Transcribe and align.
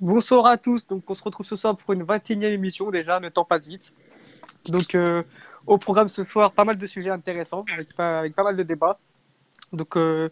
Bonsoir 0.00 0.46
à 0.46 0.56
tous. 0.56 0.86
Donc, 0.86 1.10
on 1.10 1.14
se 1.14 1.24
retrouve 1.24 1.44
ce 1.44 1.56
soir 1.56 1.76
pour 1.76 1.92
une 1.92 2.04
21e 2.04 2.52
émission 2.52 2.90
déjà. 2.92 3.18
Le 3.18 3.30
temps 3.30 3.44
passe 3.44 3.66
vite. 3.66 3.92
Donc, 4.66 4.94
euh, 4.94 5.24
au 5.66 5.76
programme 5.76 6.08
ce 6.08 6.22
soir, 6.22 6.52
pas 6.52 6.64
mal 6.64 6.78
de 6.78 6.86
sujets 6.86 7.10
intéressants 7.10 7.64
avec 7.72 7.94
pas, 7.96 8.22
mal 8.36 8.56
de 8.56 8.62
débats. 8.62 9.00
Donc, 9.72 9.96
euh, 9.96 10.28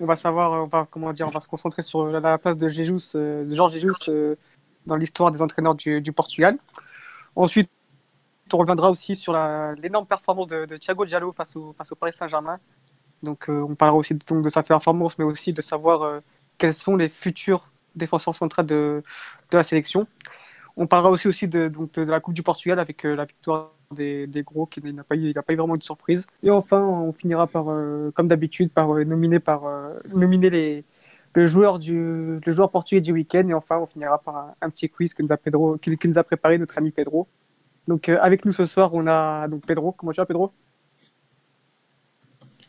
on 0.00 0.06
va 0.06 0.16
savoir, 0.16 0.64
on 0.64 0.66
va 0.66 0.88
comment 0.90 1.12
dire, 1.12 1.28
on 1.28 1.30
va 1.30 1.38
se 1.38 1.46
concentrer 1.46 1.82
sur 1.82 2.06
la, 2.06 2.18
la 2.18 2.38
place 2.38 2.56
de 2.58 2.68
Jesus, 2.68 3.12
euh, 3.14 3.44
de 3.44 3.54
Georges 3.54 3.74
Jesus 3.74 4.08
euh, 4.08 4.34
dans 4.84 4.96
l'histoire 4.96 5.30
des 5.30 5.42
entraîneurs 5.42 5.76
du, 5.76 6.12
Portugal. 6.12 6.58
Ensuite, 7.36 7.70
on 8.52 8.58
reviendra 8.58 8.90
aussi 8.90 9.14
sur 9.14 9.32
l'énorme 9.32 10.06
performance 10.06 10.48
de, 10.48 10.66
de 10.66 10.76
Thiago 10.76 11.04
Diallo 11.04 11.32
face 11.32 11.54
au, 11.54 11.72
Paris 11.98 12.12
Saint-Germain. 12.12 12.58
Donc, 13.22 13.44
on 13.48 13.76
parlera 13.76 13.96
aussi 13.96 14.14
donc, 14.14 14.42
de 14.42 14.48
sa 14.48 14.64
performance, 14.64 15.16
mais 15.18 15.24
aussi 15.24 15.52
de 15.52 15.62
savoir 15.62 16.20
quels 16.58 16.74
sont 16.74 16.96
les 16.96 17.08
futurs 17.08 17.70
défenseurs 17.94 18.34
centraux 18.34 18.62
de, 18.62 19.02
de 19.50 19.56
la 19.56 19.62
sélection. 19.62 20.06
On 20.76 20.86
parlera 20.86 21.10
aussi, 21.10 21.28
aussi 21.28 21.46
de, 21.48 21.68
donc, 21.68 21.92
de, 21.94 22.10
la 22.10 22.20
Coupe 22.20 22.34
du 22.34 22.42
Portugal 22.42 22.80
avec 22.80 23.04
euh, 23.04 23.14
la 23.14 23.24
victoire 23.24 23.72
des, 23.92 24.26
des 24.26 24.42
gros, 24.42 24.66
qui 24.66 24.80
n'a 24.80 25.04
pas, 25.04 25.14
eu- 25.14 25.32
n'a 25.32 25.42
pas 25.42 25.52
eu 25.52 25.56
vraiment 25.56 25.76
de 25.76 25.84
surprise. 25.84 26.26
Et 26.42 26.50
enfin, 26.50 26.80
on 26.82 27.12
finira 27.12 27.46
par, 27.46 27.70
euh, 27.70 28.10
comme 28.12 28.26
d'habitude, 28.28 28.72
par 28.72 28.92
euh, 28.94 29.04
nominer, 29.04 29.38
par, 29.38 29.62
nominer 30.12 30.50
les, 30.50 30.84
le, 31.34 31.46
joueur 31.46 31.78
du, 31.78 32.40
le 32.44 32.52
joueur 32.52 32.70
portugais 32.70 33.00
du 33.00 33.12
week-end. 33.12 33.48
Et 33.48 33.54
enfin, 33.54 33.78
on 33.78 33.86
finira 33.86 34.18
par 34.18 34.54
un, 34.60 34.70
petit 34.70 34.88
quiz 34.88 35.14
que 35.14 35.22
nous, 35.22 35.32
a 35.32 35.36
Pedro, 35.36 35.78
qui 35.78 36.08
nous 36.08 36.18
a 36.18 36.24
préparé 36.24 36.58
notre 36.58 36.76
ami 36.78 36.90
Pedro. 36.90 37.28
Donc, 37.86 38.08
avec 38.08 38.44
nous 38.44 38.52
ce 38.52 38.66
soir, 38.66 38.90
on 38.94 39.06
a 39.06 39.46
donc 39.48 39.66
Pedro. 39.66 39.92
Comment 39.92 40.12
tu 40.12 40.20
vas, 40.20 40.26
Pedro? 40.26 40.52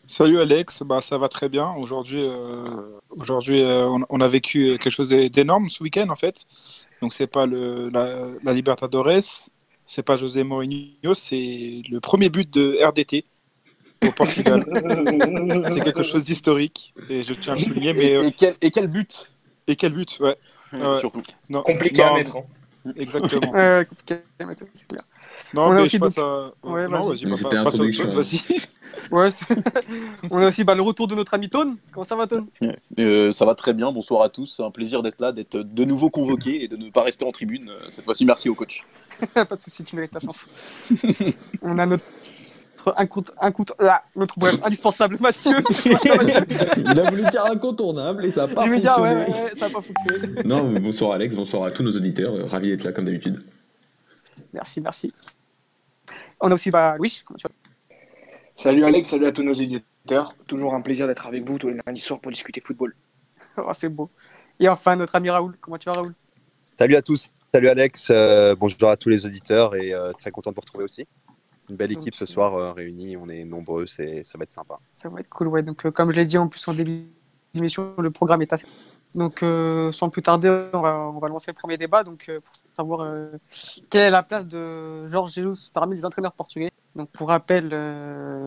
Salut 0.07 0.39
Alex, 0.39 0.83
bah, 0.83 1.01
ça 1.01 1.17
va 1.17 1.29
très 1.29 1.49
bien. 1.49 1.73
Aujourd'hui, 1.77 2.21
euh, 2.21 2.63
aujourd'hui 3.09 3.61
euh, 3.61 3.88
on, 3.88 4.01
on 4.09 4.21
a 4.21 4.27
vécu 4.27 4.77
quelque 4.77 4.91
chose 4.91 5.09
d'énorme 5.09 5.69
ce 5.69 5.81
week-end 5.81 6.09
en 6.09 6.16
fait. 6.16 6.45
Donc 7.01 7.13
c'est 7.13 7.27
pas 7.27 7.45
le, 7.47 7.89
la, 7.89 8.27
la 8.44 8.53
Libertadores, 8.53 9.49
c'est 9.85 10.03
pas 10.03 10.15
José 10.15 10.44
Mourinho, 10.44 11.13
c'est 11.15 11.81
le 11.89 11.99
premier 11.99 12.29
but 12.29 12.51
de 12.53 12.77
RDT 12.83 13.25
au 14.05 14.11
Portugal. 14.11 14.63
c'est 15.73 15.81
quelque 15.81 16.03
chose 16.03 16.23
d'historique 16.23 16.94
et 17.09 17.23
je 17.23 17.33
tiens 17.33 17.53
à 17.53 17.55
le 17.55 17.61
souligner. 17.63 17.94
Mais, 17.94 18.05
Et, 18.11 18.15
euh, 18.15 18.27
et 18.27 18.31
quel, 18.31 18.53
et 18.61 18.71
quel 18.71 18.88
but? 18.88 19.31
et 19.67 19.75
quel 19.75 19.94
but, 19.94 20.19
ouais. 20.19 20.38
Ouais. 20.73 20.95
Surtout. 20.99 21.23
Non, 21.49 21.63
Compliqué 21.63 22.03
non, 22.03 22.13
à 22.13 22.17
mettre. 22.17 22.38
hein. 22.38 22.44
Exactement. 22.95 23.51
euh, 23.55 23.83
compliqué, 23.83 24.17
mais 24.39 24.53
c'est 24.75 24.88
clair. 24.88 25.01
Non, 25.53 25.63
On 25.63 25.72
a 25.72 25.75
mais 25.75 25.81
aussi 25.84 25.97
je 25.97 26.01
passe 26.01 26.18
à. 26.18 26.51
Ouais, 26.63 26.88
non, 26.88 27.00
vas-y. 27.00 27.07
vas-y, 27.09 27.25
Mais 27.25 27.31
bah, 27.31 27.35
c'était 27.38 27.63
passe 27.63 27.79
à 27.79 27.84
autre 27.84 27.91
chose, 27.91 28.06
introduction. 28.06 28.47
vas-y. 28.47 28.62
Ouais, 29.12 29.29
c'est- 29.29 29.46
on 30.31 30.38
a 30.41 30.47
aussi 30.47 30.63
bah, 30.63 30.73
le 30.73 30.81
retour 30.81 31.07
de 31.07 31.16
notre 31.16 31.34
ami 31.34 31.50
Tone. 31.50 31.75
Comment 31.91 32.06
ça 32.06 32.16
va, 32.16 32.28
Tone? 32.28 32.47
Euh, 32.97 33.31
ça 33.34 33.45
va 33.45 33.53
très 33.53 33.74
bien, 33.74 33.91
bonsoir 33.91 34.22
à 34.24 34.29
tous. 34.29 34.45
C'est 34.56 34.63
un 34.63 34.72
plaisir 34.72 35.03
d'être 35.03 35.19
là, 35.19 35.31
d'être 35.34 35.57
de 35.57 35.84
nouveau 35.84 36.09
convoqué 36.09 36.63
et 36.63 36.68
de 36.69 36.78
ne 36.78 36.90
pas 36.90 37.03
rester 37.03 37.25
en 37.25 37.31
tribune. 37.31 37.69
Euh, 37.69 37.78
Cette 37.90 38.06
fois-ci, 38.06 38.25
merci 38.25 38.47
au 38.50 38.56
coach. 38.56 38.84
Pas 39.34 39.44
de 39.44 39.59
souci, 39.59 39.84
tu 39.84 39.95
mérites 39.97 40.12
ta 40.12 40.22
chance. 40.22 40.45
on 41.62 41.78
a 41.78 41.85
notre 41.85 42.03
un 42.97 43.06
compte, 43.07 43.31
un 43.41 43.51
compte, 43.51 43.74
notre 44.16 44.38
bref, 44.40 44.59
indispensable 44.63 45.18
Mathieu. 45.19 45.51
Il 46.78 47.00
a 47.00 47.09
voulu 47.09 47.24
dire 47.29 47.45
incontournable 47.47 48.25
et 48.25 48.31
ça 48.31 48.47
n'a 48.47 48.53
pas 48.53 48.63
ouais, 48.63 48.69
ouais, 48.69 48.79
ouais, 48.79 49.51
ça 49.56 49.68
n'a 49.68 49.74
pas 49.74 49.81
fonctionné. 49.81 50.44
Non, 50.45 50.72
bonsoir 50.79 51.12
Alex, 51.13 51.35
bonsoir 51.35 51.63
à 51.63 51.72
tous 51.72 51.84
nos 51.84 51.91
auditeurs. 51.95 52.34
euh, 52.34 52.45
Ravi 52.45 52.69
d'être 52.69 52.84
là 52.84 52.91
comme 52.91 53.06
d'habitude. 53.06 53.41
Merci, 54.55 54.81
merci. 54.81 55.13
On 56.39 56.49
a 56.49 56.53
aussi 56.53 56.71
bah, 56.71 56.95
Louis. 56.97 57.21
Comment 57.25 57.38
tu 57.38 57.47
vas? 57.47 57.53
Salut 58.55 58.85
Alex, 58.85 59.09
salut 59.09 59.25
à 59.25 59.33
tous 59.33 59.43
nos 59.43 59.53
éditeurs. 59.53 60.33
Toujours 60.47 60.73
un 60.73 60.81
plaisir 60.81 61.07
d'être 61.07 61.27
avec 61.27 61.47
vous 61.47 61.57
tous 61.59 61.67
les 61.67 61.77
lundis 61.85 61.99
soirs 61.99 62.19
pour 62.19 62.31
discuter 62.31 62.61
football. 62.61 62.95
Oh, 63.57 63.71
c'est 63.73 63.89
beau. 63.89 64.09
Et 64.59 64.67
enfin, 64.67 64.95
notre 64.97 65.15
ami 65.15 65.29
Raoul. 65.29 65.55
Comment 65.61 65.77
tu 65.77 65.85
vas, 65.85 65.94
Raoul? 65.94 66.13
Salut 66.77 66.95
à 66.95 67.01
tous, 67.01 67.31
salut 67.53 67.69
Alex, 67.69 68.09
euh, 68.11 68.53
bonjour 68.53 68.89
à 68.89 68.97
tous 68.97 69.07
les 69.07 69.25
auditeurs 69.25 69.75
et 69.75 69.94
euh, 69.94 70.11
très 70.11 70.29
content 70.31 70.49
de 70.49 70.55
vous 70.55 70.61
retrouver 70.61 70.83
aussi. 70.83 71.07
Une 71.69 71.77
belle 71.77 71.91
équipe 71.94 72.15
ce 72.15 72.25
soir 72.25 72.53
euh, 72.53 72.73
réunie, 72.73 73.17
on 73.17 73.27
est 73.29 73.44
nombreux, 73.45 73.88
c'est, 73.88 74.25
ça 74.25 74.38
va 74.38 74.44
être 74.44 74.51
sympa. 74.51 74.75
Ça 74.94 75.09
va 75.09 75.19
être 75.19 75.29
cool, 75.29 75.47
ouais. 75.47 75.63
Donc, 75.63 75.85
euh, 75.85 75.91
comme 75.91 76.11
je 76.11 76.17
l'ai 76.17 76.25
dit 76.25 76.38
en 76.38 76.47
plus 76.47 76.67
en 76.67 76.73
début 76.73 77.07
d'émission, 77.53 77.94
le 77.97 78.11
programme 78.11 78.41
est 78.41 78.51
assez. 78.53 78.67
Donc, 79.15 79.43
euh, 79.43 79.93
sans 79.93 80.09
plus 80.09 80.21
tarder, 80.21 80.49
on 80.73 80.81
va, 80.81 81.29
lancer 81.29 81.49
le 81.49 81.55
premier 81.55 81.77
débat. 81.77 82.03
Donc, 82.03 82.25
euh, 82.27 82.41
pour 82.41 82.53
savoir 82.75 82.99
euh, 82.99 83.31
quelle 83.89 84.01
est 84.01 84.09
la 84.09 84.23
place 84.23 84.45
de 84.45 85.07
Georges 85.07 85.31
Jesus 85.31 85.71
parmi 85.73 85.95
les 85.95 86.05
entraîneurs 86.05 86.33
portugais. 86.33 86.69
Donc, 86.95 87.09
pour 87.11 87.29
rappel, 87.29 87.69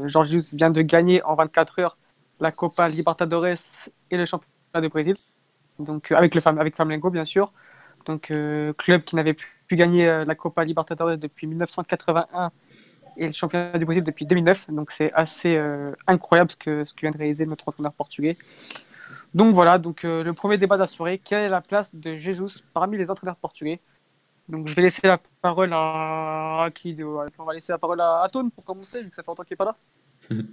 Georges 0.09 0.29
Jesus 0.29 0.55
vient 0.55 0.71
de 0.71 0.83
gagner 0.83 1.23
en 1.23 1.35
24 1.37 1.79
heures 1.79 1.97
la 2.39 2.51
Copa 2.51 2.87
Libertadores 2.87 3.47
et 4.11 4.17
le 4.17 4.27
championnat 4.27 4.83
de 4.83 4.89
Brésil. 4.89 5.17
Donc, 5.79 6.13
avec 6.13 6.35
le 6.35 6.43
Flamengo, 6.43 7.09
bien 7.09 7.25
sûr. 7.25 7.51
Donc, 8.05 8.31
club 8.77 9.03
qui 9.03 9.17
n'avait 9.17 9.35
pu, 9.35 9.49
gagner 9.73 10.25
la 10.27 10.35
Copa 10.35 10.65
Libertadores 10.65 11.17
depuis 11.17 11.47
1981 11.47 12.51
et 13.17 13.27
le 13.27 13.33
championnat 13.33 13.79
du 13.79 13.85
Brésil 13.87 14.05
depuis 14.05 14.25
2009. 14.25 14.71
Donc 14.71 14.93
c'est 14.93 15.13
assez 15.13 15.61
incroyable 16.07 16.51
ce 16.51 16.57
que, 16.57 16.85
ce 16.87 16.95
que 16.95 17.01
vient 17.03 17.11
de 17.11 17.19
réaliser 17.19 17.45
notre 17.45 17.69
entraîneur 17.69 17.93
portugais. 17.93 18.39
Donc 19.35 19.55
voilà, 19.55 19.79
donc 19.79 20.05
euh, 20.05 20.25
le 20.25 20.33
premier 20.33 20.57
débat 20.59 20.77
de 20.77 20.81
la 20.83 20.87
soirée, 20.87 21.21
quelle 21.23 21.45
est 21.45 21.49
la 21.49 21.61
place 21.61 21.95
de 21.95 22.17
Jesus 22.17 22.63
parmi 22.73 22.97
les 22.97 23.11
entraîneurs 23.11 23.37
portugais? 23.37 23.81
Donc 24.49 24.67
je 24.69 24.75
vais 24.75 24.83
laisser 24.83 25.07
la 25.07 25.21
parole 25.43 25.73
à, 25.73 26.65
à 26.65 26.71
qui 26.71 26.95
de- 26.95 27.05
On 27.05 27.45
va 27.45 27.53
laisser 27.53 27.73
la 27.73 27.79
parole 27.79 28.01
à 28.01 28.21
Atone 28.23 28.51
pour 28.51 28.65
commencer, 28.65 29.03
vu 29.03 29.11
que 29.11 29.17
ça 29.17 29.23
fait 29.23 29.29
longtemps 29.31 29.43
qu'il 29.45 29.53
n'est 29.55 29.57
pas 29.57 29.65
là. 29.67 29.77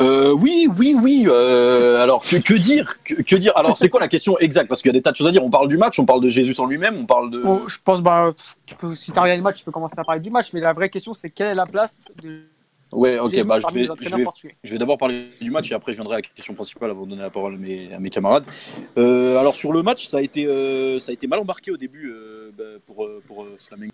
Euh, 0.00 0.30
oui, 0.30 0.68
oui, 0.78 0.94
oui. 0.96 1.24
euh, 1.26 2.00
alors, 2.00 2.22
que, 2.22 2.36
que 2.36 2.54
dire 2.54 3.02
que, 3.02 3.14
que 3.14 3.34
dire? 3.34 3.52
Alors, 3.56 3.76
c'est 3.76 3.88
quoi 3.88 3.98
la 3.98 4.06
question 4.06 4.38
exacte? 4.38 4.68
Parce 4.68 4.80
qu'il 4.80 4.90
y 4.90 4.94
a 4.94 4.96
des 4.96 5.02
tas 5.02 5.10
de 5.10 5.16
choses 5.16 5.26
à 5.26 5.32
dire. 5.32 5.42
On 5.44 5.50
parle 5.50 5.66
du 5.66 5.76
match, 5.76 5.98
on 5.98 6.06
parle 6.06 6.20
de 6.20 6.28
Jésus 6.28 6.54
en 6.60 6.66
lui-même, 6.66 6.96
on 7.00 7.04
parle 7.04 7.32
de. 7.32 7.42
Bon, 7.42 7.66
je 7.66 7.78
pense, 7.82 8.00
bah, 8.00 8.32
tu 8.64 8.76
peux, 8.76 8.94
si 8.94 9.10
tu 9.10 9.18
as 9.18 9.22
regardé 9.22 9.38
le 9.38 9.42
match, 9.42 9.56
tu 9.56 9.64
peux 9.64 9.72
commencer 9.72 9.98
à 9.98 10.04
parler 10.04 10.20
du 10.20 10.30
match, 10.30 10.52
mais 10.52 10.60
la 10.60 10.72
vraie 10.72 10.88
question 10.88 11.14
c'est 11.14 11.30
quelle 11.30 11.48
est 11.48 11.54
la 11.56 11.66
place 11.66 12.04
de 12.22 12.42
Ouais, 12.92 13.18
ok, 13.18 13.42
bah, 13.44 13.58
je 13.60 13.74
vais, 13.74 13.84
je 14.00 14.16
vais, 14.16 14.24
je 14.64 14.72
vais 14.72 14.78
d'abord 14.78 14.96
parler 14.96 15.28
du 15.40 15.50
match 15.50 15.70
et 15.70 15.74
après 15.74 15.92
je 15.92 15.98
viendrai 15.98 16.14
à 16.14 16.18
la 16.18 16.22
question 16.22 16.54
principale 16.54 16.90
avant 16.90 17.04
de 17.04 17.10
donner 17.10 17.22
la 17.22 17.30
parole 17.30 17.54
à 17.54 17.56
mes, 17.58 17.92
à 17.92 17.98
mes 17.98 18.08
camarades. 18.08 18.44
Euh, 18.96 19.36
alors 19.36 19.54
sur 19.54 19.72
le 19.72 19.82
match, 19.82 20.06
ça 20.06 20.18
a 20.18 20.22
été, 20.22 20.46
euh, 20.46 20.98
ça 20.98 21.10
a 21.10 21.12
été 21.12 21.26
mal 21.26 21.38
embarqué 21.38 21.70
au 21.70 21.76
début 21.76 22.10
euh, 22.10 22.50
bah, 22.56 22.64
pour, 22.86 23.08
pour 23.26 23.46
Flamengo. 23.58 23.92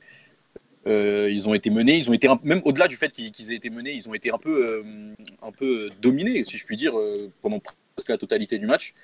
Ils 0.87 1.49
ont 1.49 1.55
été 1.55 1.71
menés, 1.71 1.97
ils 1.97 2.11
ont 2.11 2.13
été 2.13 2.29
un- 2.29 2.39
même 2.45 2.61
au-delà 2.65 2.87
du 2.87 2.97
fait 2.97 3.11
qu'ils 3.11 3.33
qu'ils 3.33 3.51
aient 3.53 3.57
été 3.57 3.71
menés, 3.71 3.93
ils 3.93 4.09
ont 4.09 4.15
été 4.15 4.31
un 4.31 4.39
peu, 4.39 4.85
un 5.43 5.51
peu 5.51 5.89
dominés, 6.01 6.45
si 6.45 6.59
je 6.59 6.65
puis 6.67 6.77
dire, 6.77 6.93
pendant 7.41 7.59
presque 7.97 8.11
la 8.11 8.19
totalité 8.19 8.59
du 8.59 8.67
match. 8.67 8.95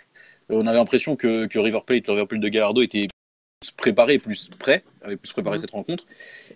On 0.50 0.66
avait 0.66 0.76
l'impression 0.76 1.16
que, 1.16 1.46
que 1.46 1.58
River 1.58 1.80
Plate, 1.86 2.06
le 2.06 2.12
River 2.12 2.26
Plate 2.26 2.42
de 2.42 2.48
Gallardo 2.48 2.82
était 2.82 3.08
préparé, 3.76 4.18
plus 4.18 4.48
prêt, 4.58 4.82
avait 5.02 5.16
plus 5.16 5.32
préparé 5.32 5.56
Mhm. 5.56 5.60
cette 5.60 5.70
rencontre. 5.72 6.06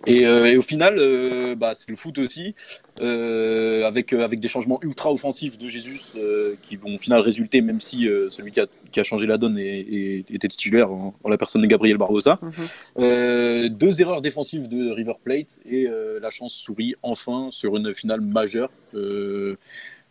Et, 0.06 0.26
euh, 0.26 0.46
et 0.46 0.56
au 0.56 0.62
final, 0.62 0.98
euh, 0.98 1.54
bah, 1.54 1.72
c'est 1.74 1.90
le 1.90 1.96
foot 1.96 2.16
aussi 2.16 2.54
euh, 3.00 3.84
avec, 3.84 4.14
euh, 4.14 4.24
avec 4.24 4.40
des 4.40 4.48
changements 4.48 4.78
ultra 4.82 5.12
offensifs 5.12 5.58
de 5.58 5.68
Jesus 5.68 6.14
euh, 6.16 6.54
qui 6.62 6.76
vont 6.76 6.94
au 6.94 6.98
final 6.98 7.20
résulter, 7.20 7.60
même 7.60 7.80
si 7.82 8.08
euh, 8.08 8.30
celui 8.30 8.52
qui 8.52 8.60
a, 8.60 8.66
qui 8.90 9.00
a 9.00 9.02
changé 9.02 9.26
la 9.26 9.36
donne 9.36 9.58
était 9.58 10.48
titulaire 10.48 10.90
en, 10.90 11.14
en 11.22 11.28
la 11.28 11.36
personne 11.36 11.60
de 11.60 11.66
Gabriel 11.66 11.98
Barbosa. 11.98 12.38
Mhm. 12.40 12.52
Euh, 13.00 13.68
deux 13.68 14.00
erreurs 14.00 14.22
défensives 14.22 14.68
de 14.68 14.90
River 14.90 15.14
Plate 15.22 15.60
et 15.66 15.86
euh, 15.86 16.18
la 16.20 16.30
chance 16.30 16.54
sourit 16.54 16.94
enfin 17.02 17.48
sur 17.50 17.76
une 17.76 17.92
finale 17.92 18.22
majeure 18.22 18.70
euh, 18.94 19.56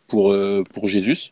pour, 0.07 0.31
euh, 0.31 0.63
pour 0.73 0.87
Jesus. 0.87 1.31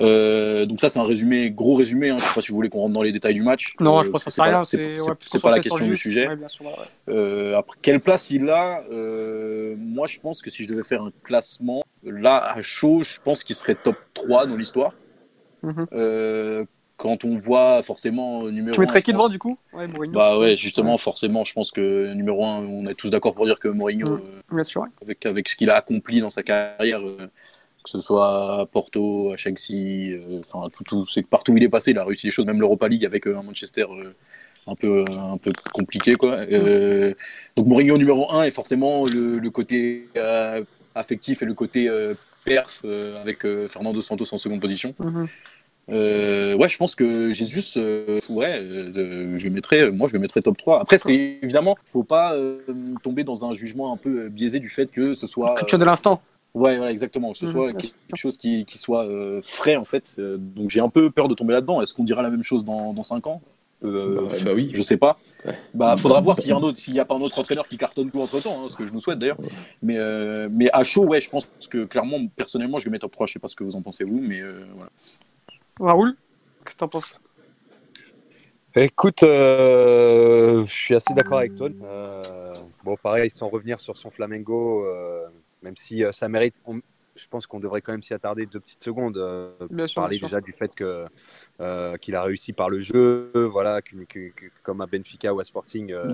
Euh, 0.00 0.66
donc 0.66 0.80
ça 0.80 0.88
c'est 0.88 0.98
un 0.98 1.04
résumé, 1.04 1.50
gros 1.50 1.74
résumé. 1.74 2.10
Hein. 2.10 2.16
Je 2.18 2.24
sais 2.24 2.34
pas 2.34 2.40
si 2.40 2.48
vous 2.48 2.56
voulez 2.56 2.68
qu'on 2.68 2.80
rentre 2.80 2.94
dans 2.94 3.02
les 3.02 3.12
détails 3.12 3.34
du 3.34 3.42
match. 3.42 3.74
Non, 3.78 4.00
Euh, 4.00 4.02
je 4.02 4.10
pense 4.10 4.24
que 4.24 4.30
c'est 4.30 4.40
pas- 4.40 4.48
rien. 4.48 4.62
c'est- 4.62 5.00
ouais, 5.00 5.40
pas 5.40 5.50
la 5.50 5.60
question 5.60 5.86
du 5.86 5.96
sujet. 5.96 6.26
Ouais, 6.28 6.36
bien 6.36 6.48
sûr, 6.48 6.64
ouais, 6.66 6.72
ouais. 6.72 7.14
Euh, 7.14 7.56
après, 7.58 7.76
quelle 7.80 8.00
place 8.00 8.30
il 8.30 8.48
a 8.50 8.82
Euh, 8.90 9.76
Moi, 9.78 10.06
je 10.08 10.18
pense 10.20 10.42
que 10.42 10.50
si 10.50 10.62
je 10.64 10.68
devais 10.68 10.82
faire 10.82 11.02
un 11.02 11.12
classement, 11.22 11.82
là, 12.02 12.36
à 12.38 12.60
chaud, 12.62 13.02
je 13.02 13.20
pense 13.20 13.44
qu'il 13.44 13.54
serait 13.56 13.74
top 13.76 13.96
3 14.14 14.46
dans 14.46 14.56
l'histoire. 14.56 14.92
Mhm. 15.62 16.66
Quand 16.96 17.24
on 17.24 17.36
voit 17.38 17.82
forcément 17.82 18.44
numéro 18.44 18.72
Tu 18.72 18.80
mettrais 18.80 19.02
qui 19.02 19.12
devant 19.12 19.28
du 19.28 19.38
coup? 19.38 19.58
Ouais, 19.72 19.88
Mourinho, 19.88 20.12
Bah 20.12 20.38
ouais, 20.38 20.54
justement, 20.54 20.96
forcément, 20.96 21.42
je 21.42 21.52
pense 21.52 21.72
que 21.72 22.12
numéro 22.14 22.44
1, 22.44 22.58
on 22.64 22.86
est 22.86 22.94
tous 22.94 23.10
d'accord 23.10 23.34
pour 23.34 23.46
dire 23.46 23.58
que 23.58 23.66
Mourinho, 23.68 24.06
Mhm. 24.18 24.22
Bien 24.52 24.62
sûr. 24.64 24.84
avec, 25.02 25.26
avec 25.26 25.48
ce 25.48 25.56
qu'il 25.56 25.70
a 25.70 25.74
accompli 25.76 26.20
dans 26.20 26.30
sa 26.30 26.44
carrière, 26.44 27.00
que 27.84 27.90
ce 27.90 28.00
soit 28.00 28.60
à 28.62 28.66
Porto, 28.66 29.32
à 29.32 29.36
Chelsea, 29.36 30.14
euh, 30.14 30.40
enfin, 30.40 30.68
tout, 30.74 30.84
tout, 30.84 31.04
c'est 31.04 31.22
que 31.22 31.28
partout 31.28 31.52
où 31.52 31.56
il 31.58 31.62
est 31.62 31.68
passé, 31.68 31.90
il 31.90 31.98
a 31.98 32.04
réussi 32.04 32.26
des 32.26 32.30
choses, 32.30 32.46
même 32.46 32.58
l'Europa 32.58 32.88
League 32.88 33.04
avec 33.04 33.26
euh, 33.26 33.36
un 33.36 33.42
Manchester 33.42 33.84
euh, 33.90 34.14
un, 34.66 34.74
peu, 34.74 35.04
un 35.10 35.36
peu 35.36 35.52
compliqué. 35.72 36.14
Quoi. 36.14 36.30
Euh, 36.50 37.12
donc 37.56 37.66
Mourinho 37.66 37.98
numéro 37.98 38.32
1 38.32 38.44
est 38.44 38.50
forcément 38.50 39.04
le, 39.04 39.38
le 39.38 39.50
côté 39.50 40.08
euh, 40.16 40.64
affectif 40.94 41.42
et 41.42 41.44
le 41.44 41.52
côté 41.52 41.88
euh, 41.88 42.14
perf 42.46 42.84
avec 43.20 43.46
Fernando 43.68 44.00
Santos 44.00 44.32
en 44.32 44.38
seconde 44.38 44.60
position. 44.60 44.94
Mhm. 44.98 45.28
Ouais, 45.88 46.68
je 46.68 46.76
pense 46.78 46.94
que 46.94 47.34
Jesus, 47.34 47.78
euh, 47.78 48.20
ouais, 48.30 48.60
je 48.94 49.48
mettrais, 49.48 49.90
moi 49.90 50.08
je 50.08 50.14
le 50.14 50.18
mettrais 50.18 50.40
top 50.40 50.56
3. 50.56 50.80
Après, 50.80 50.96
c'est 50.96 51.38
évidemment, 51.42 51.76
faut 51.84 52.04
pas 52.04 52.34
tomber 53.02 53.24
dans 53.24 53.44
un 53.44 53.52
jugement 53.52 53.92
un 53.92 53.98
peu 53.98 54.30
biaisé 54.30 54.60
du 54.60 54.70
fait 54.70 54.90
que 54.90 55.12
ce 55.12 55.26
soit. 55.26 55.54
Culture 55.56 55.78
de 55.78 55.84
l'instant. 55.84 56.22
Ouais, 56.54 56.78
ouais, 56.78 56.90
exactement. 56.90 57.32
Que 57.32 57.38
ce 57.38 57.46
Mhm, 57.46 57.52
soit 57.52 57.72
quelque 57.74 58.16
chose 58.16 58.36
qui, 58.36 58.64
qui 58.64 58.78
soit 58.78 59.04
euh, 59.04 59.40
frais, 59.42 59.76
en 59.76 59.84
fait. 59.84 60.14
Euh, 60.18 60.36
donc 60.38 60.70
j'ai 60.70 60.80
un 60.80 60.88
peu 60.88 61.10
peur 61.10 61.28
de 61.28 61.34
tomber 61.34 61.52
là-dedans. 61.52 61.82
Est-ce 61.82 61.92
qu'on 61.94 62.04
dira 62.04 62.22
la 62.22 62.30
même 62.30 62.44
chose 62.44 62.64
dans, 62.64 62.92
dans 62.92 63.02
5 63.02 63.26
ans? 63.26 63.42
Euh, 63.82 64.14
Bah, 64.14 64.36
bah 64.44 64.52
oui. 64.54 64.70
Je 64.72 64.80
sais 64.80 64.96
pas. 64.96 65.18
Ouais. 65.44 65.54
Bah, 65.74 65.96
faudra 65.96 66.20
voir 66.20 66.38
s'il 66.38 66.50
y 66.50 66.52
a 66.52 66.56
un 66.56 66.62
autre, 66.62 66.78
s'il 66.78 66.94
y 66.94 67.00
a 67.00 67.04
pas 67.04 67.16
un 67.16 67.20
autre 67.20 67.38
entraîneur 67.38 67.66
qui 67.66 67.76
cartonne 67.76 68.10
tout 68.10 68.20
entre 68.20 68.40
temps, 68.40 68.68
ce 68.68 68.76
que 68.76 68.86
je 68.86 68.92
nous 68.92 69.00
souhaite 69.00 69.18
d'ailleurs. 69.18 69.38
Mais, 69.82 69.98
euh, 69.98 70.48
mais 70.50 70.70
à 70.72 70.84
chaud, 70.84 71.04
ouais, 71.06 71.20
je 71.20 71.28
pense 71.28 71.46
que 71.68 71.84
clairement, 71.84 72.18
personnellement, 72.36 72.78
je 72.78 72.84
le 72.86 72.92
mets 72.92 72.98
top 73.00 73.12
3. 73.12 73.26
Je 73.26 73.32
sais 73.32 73.38
pas 73.40 73.48
ce 73.48 73.56
que 73.56 73.64
vous 73.64 73.74
en 73.76 73.82
pensez 73.82 74.04
vous, 74.04 74.20
mais 74.20 74.40
euh, 74.40 74.64
voilà. 74.76 74.90
Raoul, 75.80 76.16
qu'est-ce 76.64 76.74
que 76.76 76.78
t'en 76.78 76.88
penses? 76.88 77.14
Écoute, 78.76 79.22
euh, 79.22 80.64
je 80.66 80.72
suis 80.72 80.94
assez 80.94 81.14
d'accord 81.14 81.38
avec. 81.38 81.52
Euh, 81.60 82.52
bon, 82.82 82.96
pareil, 82.96 83.30
sans 83.30 83.48
revenir 83.48 83.78
sur 83.78 83.96
son 83.96 84.10
Flamengo, 84.10 84.84
euh, 84.84 85.26
même 85.64 85.76
si 85.76 86.04
euh, 86.04 86.12
ça 86.12 86.28
mérite, 86.28 86.54
on- 86.66 86.80
je 87.16 87.26
pense 87.30 87.46
qu'on 87.46 87.60
devrait 87.60 87.80
quand 87.80 87.92
même 87.92 88.02
s'y 88.02 88.12
attarder 88.12 88.44
deux 88.44 88.58
petites 88.58 88.82
secondes. 88.82 89.16
euh, 89.18 89.52
Bien 89.70 89.86
sûr, 89.86 90.02
parler 90.02 90.18
déjà 90.18 90.40
du 90.40 90.52
fait 90.52 90.74
que 90.74 91.06
euh, 91.60 91.96
qu'il 91.96 92.16
a 92.16 92.22
réussi 92.24 92.52
par 92.52 92.68
le 92.68 92.80
jeu, 92.80 93.30
voilà, 93.52 93.82
que, 93.82 93.94
que- 94.04 94.30
que- 94.30 94.46
comme 94.64 94.80
à 94.80 94.86
Benfica 94.86 95.32
ou 95.32 95.38
à 95.40 95.44
Sporting, 95.44 95.92
euh, 95.92 96.12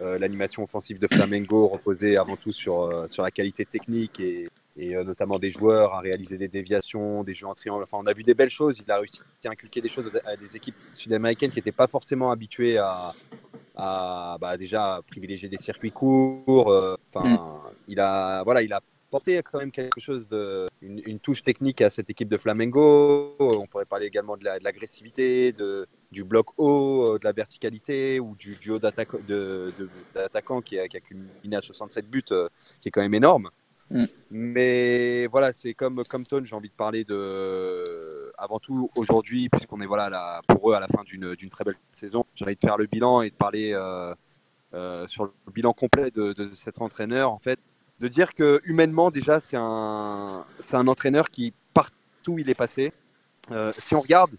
euh, 0.00 0.18
l'animation 0.18 0.64
offensive 0.64 0.98
de 0.98 1.06
Flamengo 1.06 1.68
reposait 1.68 2.16
avant 2.16 2.36
tout 2.36 2.52
sur 2.52 3.06
sur 3.08 3.22
la 3.22 3.30
qualité 3.30 3.64
technique 3.64 4.18
et, 4.18 4.48
et, 4.76 4.94
notamment 5.04 5.38
des 5.38 5.52
joueurs 5.52 5.94
à 5.94 6.00
réaliser 6.00 6.36
des 6.38 6.48
déviations, 6.48 7.22
des 7.22 7.34
jeux 7.34 7.46
en 7.46 7.54
triangle. 7.54 7.84
Enfin, 7.84 7.98
on 8.00 8.06
a 8.06 8.12
vu 8.12 8.24
des 8.24 8.34
belles 8.34 8.50
choses. 8.50 8.82
Il 8.84 8.90
a 8.90 8.98
réussi 8.98 9.20
à 9.44 9.48
inculquer 9.50 9.80
des 9.80 9.88
choses 9.88 10.10
à 10.24 10.34
des 10.36 10.56
équipes 10.56 10.74
sud-américaines 10.96 11.50
qui 11.52 11.58
n'étaient 11.58 11.70
pas 11.84 11.86
forcément 11.86 12.32
habituées 12.32 12.78
à, 12.78 13.14
à 13.74 14.36
bah, 14.40 14.56
déjà 14.56 15.00
privilégier 15.08 15.48
des 15.48 15.58
circuits 15.58 15.92
courts. 15.92 16.70
euh, 16.72 16.96
Enfin, 17.14 17.60
il 17.88 18.00
a 18.00 18.42
voilà, 18.44 18.62
il 18.62 18.72
a 18.72 18.80
porté 19.10 19.42
quand 19.42 19.58
même 19.58 19.70
quelque 19.70 20.00
chose 20.00 20.26
de 20.26 20.68
une, 20.80 21.02
une 21.04 21.18
touche 21.20 21.42
technique 21.42 21.82
à 21.82 21.90
cette 21.90 22.08
équipe 22.08 22.28
de 22.30 22.38
Flamengo. 22.38 23.36
On 23.38 23.66
pourrait 23.66 23.84
parler 23.84 24.06
également 24.06 24.36
de 24.38 24.44
la- 24.44 24.58
de 24.58 24.64
l'agressivité, 24.64 25.52
de, 25.52 25.86
du 26.10 26.24
bloc 26.24 26.46
haut, 26.58 27.04
euh, 27.14 27.18
de 27.18 27.24
la 27.24 27.32
verticalité 27.32 28.18
ou 28.20 28.34
du 28.34 28.56
duo 28.56 28.78
d'attaque- 28.78 29.24
de- 29.26 29.70
de- 29.78 29.88
d'attaquants 30.14 30.62
qui 30.62 30.78
a, 30.78 30.88
qui 30.88 30.96
a 30.96 31.00
culminé 31.00 31.56
à 31.56 31.60
67 31.60 32.08
buts, 32.08 32.22
euh, 32.32 32.48
qui 32.80 32.88
est 32.88 32.90
quand 32.90 33.02
même 33.02 33.14
énorme. 33.14 33.50
Mm. 33.90 34.04
Mais 34.30 35.26
voilà, 35.26 35.52
c'est 35.52 35.74
comme 35.74 36.02
comme 36.08 36.24
Tone, 36.24 36.46
j'ai 36.46 36.56
envie 36.56 36.70
de 36.70 36.74
parler 36.74 37.04
de 37.04 37.74
avant 38.38 38.58
tout 38.58 38.90
aujourd'hui, 38.96 39.48
puisqu'on 39.48 39.80
est 39.80 39.86
voilà 39.86 40.08
là, 40.10 40.40
pour 40.46 40.70
eux 40.70 40.74
à 40.74 40.80
la 40.80 40.88
fin 40.88 41.02
d'une 41.04 41.34
très 41.50 41.64
belle 41.64 41.76
saison. 41.92 42.24
J'ai 42.34 42.44
envie 42.44 42.54
de 42.56 42.60
faire 42.60 42.76
le 42.78 42.86
bilan 42.86 43.22
et 43.22 43.30
de 43.30 43.34
parler 43.34 43.72
euh, 43.72 44.14
euh, 44.74 45.06
sur 45.06 45.24
le 45.24 45.32
bilan 45.52 45.72
complet 45.72 46.10
de, 46.10 46.32
de 46.32 46.50
cet 46.54 46.80
entraîneur 46.80 47.30
en 47.32 47.38
fait 47.38 47.58
de 48.00 48.08
dire 48.08 48.34
que 48.34 48.60
humainement 48.64 49.10
déjà 49.10 49.38
c'est 49.38 49.56
un 49.58 50.44
un 50.72 50.86
entraîneur 50.88 51.28
qui 51.30 51.52
partout 51.74 51.92
où 52.28 52.38
il 52.38 52.48
est 52.48 52.54
passé 52.54 52.92
euh, 53.50 53.72
si 53.78 53.94
on 53.94 54.00
regarde 54.00 54.32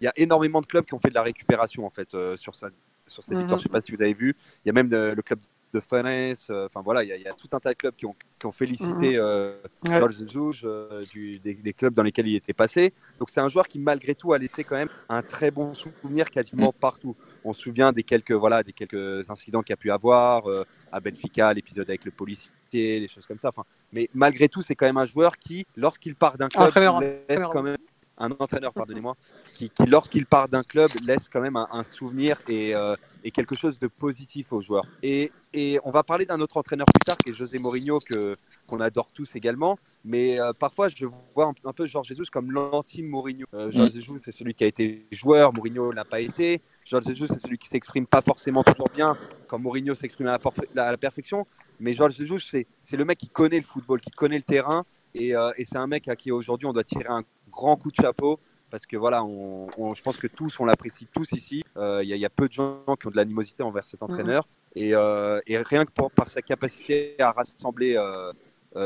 il 0.00 0.04
y 0.04 0.08
a 0.08 0.12
énormément 0.16 0.60
de 0.60 0.66
clubs 0.66 0.84
qui 0.84 0.94
ont 0.94 0.98
fait 0.98 1.08
de 1.10 1.14
la 1.14 1.22
récupération 1.22 1.86
en 1.86 1.90
fait 1.90 2.14
euh, 2.14 2.36
sur 2.36 2.54
sa 2.56 2.68
sur 3.06 3.22
cette 3.22 3.34
Mhm. 3.34 3.38
victoire 3.38 3.58
je 3.58 3.62
sais 3.62 3.68
pas 3.68 3.80
si 3.80 3.92
vous 3.92 4.02
avez 4.02 4.12
vu 4.12 4.34
il 4.64 4.68
y 4.68 4.70
a 4.70 4.72
même 4.72 4.90
le, 4.90 5.14
le 5.14 5.22
club 5.22 5.38
de 5.80 6.52
euh, 6.52 6.66
enfin 6.66 6.82
voilà 6.82 7.02
il 7.04 7.08
y, 7.08 7.12
a, 7.12 7.16
il 7.16 7.22
y 7.22 7.28
a 7.28 7.32
tout 7.32 7.48
un 7.52 7.60
tas 7.60 7.72
de 7.72 7.76
clubs 7.76 7.94
qui 7.94 8.06
ont, 8.06 8.14
qui 8.38 8.46
ont 8.46 8.52
félicité 8.52 9.16
euh, 9.16 9.56
Ouais. 9.86 10.00
Georges 10.26 10.62
euh, 10.64 11.02
du, 11.12 11.38
des, 11.38 11.54
des 11.54 11.72
clubs 11.72 11.94
dans 11.94 12.02
lesquels 12.02 12.26
il 12.26 12.34
était 12.34 12.52
passé. 12.52 12.92
Donc 13.18 13.30
c'est 13.30 13.40
un 13.40 13.48
joueur 13.48 13.68
qui 13.68 13.78
malgré 13.78 14.14
tout 14.14 14.32
a 14.32 14.38
laissé 14.38 14.64
quand 14.64 14.76
même 14.76 14.88
un 15.08 15.22
très 15.22 15.50
bon 15.50 15.74
souvenir 15.74 16.30
quasiment 16.30 16.72
partout. 16.72 17.14
On 17.44 17.52
se 17.52 17.60
souvient 17.62 17.92
des 17.92 18.02
quelques 18.02 18.32
voilà 18.32 18.62
des 18.62 18.72
quelques 18.72 19.28
incidents 19.30 19.62
qu'il 19.62 19.74
a 19.74 19.76
pu 19.76 19.90
avoir 19.90 20.44
à 20.90 21.00
Benfica 21.00 21.52
l'épisode 21.52 21.88
avec 21.88 22.04
le 22.04 22.10
policier 22.10 22.50
des 22.72 23.08
choses 23.08 23.26
comme 23.26 23.38
ça. 23.38 23.48
Enfin 23.48 23.64
mais 23.92 24.08
malgré 24.14 24.48
tout 24.48 24.62
c'est 24.62 24.74
quand 24.74 24.86
même 24.86 24.96
un 24.96 25.04
joueur 25.04 25.36
qui 25.36 25.66
lorsqu'il 25.76 26.14
part 26.16 26.36
d'un 26.36 26.48
club 26.48 26.66
Entraîneur, 26.66 27.00
laisse 27.00 27.42
quand 27.52 27.62
même 27.62 27.76
un 28.18 28.30
entraîneur 28.38 28.72
pardonnez-moi 28.72 29.14
qui, 29.54 29.70
qui, 29.70 29.86
lorsqu'il 29.86 30.26
part 30.26 30.48
d'un 30.48 30.62
club 30.62 30.90
laisse 31.04 31.28
quand 31.30 31.40
même 31.40 31.56
un, 31.56 31.68
un 31.70 31.82
souvenir 31.82 32.40
et, 32.48 32.74
euh, 32.74 32.94
et 33.24 33.30
quelque 33.30 33.54
chose 33.54 33.78
de 33.78 33.86
positif 33.86 34.52
aux 34.52 34.60
joueurs. 34.60 34.86
Et, 35.02 35.30
et 35.52 35.78
on 35.84 35.90
va 35.90 36.02
parler 36.02 36.26
d'un 36.26 36.40
autre 36.40 36.56
entraîneur 36.56 36.86
plus 36.86 37.04
tard 37.04 37.16
qui 37.18 37.30
est 37.30 37.34
José 37.34 37.58
Mourinho 37.58 37.98
que 38.00 38.36
qu'on 38.66 38.80
adore 38.80 39.10
tous 39.12 39.36
également. 39.36 39.78
Mais 40.04 40.40
euh, 40.40 40.52
parfois 40.58 40.88
je 40.88 41.06
vois 41.34 41.46
un, 41.46 41.54
un 41.68 41.72
peu 41.72 41.86
Georges 41.86 42.08
Jesus 42.08 42.26
comme 42.32 42.50
l'anti-Mourinho. 42.52 43.46
Euh, 43.54 43.70
Georges 43.70 43.92
Jesus 43.92 44.18
c'est 44.24 44.32
celui 44.32 44.54
qui 44.54 44.64
a 44.64 44.66
été 44.66 45.06
joueur 45.12 45.52
Mourinho 45.52 45.92
l'a 45.92 46.04
pas 46.04 46.20
été. 46.20 46.62
Georges 46.84 47.04
Jesus 47.06 47.28
c'est 47.28 47.40
celui 47.42 47.58
qui 47.58 47.68
s'exprime 47.68 48.06
pas 48.06 48.22
forcément 48.22 48.64
toujours 48.64 48.88
bien 48.94 49.16
quand 49.46 49.58
Mourinho 49.58 49.94
s'exprime 49.94 50.28
à, 50.28 50.32
la 50.32 50.38
porf- 50.38 50.78
à 50.78 50.90
la 50.90 50.96
perfection. 50.96 51.46
Mais 51.78 51.92
Georges 51.92 52.16
Jesus 52.16 52.40
c'est 52.50 52.66
c'est 52.80 52.96
le 52.96 53.04
mec 53.04 53.18
qui 53.18 53.28
connaît 53.28 53.58
le 53.58 53.62
football 53.62 54.00
qui 54.00 54.10
connaît 54.10 54.38
le 54.38 54.42
terrain 54.42 54.84
et, 55.16 55.34
euh, 55.36 55.50
et 55.56 55.64
c'est 55.64 55.76
un 55.78 55.86
mec 55.86 56.08
à 56.08 56.16
qui 56.16 56.30
aujourd'hui 56.30 56.66
on 56.66 56.72
doit 56.72 56.84
tirer 56.84 57.06
un 57.08 57.22
grand 57.50 57.76
coup 57.76 57.90
de 57.90 57.96
chapeau 57.96 58.38
parce 58.70 58.84
que 58.84 58.96
voilà, 58.96 59.24
on, 59.24 59.68
on- 59.78 59.94
je 59.94 60.02
pense 60.02 60.16
que 60.18 60.26
tous, 60.26 60.58
on 60.60 60.64
l'apprécie 60.64 61.06
tous 61.12 61.30
ici. 61.32 61.62
Euh, 61.76 62.00
Il 62.02 62.08
y, 62.08 62.12
a- 62.12 62.16
il 62.16 62.20
y 62.20 62.24
a 62.26 62.30
peu 62.30 62.48
de 62.48 62.52
gens 62.52 62.82
qui 63.00 63.06
ont 63.06 63.10
de 63.10 63.16
l'animosité 63.16 63.62
envers 63.62 63.86
cet 63.86 64.02
entraîneur. 64.02 64.46
Et, 64.74 64.94
euh, 64.94 65.40
et 65.46 65.56
rien 65.58 65.84
que 65.84 65.92
pour- 65.92 66.10
par 66.10 66.28
sa 66.28 66.42
capacité 66.42 67.14
à 67.20 67.30
rassembler 67.32 67.94
euh, 67.96 68.32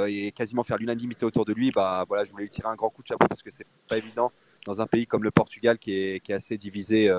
et 0.07 0.31
quasiment 0.33 0.63
faire 0.63 0.77
l'unanimité 0.77 1.25
autour 1.25 1.45
de 1.45 1.53
lui, 1.53 1.71
bah, 1.75 2.05
voilà, 2.07 2.25
je 2.25 2.31
voulais 2.31 2.45
lui 2.45 2.51
tirer 2.51 2.69
un 2.69 2.77
grand 2.77 2.91
coup 2.91 3.03
de 3.03 3.09
chapeau 3.09 3.27
parce 3.27 3.43
que 3.43 3.51
c'est 3.51 3.67
pas 3.89 3.97
évident 3.99 4.31
dans 4.67 4.81
un 4.81 4.87
pays 4.87 5.07
comme 5.07 5.25
le 5.25 5.31
Portugal 5.33 5.79
qui 5.79 5.95
est, 5.95 6.21
qui 6.21 6.31
est 6.33 6.37
assez 6.37 6.57
divisé 6.59 7.11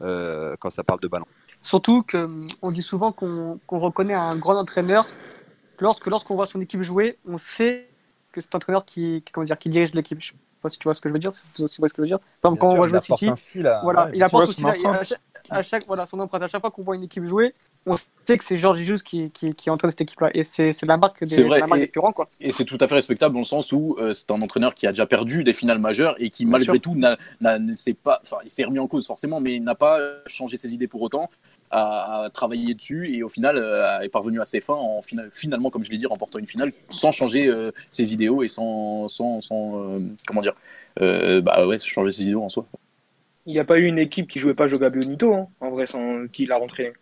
quand 0.00 0.70
ça 0.70 0.82
parle 0.82 1.00
de 1.00 1.08
ballon. 1.08 1.26
Surtout 1.62 2.02
qu'on 2.02 2.70
dit 2.70 2.82
souvent 2.82 3.12
qu'on 3.12 3.60
qu'on 3.66 3.78
reconnaît 3.80 4.14
un 4.14 4.36
grand 4.36 4.56
entraîneur 4.56 5.06
lorsque 5.80 6.06
lorsqu'on 6.06 6.34
voit 6.36 6.46
son 6.46 6.60
équipe 6.60 6.82
jouer, 6.82 7.18
on 7.26 7.36
sait 7.36 7.88
que 8.38 8.44
c'est 8.50 8.54
un 8.54 8.58
entraîneur 8.58 8.84
qui, 8.84 9.22
qui, 9.24 9.32
comment 9.32 9.44
dire, 9.44 9.58
qui 9.58 9.68
dirige 9.68 9.94
l'équipe. 9.94 10.18
Je 10.20 10.28
sais 10.28 10.34
pas 10.62 10.68
si 10.68 10.78
tu 10.78 10.84
vois 10.84 10.94
ce 10.94 11.00
que 11.00 11.08
je 11.08 11.12
veux 11.14 11.18
dire, 11.20 11.32
si 11.32 11.42
tu 11.54 11.60
vois 11.80 11.88
ce 11.88 11.94
que 11.94 11.98
je 11.98 12.00
veux 12.02 12.06
dire. 12.06 12.18
Par 12.40 12.52
exemple, 12.52 12.60
quand 12.60 12.68
on 12.76 12.80
va 12.80 12.88
jouer 12.88 13.00
City, 13.00 13.30
voilà, 13.82 14.10
il 14.14 14.22
apporte 14.22 14.44
Ouais, 14.44 14.48
aussi 14.50 14.64
à, 14.66 15.04
chaque, 15.04 15.20
à 15.50 15.62
chaque- 15.62 15.86
voilà, 15.86 16.04
son 16.06 16.18
empreinte. 16.20 16.42
À 16.42 16.48
chaque 16.48 16.60
fois 16.60 16.70
qu'on 16.70 16.82
voit 16.82 16.96
une 16.96 17.04
équipe 17.04 17.24
jouer, 17.24 17.54
on 17.86 17.96
sait 17.96 18.36
que 18.36 18.44
c'est 18.44 18.58
Georges 18.58 18.78
Jesus 18.78 19.02
qui, 19.02 19.30
qui, 19.30 19.50
qui 19.54 19.70
entraîne 19.70 19.90
cette 19.92 20.00
équipe-là. 20.02 20.30
Et 20.34 20.42
c'est 20.42 20.72
c'est 20.72 20.84
la 20.84 20.96
marque 20.96 21.24
des, 21.24 21.42
vrai, 21.44 21.60
la 21.60 21.66
marque 21.68 21.78
et- 21.80 21.84
des 21.86 21.90
plus 21.90 22.00
grands, 22.00 22.12
quoi. 22.12 22.28
Et 22.40 22.52
c'est 22.52 22.64
tout 22.64 22.76
à 22.80 22.88
fait 22.88 22.96
respectable 22.96 23.32
dans 23.34 23.40
le 23.40 23.44
sens 23.46 23.72
où 23.72 23.96
euh, 23.98 24.12
c'est 24.12 24.30
un 24.32 24.42
entraîneur 24.42 24.74
qui 24.74 24.86
a 24.86 24.90
déjà 24.92 25.06
perdu 25.06 25.44
des 25.44 25.52
finales 25.52 25.78
majeures 25.78 26.16
et 26.18 26.28
qui, 26.28 26.44
Bien 26.44 26.52
malgré 26.52 26.72
sûr. 26.74 26.82
tout, 26.82 26.94
n'a, 26.96 27.16
n'a- 27.40 27.58
ne 27.58 27.72
s'est 27.72 27.94
pas, 27.94 28.20
enfin, 28.22 28.38
il 28.44 28.50
s'est 28.50 28.64
remis 28.64 28.80
en 28.80 28.88
cause 28.88 29.06
forcément, 29.06 29.40
mais 29.40 29.58
n'a 29.60 29.74
pas 29.76 29.98
changé 30.26 30.58
ses 30.58 30.74
idées 30.74 30.88
pour 30.88 31.00
autant, 31.02 31.30
a, 31.70 32.24
a 32.24 32.30
travaillé 32.30 32.74
dessus 32.74 33.14
et 33.14 33.22
au 33.22 33.28
final 33.28 33.56
euh, 33.56 34.00
est 34.00 34.08
parvenu 34.08 34.40
à 34.40 34.44
ses 34.46 34.60
fins 34.60 34.74
en 34.74 35.00
fina- 35.00 35.28
finalement, 35.32 35.70
comme 35.70 35.84
je 35.84 35.90
l'ai 35.90 35.98
dit, 35.98 36.06
remportant 36.06 36.38
une 36.38 36.46
finale 36.46 36.72
sans 36.88 37.12
changer 37.12 37.46
euh, 37.48 37.70
ses 37.90 38.12
idéaux 38.12 38.42
et 38.42 38.48
sans, 38.48 39.08
sans, 39.08 39.40
sans, 39.40 39.80
euh, 39.82 39.98
comment 40.26 40.40
dire, 40.40 40.54
euh, 41.00 41.40
bah 41.40 41.66
ouais, 41.66 41.78
changer 41.78 42.12
ses 42.12 42.22
idéaux 42.24 42.42
en 42.42 42.48
soi. 42.48 42.66
Il 43.46 43.52
n'y 43.52 43.58
a 43.60 43.64
pas 43.64 43.78
eu 43.78 43.86
une 43.86 43.98
équipe 43.98 44.28
qui 44.28 44.38
jouait 44.38 44.54
pas 44.54 44.66
Joga 44.66 44.90
Bonito, 44.90 45.32
hein, 45.34 45.48
en 45.60 45.70
vrai, 45.70 45.86
sans 45.86 46.26
qui 46.30 46.44
l'a 46.46 46.56
rentré. 46.56 46.92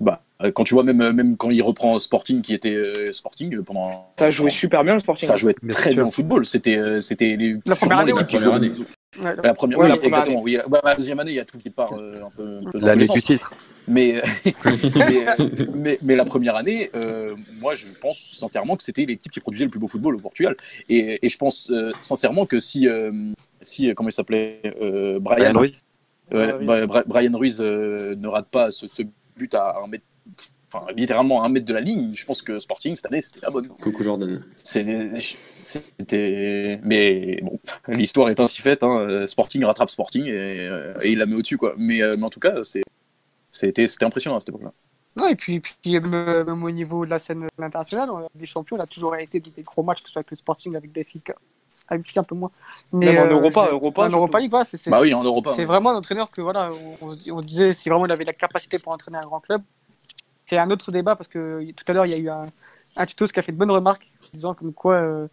Bah, 0.00 0.22
quand 0.54 0.62
tu 0.62 0.74
vois 0.74 0.84
même, 0.84 1.10
même 1.10 1.36
quand 1.36 1.50
il 1.50 1.60
reprend 1.60 1.98
Sporting 1.98 2.40
qui 2.40 2.54
était 2.54 2.72
euh, 2.72 3.10
Sporting 3.12 3.62
pendant. 3.64 4.12
Ça 4.16 4.30
jouait 4.30 4.48
super 4.50 4.84
bien 4.84 4.94
le 4.94 5.00
Sporting. 5.00 5.26
Ça 5.26 5.34
jouait 5.34 5.56
Bien 5.60 5.72
très 5.74 5.90
bien 5.90 6.06
au 6.06 6.12
football. 6.12 6.46
C'était, 6.46 6.76
euh, 6.76 7.00
c'était 7.00 7.34
les, 7.34 7.56
La 7.66 7.74
première 7.74 7.98
année, 7.98 8.12
La 8.12 8.22
première 8.22 8.44
jouaient- 8.46 8.54
année. 8.54 8.72
Ouais, 9.20 9.34
La 9.42 9.54
première, 9.54 9.78
Ouais, 9.78 9.84
oui, 9.86 9.90
la 9.90 9.96
première 9.96 10.04
exactement. 10.06 10.42
Oui. 10.42 10.56
Ouais, 10.56 10.78
la 10.84 10.94
deuxième 10.94 11.18
année, 11.18 11.32
il 11.32 11.36
y 11.36 11.40
a 11.40 11.44
tout 11.44 11.58
qui 11.58 11.70
part 11.70 11.92
euh, 11.94 12.22
un 12.24 12.30
peu, 12.30 12.60
peu 12.70 12.78
L'année 12.78 13.08
du 13.08 13.20
titre. 13.22 13.52
Mais, 13.88 14.20
mais, 14.96 15.26
mais, 15.74 15.98
mais 16.02 16.16
la 16.16 16.24
première 16.24 16.56
année, 16.56 16.90
euh, 16.94 17.34
moi, 17.60 17.74
je 17.74 17.86
pense 18.00 18.36
sincèrement 18.38 18.76
que 18.76 18.82
c'était 18.82 19.04
l'équipe 19.04 19.32
qui 19.32 19.40
produisait 19.40 19.64
le 19.64 19.70
plus 19.70 19.80
beau 19.80 19.88
football 19.88 20.16
au 20.16 20.20
Portugal. 20.20 20.56
Et, 20.88 21.24
et 21.24 21.28
je 21.28 21.38
pense 21.38 21.70
euh, 21.70 21.92
sincèrement 22.00 22.46
que 22.46 22.58
si, 22.60 22.88
euh, 22.88 23.10
si 23.62 23.88
euh, 23.88 23.94
comment 23.94 24.08
il 24.08 24.12
s'appelait, 24.12 24.60
euh, 24.80 25.18
Brian, 25.20 25.52
Brian 25.52 25.58
Ruiz. 25.58 25.82
Brian 27.06 27.36
Ruiz 27.38 27.58
euh, 27.60 28.14
ne 28.16 28.28
rate 28.28 28.48
pas 28.48 28.70
ce, 28.70 28.86
ce 28.86 29.02
but 29.36 29.54
à 29.54 29.76
un 29.82 29.86
mètre, 29.86 30.04
enfin, 30.72 30.84
littéralement 30.94 31.42
à 31.42 31.46
un 31.46 31.48
mètre 31.48 31.64
de 31.66 31.72
la 31.72 31.80
ligne, 31.80 32.12
je 32.14 32.24
pense 32.26 32.42
que 32.42 32.58
Sporting 32.58 32.94
cette 32.96 33.06
année, 33.06 33.22
c'était 33.22 33.40
la 33.42 33.50
bonne. 33.50 33.68
Coucou 33.68 34.02
Jordan. 34.02 34.42
C'était. 34.56 35.10
Mais 36.84 37.40
bon, 37.42 37.58
l'histoire 37.88 38.28
est 38.30 38.40
ainsi 38.40 38.60
faite. 38.62 38.82
hein. 38.82 39.24
Sporting 39.26 39.64
rattrape 39.64 39.90
Sporting 39.90 40.24
et, 40.26 40.30
euh, 40.32 40.94
et 41.02 41.12
il 41.12 41.18
la 41.18 41.26
met 41.26 41.34
au-dessus, 41.34 41.56
quoi. 41.58 41.74
Mais, 41.78 42.02
euh, 42.02 42.14
mais 42.18 42.24
en 42.24 42.30
tout 42.30 42.40
cas, 42.40 42.54
c'est- 42.64 42.82
c'était 43.52 43.86
impressionnant 44.02 44.36
à 44.36 44.40
cette 44.40 44.50
époque-là. 44.50 44.72
Non, 45.16 45.26
et 45.28 45.34
puis, 45.34 45.60
puis 45.60 45.98
même, 46.00 46.44
même 46.44 46.62
au 46.62 46.70
niveau 46.70 47.04
de 47.04 47.10
la 47.10 47.18
scène 47.18 47.46
internationale, 47.58 48.10
on 48.10 48.18
a 48.18 48.28
des 48.34 48.46
champions, 48.46 48.76
on 48.76 48.80
a 48.80 48.86
toujours 48.86 49.16
essayé 49.16 49.40
des, 49.40 49.50
des 49.50 49.62
gros 49.62 49.82
matchs, 49.82 50.02
que 50.02 50.08
ce 50.08 50.12
soit 50.12 50.20
avec 50.20 50.30
le 50.30 50.36
Sporting, 50.36 50.76
avec 50.76 50.92
Benfica, 50.92 51.34
avec 51.88 52.02
Benfica 52.02 52.20
un 52.20 52.24
peu 52.24 52.34
moins. 52.36 52.50
Mais, 52.92 53.06
Même 53.06 53.18
en 53.18 53.26
euh, 53.26 53.30
Europa, 53.32 53.62
en. 53.96 54.10
Europa 54.12 54.38
League, 54.38 54.50
voilà, 54.50 54.64
c'est 54.64 54.76
c'est- 54.76 54.90
Bah 54.90 55.00
oui, 55.00 55.12
en 55.12 55.24
Europa. 55.24 55.52
c'est 55.56 55.64
vraiment 55.64 55.90
un 55.90 55.96
entraîneur 55.96 56.30
que 56.30 56.40
voilà, 56.40 56.70
on, 57.00 57.12
se 57.16 57.44
disait 57.46 57.72
si 57.72 57.88
vraiment 57.88 58.06
il 58.06 58.12
avait 58.12 58.24
la 58.24 58.32
capacité 58.32 58.78
pour 58.78 58.92
entraîner 58.92 59.18
un 59.18 59.24
grand 59.26 59.40
club. 59.40 59.62
C'est 60.46 60.58
un 60.58 60.70
autre 60.70 60.92
débat 60.92 61.16
parce 61.16 61.28
que 61.28 61.68
tout 61.72 61.84
à 61.88 61.92
l'heure 61.92 62.06
il 62.06 62.12
y 62.12 62.14
a 62.14 62.18
eu 62.18 62.28
un, 62.30 62.46
un 62.96 63.06
tutos 63.06 63.26
qui 63.26 63.38
a 63.38 63.42
fait 63.42 63.52
de 63.52 63.56
bonnes 63.58 63.70
remarques 63.70 64.10
disant 64.32 64.54
comme 64.54 64.72
quoi 64.72 64.94
euh, 64.94 65.28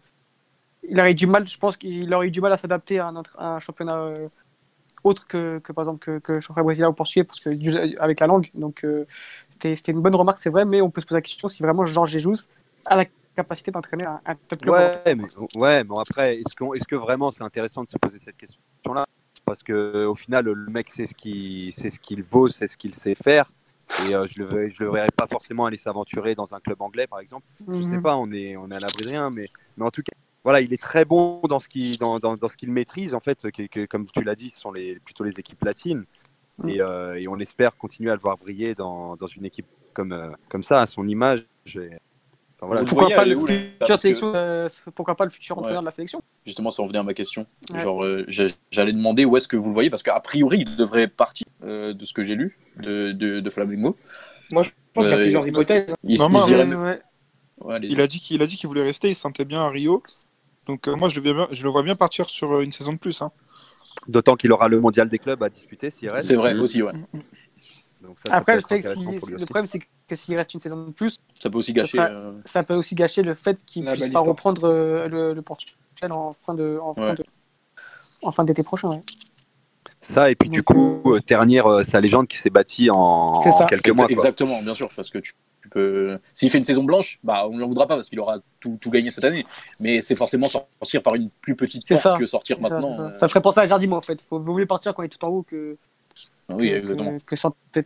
il 0.88 0.98
aurait 1.00 1.12
eu 1.12 1.14
du 1.14 1.26
mal, 1.26 1.46
je 1.48 1.58
pense 1.58 1.76
qu'il 1.76 2.12
aurait 2.12 2.28
eu 2.28 2.30
du 2.30 2.40
mal 2.40 2.52
à 2.52 2.58
s'adapter 2.58 2.98
à 2.98 3.06
un, 3.08 3.16
autre- 3.16 3.36
à 3.38 3.56
un 3.56 3.60
championnat 3.60 3.96
euh, 3.96 4.28
autre 5.06 5.26
que, 5.26 5.58
que, 5.58 5.72
par 5.72 5.84
exemple 5.84 5.98
que, 6.04 6.18
que 6.18 6.40
championnat 6.40 6.64
brésilien 6.64 6.88
ou 6.88 6.92
portugais 6.92 7.24
parce 7.24 7.40
que 7.40 7.50
du- 7.50 7.76
avec 7.98 8.20
la 8.20 8.26
langue. 8.26 8.50
Donc 8.54 8.84
euh, 8.84 9.06
c'était 9.60 9.92
une 9.92 10.00
bonne 10.00 10.14
remarque, 10.14 10.38
c'est 10.38 10.50
vrai, 10.50 10.64
mais 10.64 10.80
on 10.80 10.90
peut 10.90 11.00
se 11.00 11.06
poser 11.06 11.18
la 11.18 11.22
question 11.22 11.48
si 11.48 11.62
vraiment 11.62 11.86
Georges 11.86 12.10
Jesus 12.10 12.48
a 12.84 12.96
la 12.96 13.04
capacité 13.36 13.70
d'entraîner 13.70 14.06
un, 14.06 14.20
un 14.24 14.34
top 14.48 14.60
club. 14.62 14.74
Ouais, 14.74 15.14
mais, 15.14 15.24
ouais, 15.54 15.84
mais 15.84 15.98
après, 15.98 16.38
est-ce 16.38 16.54
que, 16.54 16.76
est-ce 16.76 16.86
que 16.86 16.96
vraiment 16.96 17.30
c'est 17.30 17.42
intéressant 17.42 17.84
de 17.84 17.88
se 17.88 17.98
poser 17.98 18.18
cette 18.18 18.36
question-là? 18.36 19.04
Parce 19.44 19.62
que 19.62 20.06
au 20.06 20.14
final, 20.14 20.44
le 20.46 20.70
mec 20.70 20.90
sait 20.90 21.06
ce 21.06 21.14
qu'il 21.14 21.72
c'est 21.72 21.90
ce 21.90 22.00
qu'il 22.00 22.22
vaut, 22.22 22.48
c'est 22.48 22.66
ce 22.66 22.76
qu'il 22.76 22.94
sait 22.94 23.14
faire. 23.14 23.52
Et 23.98 24.14
euh, 24.14 24.26
je 24.26 24.42
le 24.42 24.70
je 24.70 24.82
le 24.82 24.90
verrais 24.90 25.08
pas 25.16 25.26
forcément 25.26 25.66
aller 25.66 25.76
s'aventurer 25.76 26.34
dans 26.34 26.52
un 26.54 26.60
club 26.60 26.82
anglais, 26.82 27.06
par 27.06 27.20
exemple. 27.20 27.46
Je 27.76 27.80
sais 27.80 27.96
Mhm. 27.96 28.02
pas, 28.02 28.16
on 28.16 28.30
est 28.32 28.56
on 28.56 28.70
est 28.70 28.74
à 28.74 28.80
l'abri 28.80 29.04
de 29.04 29.08
rien, 29.10 29.30
mais 29.30 29.46
mais 29.76 29.84
en 29.84 29.90
tout 29.90 30.02
cas, 30.02 30.12
voilà, 30.46 30.60
il 30.60 30.72
est 30.72 30.80
très 30.80 31.04
bon 31.04 31.40
dans 31.48 31.58
ce 31.58 31.66
qu'il 31.68 31.98
dans, 31.98 32.20
dans, 32.20 32.36
dans 32.36 32.48
ce 32.48 32.56
qu'il 32.56 32.70
maîtrise 32.70 33.14
en 33.14 33.20
fait, 33.20 33.50
que, 33.50 33.66
que- 33.66 33.84
comme 33.86 34.06
tu 34.14 34.22
l'as 34.22 34.36
dit, 34.36 34.50
ce 34.50 34.60
sont 34.60 34.70
les 34.70 35.00
plutôt 35.00 35.24
les 35.24 35.38
équipes 35.40 35.64
latines. 35.64 36.04
Mm. 36.58 36.68
Et, 36.68 36.80
euh, 36.80 37.20
et 37.20 37.26
on 37.26 37.36
espère 37.38 37.76
continuer 37.76 38.10
à 38.10 38.14
le 38.14 38.20
voir 38.20 38.36
briller 38.38 38.76
dans, 38.76 39.16
dans 39.16 39.26
une 39.26 39.44
équipe 39.44 39.66
comme 39.92 40.12
euh, 40.12 40.30
comme 40.48 40.62
ça, 40.62 40.82
à 40.82 40.86
son 40.86 41.06
image. 41.08 41.44
Et- 41.74 41.90
enfin, 42.54 42.66
voilà, 42.68 42.82
Vous 42.82 42.86
Pourquoi 42.86 43.10
pas 43.10 43.24
le 43.24 43.36
où, 43.36 43.44
là 43.44 43.54
futur 43.54 43.72
Parce 43.80 43.90
que- 43.90 43.96
sélection 43.96 44.32
euh, 44.36 44.68
Pourquoi 44.94 45.16
pas 45.16 45.24
le 45.24 45.30
futur 45.30 45.56
Ouais. 45.56 45.60
entraîneur 45.62 45.82
de 45.82 45.86
la 45.86 45.90
sélection? 45.90 46.22
Justement, 46.46 46.70
ça 46.70 46.82
en 46.82 46.86
venait 46.86 47.00
à 47.00 47.02
ma 47.02 47.12
question. 47.12 47.46
Ouais. 47.72 47.80
Genre, 47.80 48.04
euh, 48.04 48.24
j'allais 48.70 48.92
demander 48.92 49.24
où 49.24 49.36
est-ce 49.36 49.48
que 49.48 49.56
vous 49.56 49.68
le 49.68 49.74
voyez, 49.74 49.90
parce 49.90 50.02
qu'a 50.04 50.18
priori, 50.20 50.58
il 50.66 50.76
devrait 50.76 51.08
partir 51.08 51.46
euh, 51.64 51.92
de 51.92 52.04
ce 52.04 52.14
que 52.14 52.22
j'ai 52.22 52.36
lu 52.36 52.56
de, 52.78 53.10
de, 53.12 53.40
de 53.40 53.50
Flamengo. 53.50 53.96
Moi, 54.52 54.62
je 54.62 54.70
pense 54.94 55.06
qu'il 55.06 55.12
y 55.12 55.18
a 55.18 55.20
plusieurs 55.22 55.46
hypothèses. 55.48 55.92
Il, 56.04 56.18
Non, 56.20 56.28
il 56.28 56.32
moi, 56.32 56.40
se 56.42 56.46
dirait. 56.46 56.64
Ouais, 56.66 56.76
ouais. 56.76 57.02
Ouais, 57.62 57.74
allez-y. 57.74 57.92
Il 57.92 58.00
a 58.00 58.06
dit 58.06 58.20
qu'il 58.20 58.40
a 58.42 58.46
dit 58.46 58.56
qu'il 58.56 58.68
voulait 58.68 58.82
rester, 58.84 59.08
il 59.08 59.14
se 59.16 59.22
sentait 59.22 59.44
bien 59.44 59.60
à 59.62 59.68
Rio. 59.70 60.02
Donc 60.66 60.88
euh, 60.88 60.96
moi, 60.96 61.08
je 61.08 61.20
le, 61.20 61.32
vois 61.32 61.46
bien, 61.46 61.54
je 61.54 61.62
le 61.64 61.70
vois 61.70 61.82
bien 61.82 61.96
partir 61.96 62.28
sur 62.28 62.52
euh, 62.52 62.62
une 62.62 62.72
saison 62.72 62.92
de 62.92 62.98
plus. 62.98 63.22
hein. 63.22 63.30
D'autant 64.08 64.36
qu'il 64.36 64.52
aura 64.52 64.68
le 64.68 64.80
mondial 64.80 65.08
des 65.08 65.18
clubs 65.18 65.42
à 65.42 65.48
disputer 65.48 65.90
s'il 65.90 66.10
reste. 66.10 66.28
C'est 66.28 66.36
vrai 66.36 66.54
Mhm. 66.54 66.62
aussi, 66.62 66.82
ouais. 66.82 66.92
Donc 68.02 68.18
ça, 68.22 68.30
ça 68.30 68.34
Après, 68.36 68.52
peut 68.52 68.58
le, 68.58 68.62
fait 68.62 68.76
le 68.78 69.38
aussi. 69.38 69.44
problème, 69.46 69.66
c'est 69.66 69.80
que 69.80 70.14
s'il 70.14 70.36
reste 70.36 70.54
une 70.54 70.60
saison 70.60 70.86
de 70.86 70.92
plus, 70.92 71.16
Ça 71.34 71.50
peut 71.50 71.58
aussi 71.58 71.72
gâcher. 71.72 71.98
sera- 71.98 72.08
euh, 72.08 72.32
ça 72.44 72.62
peut 72.62 72.74
aussi 72.74 72.94
gâcher 72.94 73.22
le 73.22 73.34
fait 73.34 73.58
qu'il 73.66 73.84
ne 73.84 73.92
puisse 73.92 74.08
pas 74.08 74.20
reprendre 74.20 74.64
euh, 74.64 75.08
le, 75.08 75.34
le 75.34 75.42
Portugal 75.42 75.76
en 76.12 76.32
fin 76.34 76.54
de 76.54 76.78
en 76.82 76.94
fin 76.94 77.08
Ouais. 77.08 77.14
de- 77.14 77.24
en 78.22 78.32
fin 78.32 78.44
d'été 78.44 78.62
prochain. 78.62 78.90
ouais. 78.90 79.02
Ça, 80.00 80.30
et 80.30 80.36
puis 80.36 80.48
du 80.48 80.62
coup, 80.62 81.02
euh, 81.06 81.20
euh, 81.30 81.84
sa 81.84 82.00
légende 82.00 82.28
qui 82.28 82.36
s'est 82.38 82.50
bâtie 82.50 82.90
en, 82.90 83.40
quelques 83.66 83.88
mois. 83.88 84.06
quoi. 84.06 84.14
Exactement, 84.14 84.62
bien 84.62 84.74
sûr, 84.74 84.88
parce 84.94 85.10
que 85.10 85.18
tu, 85.18 85.32
peux. 85.76 86.18
S'il 86.34 86.50
fait 86.50 86.58
une 86.58 86.64
saison 86.64 86.84
blanche, 86.84 87.18
bah, 87.22 87.46
on 87.48 87.54
ne 87.54 87.60
l'en 87.60 87.68
voudra 87.68 87.86
pas 87.86 87.94
parce 87.96 88.08
qu'il 88.08 88.18
aura 88.20 88.38
tout, 88.60 88.78
tout 88.80 88.90
gagné 88.90 89.10
cette 89.10 89.24
année. 89.24 89.44
Mais 89.80 90.00
c'est 90.02 90.16
forcément 90.16 90.48
sortir 90.48 91.02
par 91.02 91.14
une 91.14 91.30
plus 91.40 91.54
petite 91.56 91.86
porte 91.86 92.00
ça. 92.02 92.16
que 92.18 92.26
sortir 92.26 92.56
ça, 92.56 92.62
maintenant. 92.62 92.92
c'est 92.92 92.98
ça. 92.98 93.02
euh, 93.08 93.16
Ça 93.16 93.26
me 93.26 93.28
ferait 93.30 93.42
penser 93.42 93.60
à 93.60 93.66
Jardim 93.66 93.92
en 93.92 94.00
fait. 94.00 94.20
Faut 94.22 94.38
vaut 94.40 94.54
mieux 94.54 94.66
partir 94.66 94.94
quand 94.94 95.02
il 95.02 95.06
est 95.06 95.08
tout 95.08 95.24
en 95.24 95.28
haut 95.28 95.42
que, 95.42 95.76
Oui, 96.48 96.68
exactement. 96.68 97.18
que. 97.26 97.34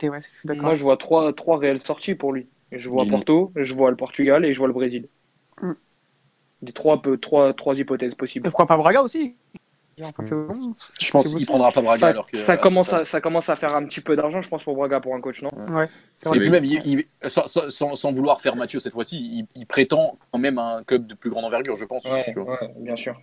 Ouais, 0.09 0.21
je 0.21 0.27
suis 0.27 0.47
d'accord. 0.47 0.65
Moi, 0.65 0.75
je 0.75 0.83
vois 0.83 0.97
trois, 0.97 1.33
trois 1.33 1.59
réelles 1.59 1.81
sorties 1.81 2.15
pour 2.15 2.33
lui. 2.33 2.47
Je 2.73 2.89
vois. 2.89 3.05
Porto, 3.07 3.53
je 3.57 3.75
vois 3.75 3.91
le 3.91 3.97
Portugal 3.97 4.45
et 4.45 4.55
je 4.55 4.59
vois 4.59 4.69
le 4.69 4.73
Brésil. 4.75 5.09
Mm. 5.61 5.73
Des 6.63 6.73
trois, 6.73 7.03
peu- 7.03 7.19
trois, 7.19 7.53
trois 7.55 7.79
hypothèses 7.79 8.13
Et 8.13 8.17
possibles. 8.17 8.45
pourquoi 8.45 8.67
pas 8.67 8.77
Braga 8.77 9.03
aussi? 9.03 9.35
Je 11.01 11.11
pense 11.11 11.35
qu'il 11.35 11.47
prendra 11.47 11.71
pas 11.73 11.83
Braga 11.83 11.99
Ça, 12.01 12.07
alors 12.09 12.27
que. 12.31 12.37
ça 12.39 12.57
commence 12.57 12.93
à, 12.93 13.05
ça 13.05 13.21
commence 13.21 13.49
à 13.49 13.57
faire 13.57 13.75
un 13.75 13.85
petit 13.85 14.01
peu 14.01 14.17
d'argent, 14.17 14.43
je 14.43 14.49
pense, 14.49 14.63
pour 14.65 14.75
Braga, 14.77 15.01
pour 15.01 15.15
un 15.15 15.21
coach, 15.21 15.43
non? 15.43 15.51
Ouais, 15.69 15.87
Et 16.35 16.39
puis 16.41 16.51
même, 16.51 16.65
il- 16.65 16.81
il- 16.87 17.31
sans, 17.31 17.47
sans- 17.47 17.71
sans- 17.71 17.95
sans 17.95 18.13
vouloir 18.13 18.41
faire 18.41 18.57
Mathieu 18.57 18.81
cette 18.81 18.93
fois-ci, 18.93 19.17
il, 19.19 19.47
il 19.55 19.67
prétend 19.67 20.19
quand 20.33 20.39
même 20.39 20.59
à 20.59 20.77
un 20.77 20.83
club 20.85 21.07
de 21.07 21.15
plus 21.15 21.31
grande 21.31 21.45
envergure, 21.45 21.77
je 21.77 21.85
pense. 21.85 22.05
Ouais, 22.05 22.27
tu 22.33 22.41
vois. 22.41 22.61
ouais, 22.61 22.71
bien 22.79 22.97
sûr. 22.97 23.21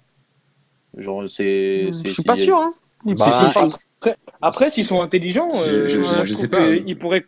Genre, 0.97 1.29
c'est. 1.29 1.91
Je 1.91 2.09
suis 2.09 2.23
pas 2.23 2.35
sûr. 2.35 2.57
Hein. 2.57 2.73
Bah, 3.05 3.25
Si, 3.53 3.59
Après, 3.99 4.15
après, 4.41 4.69
s'ils 4.69 4.85
sont 4.85 5.01
intelligents, 5.01 5.49
euh, 5.55 5.85
Je- 5.85 6.01
je- 6.03 6.15
moi, 6.15 6.25
je 6.25 6.33
trouve 6.33 6.41
sais 6.45 6.47
pas. 6.49 6.67
Ils 6.69 6.97
pourraient, 6.97 7.25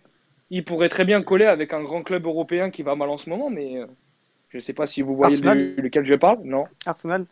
ils 0.50 0.64
pourraient 0.64 0.90
très 0.90 1.06
bien 1.06 1.22
coller 1.22 1.46
avec 1.46 1.74
un 1.74 1.82
grand 1.84 2.04
club 2.04 2.26
européen 2.26 2.70
qui 2.72 2.84
va 2.84 2.96
mal 2.96 3.10
en 3.10 3.18
ce 3.18 3.30
moment, 3.30 3.50
mais 3.50 3.78
euh, 3.78 3.86
je 4.50 4.60
sais 4.60 4.74
pas 4.74 4.88
si 4.88 5.02
vous 5.02 5.16
voyez 5.16 5.36
Arsenal 5.36 5.76
lequel 5.78 6.06
je 6.06 6.16
parle. 6.16 6.40
Non? 6.44 6.66
Arsenal. 6.86 7.26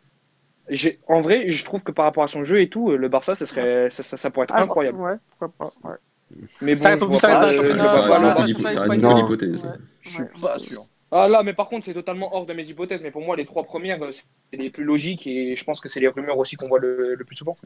En 1.06 1.20
vrai, 1.20 1.50
je 1.50 1.64
trouve 1.64 1.82
que 1.82 1.92
par 1.92 2.04
rapport 2.04 2.24
à 2.24 2.28
son 2.28 2.44
jeu 2.44 2.60
et 2.60 2.68
tout, 2.68 2.90
euh, 2.90 2.96
le 2.96 3.08
Barça, 3.08 3.34
ça, 3.34 3.46
serait, 3.46 3.88
ça, 3.90 4.02
ça- 4.02 4.16
ça 4.16 4.30
pourrait 4.30 4.44
être 4.44 4.54
Ah, 4.54 4.62
incroyable. 4.62 4.98
Ouais, 5.00 5.14
pourquoi 5.30 5.48
pas. 5.82 5.88
Ouais. 5.88 5.96
Mais 6.60 6.74
bon, 6.74 6.82
Ça 6.82 6.88
reste- 6.90 7.00
je 7.02 7.06
vois 7.06 7.20
pas, 7.20 7.46
je 7.46 8.94
une 8.94 9.00
Non. 9.00 9.24
hypothèse. 9.24 9.64
Ouais. 9.64 9.70
Je 10.02 10.08
suis 10.10 10.22
Ouais, 10.22 10.28
pas 10.42 10.58
sûr. 10.58 10.86
Ah 11.10 11.26
là, 11.26 11.42
mais 11.42 11.54
par 11.54 11.68
contre, 11.70 11.86
c'est 11.86 11.94
totalement 11.94 12.34
hors 12.36 12.44
de 12.44 12.52
mes 12.52 12.66
hypothèses. 12.66 13.00
Mais 13.02 13.10
pour 13.10 13.22
moi, 13.22 13.34
les 13.34 13.46
trois 13.46 13.64
premières, 13.64 14.02
euh, 14.04 14.10
c'est 14.12 14.58
les 14.58 14.68
plus 14.68 14.84
logiques 14.84 15.26
et 15.26 15.56
je 15.56 15.64
pense 15.64 15.80
que 15.80 15.88
c'est 15.88 16.00
les 16.00 16.08
rumeurs 16.08 16.36
aussi 16.36 16.56
qu'on 16.56 16.68
voit 16.68 16.80
le, 16.80 17.14
le 17.14 17.24
plus 17.24 17.36
souvent. 17.36 17.56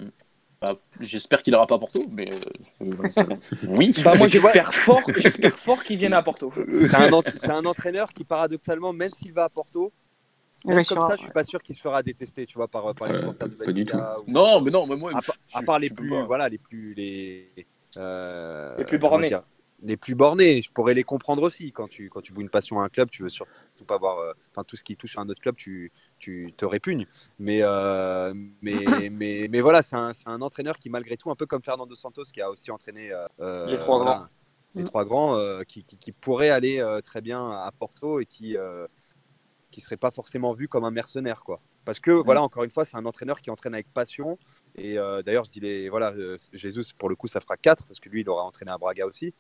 Bah, 0.61 0.77
J'espère 1.01 1.43
qu'il 1.43 1.53
n'ira 1.53 1.67
pas 1.67 1.75
à 1.75 1.79
Porto, 1.81 2.05
mais. 2.09 2.31
euh, 2.33 2.37
oui. 3.69 3.93
Bah, 4.05 4.15
moi, 4.17 4.29
j'espère 4.29 4.73
fort, 4.73 5.01
j'espère 5.17 5.57
fort 5.59 5.83
qu'il 5.83 5.99
vienne 5.99 6.13
à 6.13 6.23
Porto. 6.23 6.53
C'est 6.83 6.95
un, 6.95 7.13
ent- 7.13 7.23
c'est 7.35 7.51
un 7.51 7.65
entraîneur 7.65 8.13
qui, 8.13 8.23
paradoxalement, 8.25 8.93
même 8.93 9.11
s'il 9.11 9.33
va 9.33 9.43
à 9.45 9.49
Porto, 9.49 9.93
même 10.65 10.85
comme 10.85 10.99
ça, 10.99 11.07
je 11.09 11.11
ouais. 11.13 11.19
suis 11.19 11.31
pas 11.31 11.45
sûr 11.45 11.63
qu'il 11.63 11.75
se 11.75 11.81
fera 11.81 12.03
détester, 12.03 12.47
tu 12.47 12.55
vois, 12.57 12.69
par, 12.69 12.95
par 12.95 13.09
les 13.09 13.19
supporters 13.19 13.49
de 13.49 13.55
Benfica. 13.55 14.21
ou- 14.21 14.31
Non, 14.31 14.61
mais 14.61 14.71
non, 14.71 14.87
mais 14.87 14.97
moi. 14.97 15.13
À, 15.15 15.21
je- 15.21 15.31
à 15.55 15.63
part 15.63 15.79
les 15.79 15.89
tu 15.89 15.95
plus, 15.95 16.11
pas. 16.11 16.25
voilà, 16.25 16.49
les 16.49 16.59
plus, 16.59 16.95
les, 16.95 17.67
euh, 17.97 18.77
Les 18.79 18.85
plus 18.85 18.99
bornés. 18.99 19.29
dire, 19.29 19.43
les 19.83 19.97
plus 19.97 20.15
bornés. 20.15 20.63
Je 20.63 20.71
pourrais 20.71 20.95
les 20.95 21.03
comprendre 21.05 21.43
aussi. 21.43 21.73
Quand 21.73 21.89
tu, 21.89 22.09
quand 22.09 22.21
tu 22.21 22.33
voues 22.33 22.41
une 22.41 22.49
passion 22.51 22.81
à 22.81 22.85
un 22.85 22.89
club, 22.89 23.11
tu 23.11 23.23
veux 23.25 23.29
surtout 23.29 23.51
pas 23.87 23.97
avoir, 23.97 24.19
euh, 24.21 24.33
enfin, 24.53 24.63
tout 24.65 24.77
ce 24.77 24.85
qui 24.85 24.97
touche 24.97 25.19
à 25.19 25.23
un 25.23 25.29
autre 25.29 25.41
club, 25.41 25.57
tu, 25.57 25.91
tu 26.19 26.53
te 26.57 26.65
répugnes. 26.65 27.07
Mais, 27.41 27.61
euh, 27.63 28.33
mais, 28.63 28.85
mais, 29.11 29.49
mais 29.51 29.61
voilà, 29.61 29.83
c'est 29.83 29.97
un, 29.97 30.13
c'est 30.13 30.29
un 30.29 30.41
entraîneur 30.41 30.79
qui, 30.79 30.89
malgré 30.89 31.17
tout, 31.17 31.31
un 31.31 31.35
peu 31.37 31.47
comme 31.47 31.63
Fernando 31.63 31.95
Santos, 31.97 32.25
qui 32.33 32.41
a 32.41 32.49
aussi 32.49 32.71
entraîné 32.71 33.11
Les 33.67 33.79
trois 33.79 33.97
voilà, 33.97 34.13
grands. 34.15 34.27
les 34.77 34.85
trois 34.85 35.05
grands, 35.05 35.37
euh, 35.37 35.63
qui, 35.65 35.83
qui, 35.85 35.97
qui 35.97 36.13
pourrait 36.13 36.51
aller 36.51 36.79
euh, 36.79 37.01
très 37.01 37.21
bien 37.21 37.51
à 37.51 37.71
Porto 37.77 38.21
et 38.21 38.27
qui, 38.27 38.57
euh, 38.57 38.87
qui 39.73 39.81
serait 39.81 39.97
pas 39.97 40.13
forcément 40.13 40.53
vu 40.53 40.69
comme 40.69 40.85
un 40.85 40.93
mercenaire, 40.93 41.43
quoi. 41.43 41.61
Parce 41.85 41.99
que 41.99 42.13
voilà, 42.13 42.43
encore 42.43 42.63
une 42.63 42.71
fois, 42.71 42.85
c'est 42.85 42.97
un 42.97 43.05
entraîneur 43.07 43.41
qui 43.41 43.51
entraîne 43.51 43.75
avec 43.75 43.93
passion. 43.93 44.39
Et 44.77 44.99
euh, 44.99 45.23
d'ailleurs, 45.23 45.45
je 45.45 45.51
dis 45.51 45.59
les 45.59 45.89
voilà, 45.89 46.13
euh, 46.13 46.39
Jésus 46.53 46.85
pour 46.97 47.09
le 47.09 47.17
coup, 47.17 47.27
ça 47.27 47.41
fera 47.41 47.57
4 47.57 47.85
parce 47.87 47.99
que 47.99 48.09
lui, 48.09 48.21
il 48.21 48.29
aura 48.29 48.45
entraîné 48.45 48.71
à 48.71 48.79
Braga 48.79 49.05
aussi. 49.07 49.35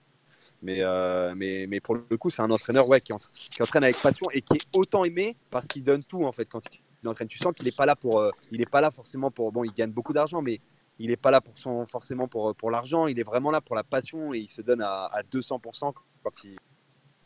Mais, 0.60 0.78
euh, 0.80 1.34
mais, 1.36 1.66
mais 1.68 1.78
pour 1.80 1.94
le 1.94 2.16
coup, 2.16 2.28
c'est 2.30 2.42
un 2.42 2.50
entraîneur 2.50 2.88
ouais, 2.88 3.00
qui, 3.00 3.12
entra- 3.12 3.30
qui 3.32 3.62
entraîne 3.62 3.84
avec 3.84 3.96
passion 4.02 4.26
et 4.32 4.42
qui 4.42 4.56
est 4.56 4.66
autant 4.72 5.04
aimé 5.04 5.36
parce 5.50 5.68
qu'il 5.68 5.84
donne 5.84 6.02
tout 6.02 6.24
en 6.24 6.32
fait 6.32 6.46
quand 6.46 6.60
il 7.02 7.08
entraîne. 7.08 7.28
Tu 7.28 7.38
sens 7.38 7.52
qu'il 7.54 7.64
n'est 7.66 7.72
pas 7.72 7.86
là 7.86 7.94
pour, 7.94 8.24
il 8.50 8.60
est 8.60 8.68
pas 8.70 8.80
là 8.80 8.90
forcément 8.90 9.30
pour 9.30 9.52
bon, 9.52 9.62
il 9.62 9.72
gagne 9.72 9.92
beaucoup 9.92 10.12
d'argent, 10.12 10.42
mais 10.42 10.60
il 10.98 11.08
n'est 11.10 11.16
pas 11.16 11.30
là 11.30 11.40
pour 11.40 11.56
son 11.58 11.86
forcément 11.86 12.26
pour, 12.26 12.54
pour 12.56 12.70
l'argent. 12.70 13.06
Il 13.06 13.18
est 13.20 13.24
vraiment 13.24 13.50
là 13.52 13.60
pour 13.60 13.76
la 13.76 13.84
passion 13.84 14.34
et 14.34 14.38
il 14.38 14.48
se 14.48 14.62
donne 14.62 14.82
à, 14.82 15.04
à 15.06 15.22
200% 15.22 15.92
quand 16.22 16.44
il 16.44 16.56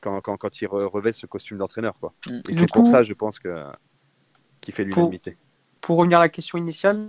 quand, 0.06 0.20
quand, 0.20 0.36
quand 0.36 0.60
il 0.62 0.68
re- 0.68 0.84
revêt 0.84 1.10
ce 1.12 1.26
costume 1.26 1.58
d'entraîneur 1.58 1.94
quoi. 1.98 2.14
Mm. 2.28 2.30
Et 2.48 2.52
Du 2.52 2.58
c'est 2.60 2.72
pour 2.72 2.84
coup- 2.84 2.90
ça, 2.92 3.02
je 3.02 3.12
pense 3.12 3.38
que 3.40 3.64
qu'il 4.60 4.72
fait 4.72 4.84
Pour- 4.84 4.94
l'unanimité. 5.02 5.36
Pour 5.80 5.96
revenir 5.98 6.18
à 6.18 6.22
la 6.22 6.28
question 6.28 6.58
initiale, 6.58 7.08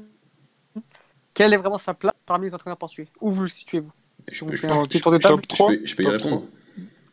quelle 1.33 1.53
est 1.53 1.57
vraiment 1.57 1.77
sa 1.77 1.93
place 1.93 2.13
parmi 2.25 2.47
les 2.47 2.55
entraîneurs 2.55 2.77
portugais? 2.77 3.07
Où 3.21 3.29
vous 3.31 3.43
le 3.43 3.47
situez, 3.47 3.79
vous 3.81 3.91
Je 4.31 4.45
fait 4.45 4.55
je- 4.55 4.67
un 4.67 4.83
petit 4.83 4.99
tour 5.01 5.11
de 5.11 5.17
table. 5.19 5.41
Je 5.43 5.47
3 5.55 5.67
peux- 5.69 5.81
je 5.85 5.95
peux 5.95 6.03
y 6.03 6.07
répondre. 6.07 6.43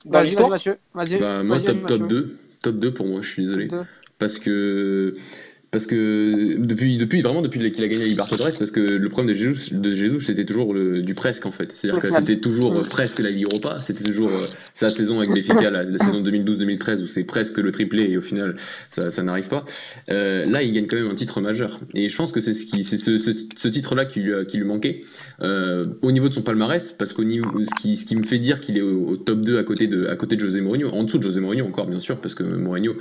Vas-y, 0.06 0.36
Mathieu. 0.48 0.78
Vas-y. 0.92 1.18
Bah, 1.18 1.42
moi, 1.42 1.56
Vas-y, 1.56 1.64
top, 1.66 1.86
top 1.86 2.06
2. 2.08 2.38
Top 2.62 2.76
2 2.76 2.94
pour 2.94 3.06
moi, 3.06 3.20
je 3.22 3.30
suis 3.30 3.44
désolé. 3.46 3.68
Parce 4.18 4.38
que. 4.38 5.16
Parce 5.74 5.86
que 5.86 6.56
depuis, 6.58 6.96
depuis 6.98 7.20
vraiment 7.20 7.42
depuis 7.42 7.58
qu'il 7.72 7.84
a 7.84 7.88
gagné 7.88 8.04
la 8.04 8.08
Libertadores, 8.08 8.50
parce 8.58 8.70
que 8.70 8.80
le 8.80 9.08
problème 9.08 9.34
de 9.34 9.38
Jesus, 9.38 9.74
de 9.74 9.92
Jesus 9.92 10.20
c'était 10.20 10.44
toujours 10.44 10.72
le, 10.72 11.02
du 11.02 11.14
presque 11.14 11.44
en 11.46 11.50
fait. 11.50 11.72
C'est-à-dire 11.72 12.00
que 12.00 12.06
c'était 12.20 12.40
toujours 12.40 12.72
presque 12.88 13.18
la 13.18 13.30
Ligue 13.30 13.44
Europa, 13.50 13.78
c'était 13.82 14.04
toujours 14.04 14.28
euh, 14.28 14.46
sa 14.72 14.88
saison 14.90 15.18
avec 15.18 15.30
Benfica, 15.30 15.70
la, 15.70 15.82
la 15.82 15.98
saison 15.98 16.22
2012-2013 16.22 17.02
où 17.02 17.06
c'est 17.06 17.24
presque 17.24 17.58
le 17.58 17.72
triplé 17.72 18.04
et 18.04 18.16
au 18.16 18.20
final 18.20 18.54
ça, 18.88 19.10
ça 19.10 19.22
n'arrive 19.24 19.48
pas. 19.48 19.64
Euh, 20.10 20.46
là, 20.46 20.62
il 20.62 20.72
gagne 20.72 20.86
quand 20.86 20.96
même 20.96 21.10
un 21.10 21.14
titre 21.16 21.40
majeur 21.40 21.80
et 21.94 22.08
je 22.08 22.16
pense 22.16 22.30
que 22.32 22.40
c'est 22.40 22.52
ce 22.54 22.64
qui, 22.66 22.84
c'est 22.84 22.96
ce, 22.96 23.18
ce, 23.18 23.32
ce 23.56 23.68
titre-là 23.68 24.04
qui 24.04 24.20
lui, 24.20 24.32
a- 24.34 24.44
qui 24.44 24.58
lui 24.58 24.64
manquait 24.64 25.02
euh, 25.42 25.86
au 26.02 26.12
niveau 26.12 26.28
de 26.28 26.34
son 26.34 26.42
palmarès, 26.42 26.92
parce 26.92 27.12
qu'au 27.12 27.24
niveau, 27.24 27.50
ce 27.62 27.82
qui, 27.82 27.96
ce 27.96 28.04
qui 28.06 28.14
me 28.16 28.22
fait 28.22 28.38
dire 28.38 28.60
qu'il 28.60 28.78
est 28.78 28.82
au, 28.82 29.08
au 29.08 29.16
top 29.16 29.40
2 29.42 29.58
à 29.58 29.64
côté 29.64 29.88
de, 29.88 30.06
à 30.06 30.14
côté 30.16 30.36
de 30.36 30.40
José 30.40 30.60
Mourinho, 30.60 30.88
en 30.90 31.02
dessous 31.02 31.18
de 31.18 31.24
José 31.24 31.40
Mourinho 31.40 31.66
encore 31.66 31.86
bien 31.88 31.98
sûr, 32.00 32.18
parce 32.20 32.34
que 32.34 32.44
Mourinho 32.44 32.94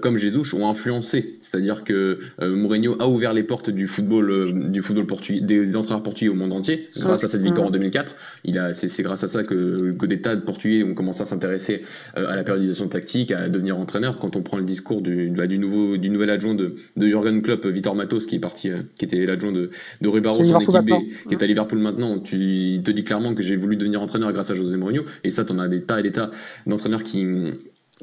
comme 0.00 0.16
Jesus 0.16 0.54
ont 0.56 0.68
influencé. 0.68 1.36
C'est-à-dire 1.40 1.84
que 1.84 1.89
euh, 1.92 2.56
Mourinho 2.56 2.96
a 3.00 3.08
ouvert 3.08 3.32
les 3.32 3.42
portes 3.42 3.70
du 3.70 3.86
football, 3.86 4.30
euh, 4.30 4.52
du 4.52 4.82
football 4.82 5.06
portugais, 5.06 5.40
des 5.40 5.76
entraîneurs 5.76 6.02
portugais 6.02 6.30
au 6.30 6.34
monde 6.34 6.52
entier, 6.52 6.88
grâce 6.96 7.24
à 7.24 7.28
cette 7.28 7.42
victoire 7.42 7.68
en 7.68 7.70
2004. 7.70 8.16
Il 8.44 8.58
a, 8.58 8.74
c'est, 8.74 9.02
grâce 9.02 9.24
à 9.24 9.28
ça 9.28 9.42
que, 9.44 9.92
que 9.92 10.06
des 10.06 10.20
tas 10.20 10.36
de 10.36 10.40
Portugais 10.40 10.82
ont 10.84 10.94
commencé 10.94 11.22
à 11.22 11.26
s'intéresser 11.26 11.82
euh, 12.16 12.28
à 12.28 12.36
la 12.36 12.44
périodisation 12.44 12.88
tactique, 12.88 13.32
à 13.32 13.48
devenir 13.48 13.78
entraîneur. 13.78 14.18
Quand 14.18 14.36
on 14.36 14.42
prend 14.42 14.56
le 14.56 14.64
discours 14.64 15.02
du, 15.02 15.30
bah, 15.30 15.46
du 15.46 15.58
nouveau, 15.58 15.96
du 15.96 16.10
nouvel 16.10 16.30
adjoint 16.30 16.54
de, 16.54 16.74
de 16.96 17.06
Jurgen 17.06 17.42
Klopp, 17.42 17.66
Vitor 17.66 17.94
Matos, 17.94 18.26
qui 18.26 18.36
est 18.36 18.40
parti, 18.40 18.70
qui 18.98 19.04
était 19.04 19.26
l'adjoint 19.26 19.52
de, 19.52 19.70
de 20.00 20.08
Rui 20.08 20.20
Barros 20.20 20.40
en 20.40 20.60
équipe 20.60 20.74
B, 20.74 20.92
qui 21.28 21.34
est 21.34 21.42
à 21.42 21.46
Liverpool 21.46 21.78
maintenant. 21.78 22.18
Tu, 22.18 22.36
il 22.36 22.82
te 22.82 22.90
dit 22.90 23.04
clairement 23.04 23.34
que 23.34 23.42
j'ai 23.42 23.56
voulu 23.56 23.76
devenir 23.76 24.00
entraîneur 24.02 24.32
grâce 24.32 24.50
à 24.50 24.54
José 24.54 24.76
Mourinho. 24.76 25.04
Et 25.24 25.30
ça, 25.30 25.44
t'en 25.44 25.58
as 25.58 25.68
des 25.68 25.82
tas 25.82 26.00
et 26.00 26.02
des 26.02 26.12
tas 26.12 26.30
d'entraîneurs 26.66 27.02
qui 27.02 27.26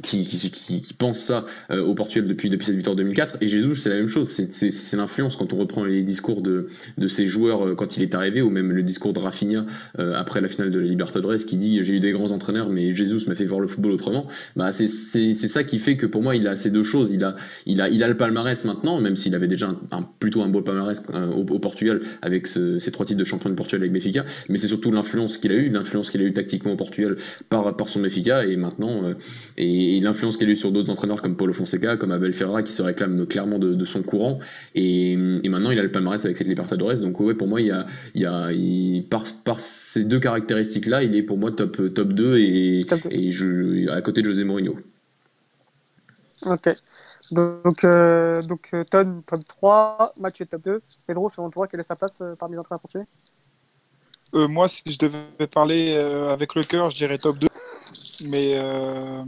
qui, 0.03 0.81
pense 0.97 1.19
ça 1.19 1.45
euh, 1.71 1.81
au 1.83 1.93
Portugal 1.95 2.27
depuis, 2.27 2.49
cette 2.61 2.75
victoire 2.75 2.95
2004. 2.95 3.37
Et 3.41 3.47
Jesus, 3.47 3.75
c'est 3.75 3.89
la 3.89 3.95
même 3.95 4.07
chose. 4.07 4.27
C'est- 4.29 4.95
l'influence 4.97 5.35
quand 5.37 5.53
on 5.53 5.57
reprend 5.57 5.83
les 5.83 6.01
discours 6.03 6.41
de, 6.41 6.67
de 6.97 7.07
ces 7.07 7.27
joueurs 7.27 7.67
euh, 7.67 7.75
quand 7.75 7.97
il 7.97 8.03
est 8.03 8.15
arrivé, 8.15 8.41
ou 8.41 8.49
même 8.49 8.71
le 8.71 8.83
discours 8.83 9.13
de 9.13 9.19
Rafinha 9.19 9.65
euh, 9.99 10.13
après 10.15 10.41
la 10.41 10.47
finale 10.47 10.71
de 10.71 10.79
la 10.79 10.85
Libertadores, 10.85 11.37
qui 11.45 11.55
dit 11.57 11.83
J'ai 11.83 11.93
eu 11.95 11.99
des 11.99 12.11
grands 12.11 12.31
entraîneurs, 12.31 12.69
mais 12.69 12.91
Jesus 12.91 13.27
m'a 13.27 13.35
fait 13.35 13.45
voir 13.45 13.59
le 13.59 13.67
football 13.67 13.91
autrement. 13.93 14.27
Bah, 14.55 14.71
c'est 14.71 14.87
ça 14.87 15.63
qui 15.63 15.79
fait 15.79 15.97
que 15.97 16.05
pour 16.05 16.21
moi, 16.23 16.35
il 16.35 16.47
a 16.47 16.55
ces 16.55 16.69
deux 16.71 16.83
choses. 16.83 17.11
Il 17.11 17.23
a, 17.23 17.35
il 17.65 17.81
a, 17.81 17.89
il 17.89 18.03
a 18.03 18.07
le 18.07 18.17
palmarès 18.17 18.63
maintenant, 18.65 18.99
même 18.99 19.15
s'il 19.15 19.35
avait 19.35 19.47
déjà 19.47 19.73
un, 19.91 20.03
plutôt 20.19 20.41
un 20.41 20.47
beau 20.49 20.61
palmarès 20.61 21.01
au, 21.35 21.43
Portugal 21.59 22.01
avec 22.21 22.47
ce- 22.47 22.79
ces 22.79 22.91
trois 22.91 23.05
titres 23.05 23.19
de 23.19 23.25
champion 23.25 23.49
de 23.49 23.55
Portugal 23.55 23.81
avec 23.81 23.93
Benfica. 23.93 24.25
Mais 24.49 24.57
c'est 24.57 24.67
surtout 24.67 24.91
l'influence 24.91 25.37
qu'il 25.37 25.51
a 25.51 25.55
eu, 25.55 25.69
l'influence 25.69 26.09
qu'il 26.11 26.21
a 26.21 26.23
eu 26.23 26.33
tactiquement 26.33 26.73
au 26.73 26.75
Portugal 26.75 27.15
par, 27.49 27.75
par 27.75 27.89
son 27.89 28.01
Benfica. 28.01 28.45
Et 28.45 28.55
maintenant, 28.55 29.03
et, 29.87 29.97
et 29.97 29.99
l'influence 30.01 30.37
qu'il 30.37 30.47
a 30.49 30.51
eu 30.51 30.55
sur 30.55 30.71
d'autres 30.71 30.91
entraîneurs 30.91 31.21
comme 31.21 31.35
Paulo 31.35 31.53
Fonseca, 31.53 31.97
comme 31.97 32.11
Abel 32.11 32.33
Ferreira, 32.33 32.61
qui 32.63 32.71
se 32.71 32.81
réclament 32.81 33.25
clairement 33.25 33.59
de, 33.59 33.73
de 33.73 33.85
son 33.85 34.03
courant. 34.03 34.39
Et, 34.75 35.13
et 35.13 35.49
maintenant, 35.49 35.71
il 35.71 35.79
a 35.79 35.83
le 35.83 35.91
palmarès 35.91 36.23
avec 36.25 36.37
cette 36.37 36.47
Libertadores. 36.47 36.95
Donc, 36.99 37.19
ouais, 37.19 37.33
pour 37.33 37.47
moi, 37.47 37.61
il 37.61 37.67
y 37.67 37.71
a, 37.71 37.85
il 38.15 38.21
y 38.21 38.25
a, 38.25 38.51
il- 38.51 39.05
par, 39.09 39.23
par 39.43 39.59
ces 39.59 40.03
deux 40.03 40.19
caractéristiques-là, 40.19 41.03
il 41.03 41.15
est 41.15 41.23
pour 41.23 41.37
moi 41.37 41.51
top, 41.51 41.93
top 41.93 42.13
2 42.13 42.37
et, 42.39 42.87
Top 42.87 43.01
deux. 43.01 43.11
et 43.11 43.31
je, 43.31 43.89
à 43.89 44.01
côté 44.01 44.21
de 44.21 44.27
José 44.27 44.43
Mourinho. 44.43 44.75
Ok. 46.45 46.69
Donc, 47.31 47.83
euh, 47.83 48.41
donc 48.43 48.69
euh, 48.73 48.83
Ton, 48.85 49.21
top 49.23 49.45
3, 49.47 50.13
Mathieu, 50.17 50.45
top 50.45 50.61
2. 50.63 50.81
Pedro, 51.07 51.29
selon 51.29 51.49
toi, 51.49 51.67
quelle 51.67 51.79
est 51.81 51.83
sa 51.83 51.95
place 51.95 52.19
euh, 52.21 52.35
parmi 52.35 52.55
les 52.55 52.59
entraîneurs 52.59 52.81
portugais? 52.81 53.05
Euh, 54.35 54.47
moi, 54.47 54.67
si 54.67 54.81
je 54.85 54.97
devais 54.97 55.47
parler 55.47 55.95
euh, 55.95 56.29
avec 56.31 56.55
le 56.55 56.63
cœur, 56.63 56.89
je 56.89 56.95
dirais 56.97 57.17
top 57.17 57.37
2. 57.39 57.47
Mais, 58.21 58.53
euh, 58.55 59.23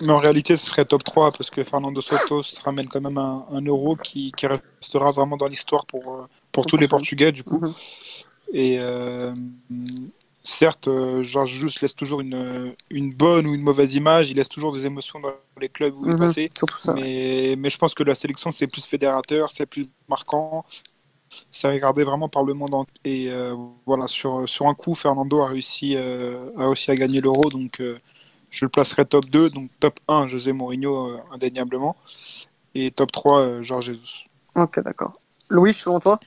mais 0.00 0.12
en 0.12 0.18
réalité, 0.18 0.56
ce 0.56 0.66
serait 0.66 0.84
top 0.84 1.04
3 1.04 1.32
parce 1.32 1.50
que 1.50 1.62
Fernando 1.64 2.00
Soto 2.00 2.42
ramène 2.64 2.88
quand 2.88 3.00
même 3.00 3.18
un, 3.18 3.46
un 3.50 3.60
euro 3.62 3.96
qui, 3.96 4.32
qui 4.36 4.46
restera 4.46 5.10
vraiment 5.10 5.36
dans 5.36 5.46
l'histoire 5.48 5.86
pour, 5.86 6.02
euh, 6.14 6.26
pour 6.52 6.66
tous 6.66 6.76
les 6.76 6.88
Portugais, 6.88 7.32
du 7.32 7.44
coup. 7.44 7.58
Mhm. 7.58 7.72
Et 8.52 8.78
euh, 8.78 9.34
certes, 10.42 10.88
Georges 11.22 11.50
Jesus 11.52 11.78
laisse 11.80 11.94
toujours 11.96 12.20
une, 12.20 12.74
une 12.90 13.12
bonne 13.12 13.46
ou 13.46 13.54
une 13.54 13.62
mauvaise 13.62 13.94
image. 13.94 14.30
Il 14.30 14.36
laisse 14.36 14.48
toujours 14.48 14.72
des 14.72 14.86
émotions 14.86 15.18
dans 15.20 15.32
les 15.60 15.68
clubs 15.68 15.94
où 15.96 16.06
il 16.06 16.10
est 16.10 16.14
Mhm, 16.14 16.18
passé. 16.20 16.50
Ça. 16.78 16.92
Mais, 16.94 17.54
mais 17.58 17.70
je 17.70 17.78
pense 17.78 17.94
que 17.94 18.02
la 18.02 18.14
sélection, 18.14 18.50
c'est 18.52 18.66
plus 18.66 18.84
fédérateur, 18.86 19.50
c'est 19.50 19.66
plus 19.66 19.88
marquant. 20.08 20.64
C'est 21.50 21.68
regardé 21.70 22.04
vraiment 22.04 22.28
par 22.28 22.44
le 22.44 22.54
monde 22.54 22.74
entier. 22.74 22.94
Et 23.04 23.30
euh, 23.30 23.54
voilà, 23.86 24.06
sur, 24.06 24.48
sur 24.48 24.66
un 24.66 24.74
coup, 24.74 24.94
Fernando 24.94 25.40
a 25.40 25.48
réussi, 25.48 25.94
euh, 25.96 26.50
a 26.56 26.66
réussi 26.66 26.90
à 26.90 26.94
gagner 26.94 27.20
l'euro. 27.20 27.48
Donc, 27.50 27.80
euh, 27.80 27.98
je 28.50 28.64
le 28.64 28.68
placerai 28.68 29.04
top 29.04 29.26
2. 29.26 29.50
Donc, 29.50 29.66
top 29.80 29.98
1, 30.08 30.28
José 30.28 30.52
Mourinho, 30.52 31.10
euh, 31.10 31.18
indéniablement. 31.32 31.96
Et 32.74 32.90
top 32.90 33.12
3, 33.12 33.40
euh, 33.40 33.62
Georges 33.62 33.86
Jesus. 33.86 34.26
Ok, 34.54 34.80
d'accord. 34.80 35.20
Louis, 35.50 35.74
selon 35.74 36.00
toi? 36.00 36.18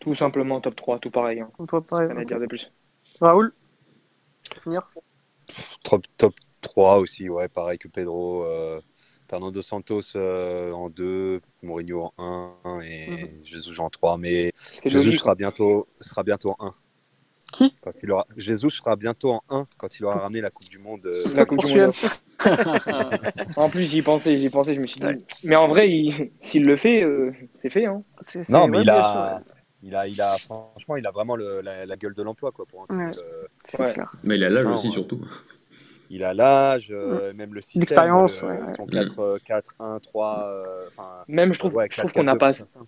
Tout 0.00 0.14
simplement 0.14 0.60
top 0.60 0.76
3, 0.76 0.98
tout 0.98 1.10
pareil. 1.10 1.40
Hein. 1.40 1.50
Toi, 1.66 1.80
pareil. 1.80 2.08
Rien 2.08 2.18
à 2.18 2.24
dire 2.24 2.38
de 2.38 2.46
plus. 2.46 2.70
Raoul? 3.20 3.52
Finir 4.62 4.82
Top, 5.82 6.04
top 6.16 6.34
3 6.60 6.98
aussi, 6.98 7.28
ouais, 7.28 7.48
pareil 7.48 7.78
que 7.78 7.88
Pedro. 7.88 8.44
Fernando 9.28 9.60
Santos 9.62 10.00
euh, 10.16 10.70
en 10.72 10.88
2, 10.88 11.40
Mourinho 11.62 12.12
en 12.16 12.54
1 12.64 12.80
et 12.82 13.10
Mhm. 13.10 13.28
Jesus 13.44 13.80
en 13.80 13.90
3. 13.90 14.18
Mais 14.18 14.52
logique. 14.84 15.18
sera 15.18 15.34
bientôt, 15.34 15.88
sera 16.00 16.22
bientôt 16.22 16.54
en 16.58 16.66
1. 16.66 16.74
Qui 17.52 17.74
quand 17.80 17.92
il 18.02 18.10
aura, 18.10 18.26
Jesus 18.36 18.70
sera 18.70 18.96
bientôt 18.96 19.32
en 19.32 19.42
1 19.48 19.66
quand 19.78 19.98
il 19.98 20.04
aura 20.04 20.16
ramené 20.16 20.40
la 20.40 20.50
Coupe 20.50 20.68
du 20.68 20.78
Monde. 20.78 21.06
euh, 21.06 21.24
La 21.34 21.44
Coupe 21.46 21.64
du. 21.64 21.74
Monde. 21.80 21.92
En 23.56 23.68
plus, 23.70 23.84
j'y 23.84 24.02
pensais, 24.02 24.36
j'y 24.36 24.50
pensais, 24.50 24.74
je 24.74 24.80
me 24.80 24.86
suis 24.86 25.00
dit. 25.00 25.06
Mais 25.44 25.56
en 25.56 25.68
vrai, 25.68 25.90
il- 25.90 26.30
s'il 26.42 26.64
le 26.64 26.76
fait, 26.76 27.02
euh, 27.02 27.32
c'est 27.62 27.70
fait. 27.70 27.86
Hein. 27.86 28.02
C'est- 28.20 28.44
c'est- 28.44 28.52
Non, 28.52 28.68
mais 28.68 28.82
il 28.82 28.90
a, 28.90 29.42
sûr, 29.46 29.54
il 29.82 29.94
a, 29.96 30.06
il 30.06 30.20
a, 30.20 30.36
franchement, 30.38 30.96
il 30.96 31.06
a 31.06 31.10
vraiment 31.10 31.34
le- 31.36 31.60
la, 31.62 31.86
la 31.86 31.96
gueule 31.96 32.14
de 32.14 32.22
l'emploi, 32.22 32.52
quoi, 32.52 32.66
pour 32.66 32.82
un 32.82 32.86
truc, 32.86 32.98
Ouais. 33.00 33.10
euh, 33.80 33.82
Ouais. 33.84 33.94
Mais 34.22 34.36
il 34.36 34.44
a 34.44 34.50
l'âge 34.50 34.66
aussi, 34.66 34.90
surtout. 34.90 35.20
Il 36.10 36.24
a 36.24 36.34
l'âge, 36.34 36.88
euh, 36.90 37.32
même 37.34 37.54
le 37.54 37.60
système. 37.60 37.80
L'expérience, 37.80 38.42
le- 38.42 38.48
ouais, 38.48 38.62
ouais. 38.62 38.74
Son 38.76 38.86
4, 38.86 39.18
euh, 39.20 39.36
4 39.44 39.74
1, 39.78 39.98
3. 40.00 40.46
euh, 40.48 40.84
Enfin, 40.88 41.24
Même, 41.28 41.52
je 41.52 41.58
trouve, 41.58 41.74
ouais, 41.74 41.88
je 41.90 41.98
trouve 41.98 42.12
4, 42.12 42.14
qu'on 42.20 42.24
n'a 42.24 42.32
4, 42.32 42.38
pas, 42.40 42.52
2, 42.52 42.64
ça. 42.66 42.80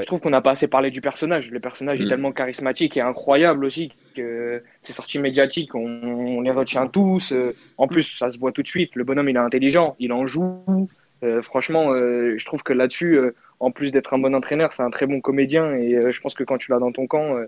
je 0.00 0.04
trouve 0.06 0.20
qu'on 0.20 0.30
n'a 0.30 0.40
pas 0.42 0.50
assez 0.52 0.68
parlé 0.68 0.90
du 0.90 1.00
personnage. 1.00 1.50
Le 1.50 1.60
personnage 1.60 2.00
est 2.00 2.04
Mm. 2.04 2.08
tellement 2.08 2.32
charismatique 2.32 2.96
et 2.96 3.00
incroyable 3.00 3.64
aussi 3.64 3.92
que 4.14 4.62
c'est 4.82 4.92
sorti 4.92 5.18
médiatique. 5.18 5.74
On, 5.74 5.80
on 5.80 6.40
les 6.40 6.50
retient 6.50 6.86
tous. 6.86 7.32
euh, 7.32 7.54
En 7.78 7.88
plus, 7.88 8.16
ça 8.16 8.30
se 8.32 8.38
voit 8.38 8.52
tout 8.52 8.62
de 8.62 8.68
suite. 8.68 8.94
Le 8.96 9.04
bonhomme, 9.04 9.28
il 9.28 9.36
est 9.36 9.38
intelligent, 9.38 9.96
il 9.98 10.12
en 10.12 10.26
joue. 10.26 10.88
Euh, 11.22 11.40
franchement, 11.42 11.92
euh, 11.92 12.34
je 12.36 12.44
trouve 12.44 12.62
que 12.62 12.72
là-dessus, 12.72 13.16
euh, 13.18 13.34
en 13.60 13.70
plus 13.70 13.90
d'être 13.92 14.12
un 14.14 14.18
bon 14.18 14.34
entraîneur, 14.34 14.72
c'est 14.72 14.82
un 14.82 14.90
très 14.90 15.06
bon 15.06 15.20
comédien. 15.20 15.74
Et 15.74 15.94
euh, 15.94 16.12
je 16.12 16.20
pense 16.20 16.34
que 16.34 16.44
quand 16.44 16.58
tu 16.58 16.70
l'as 16.70 16.78
dans 16.78 16.92
ton 16.92 17.06
camp, 17.06 17.36
euh, 17.36 17.46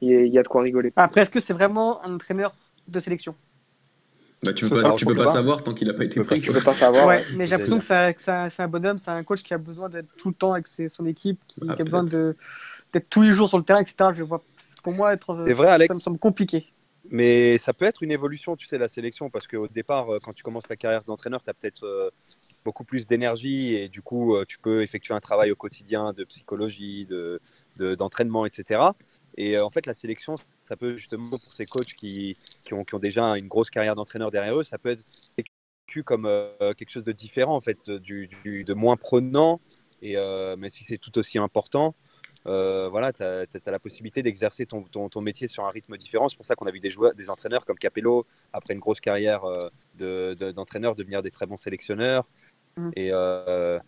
il 0.00 0.08
y, 0.10 0.16
a- 0.16 0.20
il 0.22 0.32
y 0.32 0.38
a 0.38 0.42
de 0.42 0.48
quoi 0.48 0.62
rigoler. 0.62 0.92
Après, 0.96 1.20
est-ce 1.22 1.30
que 1.30 1.40
c'est 1.40 1.52
vraiment 1.52 2.02
un 2.04 2.14
entraîneur 2.14 2.54
de 2.88 2.98
sélection? 3.00 3.34
Bah, 4.44 4.52
tu 4.52 4.68
peux 4.68 4.82
pas, 4.82 4.94
tu 4.96 5.06
peux 5.06 5.14
pas 5.14 5.28
savoir 5.28 5.62
tant 5.62 5.72
qu'il 5.72 5.88
a 5.88 5.94
pas 5.94 6.04
été 6.04 6.20
pris. 6.22 6.40
Tu 6.40 6.52
peux 6.52 6.60
pas 6.60 6.74
savoir. 6.74 7.06
Ouais, 7.06 7.24
mais 7.36 7.44
j'ai 7.44 7.52
l'impression 7.52 7.78
que 7.78 7.84
c'est 7.84 8.14
que 8.14 8.30
un, 8.30 8.48
c'est 8.48 8.62
un 8.62 8.68
bonhomme, 8.68 8.98
c'est 8.98 9.10
un 9.10 9.22
coach 9.22 9.42
qui 9.42 9.54
a 9.54 9.58
besoin 9.58 9.88
d'être 9.88 10.08
tout 10.16 10.28
le 10.30 10.34
temps 10.34 10.52
avec 10.52 10.66
ses- 10.66 10.88
son 10.88 11.06
équipe, 11.06 11.40
qui, 11.46 11.60
Ah, 11.68 11.74
qui 11.76 11.82
a 11.82 11.84
besoin 11.84 12.02
de- 12.02 12.36
d'être 12.92 13.08
tous 13.08 13.22
les 13.22 13.30
jours 13.30 13.48
sur 13.48 13.58
le 13.58 13.64
terrain, 13.64 13.80
etc. 13.80 14.12
Je 14.12 14.24
vois, 14.24 14.42
pour 14.82 14.92
moi, 14.92 15.12
être, 15.12 15.44
C'est 15.46 15.52
vrai, 15.52 15.68
Alex. 15.68 15.88
ça 15.88 15.94
me 15.94 16.00
semble 16.00 16.18
compliqué. 16.18 16.66
Mais 17.10 17.58
ça 17.58 17.72
peut 17.72 17.84
être 17.84 18.02
une 18.02 18.10
évolution, 18.10 18.56
tu 18.56 18.66
sais, 18.66 18.78
la 18.78 18.88
sélection, 18.88 19.30
parce 19.30 19.46
qu'au 19.46 19.68
départ, 19.68 20.12
euh, 20.12 20.18
quand 20.24 20.32
tu 20.32 20.42
commences 20.42 20.64
ta 20.64 20.76
carrière 20.76 21.02
d'entraîneur, 21.04 21.42
tu 21.42 21.50
as 21.50 21.54
peut-être 21.54 21.84
euh, 21.84 22.10
beaucoup 22.64 22.84
plus 22.84 23.06
d'énergie 23.06 23.74
et 23.74 23.88
du 23.88 24.02
coup, 24.02 24.36
euh, 24.36 24.44
tu 24.46 24.58
peux 24.58 24.82
effectuer 24.82 25.14
un 25.14 25.20
travail 25.20 25.50
au 25.50 25.56
quotidien 25.56 26.12
de 26.12 26.24
psychologie, 26.24 27.06
de, 27.06 27.40
de- 27.76 27.94
d'entraînement, 27.94 28.46
etc. 28.46 28.92
Et 29.36 29.56
euh, 29.56 29.64
en 29.64 29.70
fait, 29.70 29.86
la 29.86 29.94
sélection, 29.94 30.36
ça 30.64 30.76
peut 30.76 30.96
justement, 30.96 31.28
pour 31.30 31.52
ces 31.52 31.66
coachs 31.66 31.94
qui, 31.94 32.36
qui, 32.64 32.74
ont, 32.74 32.84
qui 32.84 32.94
ont 32.94 32.98
déjà 32.98 33.24
une 33.36 33.48
grosse 33.48 33.70
carrière 33.70 33.94
d'entraîneur 33.94 34.30
derrière 34.30 34.58
eux, 34.58 34.64
ça 34.64 34.78
peut 34.78 34.90
être 34.90 35.04
vécu 35.36 36.02
comme 36.04 36.26
euh, 36.26 36.74
quelque 36.74 36.90
chose 36.90 37.04
de 37.04 37.12
différent, 37.12 37.56
en 37.56 37.60
fait, 37.60 37.90
du, 37.90 38.28
de 38.64 38.74
moins 38.74 38.96
prenant, 38.96 39.60
et, 40.00 40.16
euh, 40.16 40.56
mais 40.58 40.68
si 40.68 40.84
c'est 40.84 40.98
tout 40.98 41.18
aussi 41.18 41.38
important. 41.38 41.94
Voilà, 42.44 43.12
tu 43.12 43.22
as, 43.22 43.46
la 43.70 43.78
possibilité 43.78 44.22
d'exercer 44.22 44.66
ton, 44.66 44.82
ton, 44.82 45.20
métier 45.20 45.48
sur 45.48 45.64
un 45.64 45.70
rythme 45.70 45.96
différent. 45.96 46.28
C'est 46.28 46.36
pour 46.36 46.46
ça 46.46 46.54
qu'on 46.56 46.66
a 46.66 46.70
vu 46.72 46.80
des, 46.80 46.90
joueurs, 46.90 47.14
des 47.14 47.30
entraîneurs 47.30 47.64
comme 47.64 47.78
Capello, 47.78 48.26
après 48.52 48.74
une 48.74 48.80
grosse 48.80 49.00
carrière 49.00 49.44
euh, 49.44 49.68
de- 49.96 50.36
de- 50.38 50.50
d'entraîneur, 50.50 50.94
devenir 50.94 51.22
des 51.22 51.30
très 51.30 51.46
bons 51.46 51.56
sélectionneurs 51.56 52.24
Mm. 52.76 52.90
et, 52.96 53.10
euh, 53.12 53.78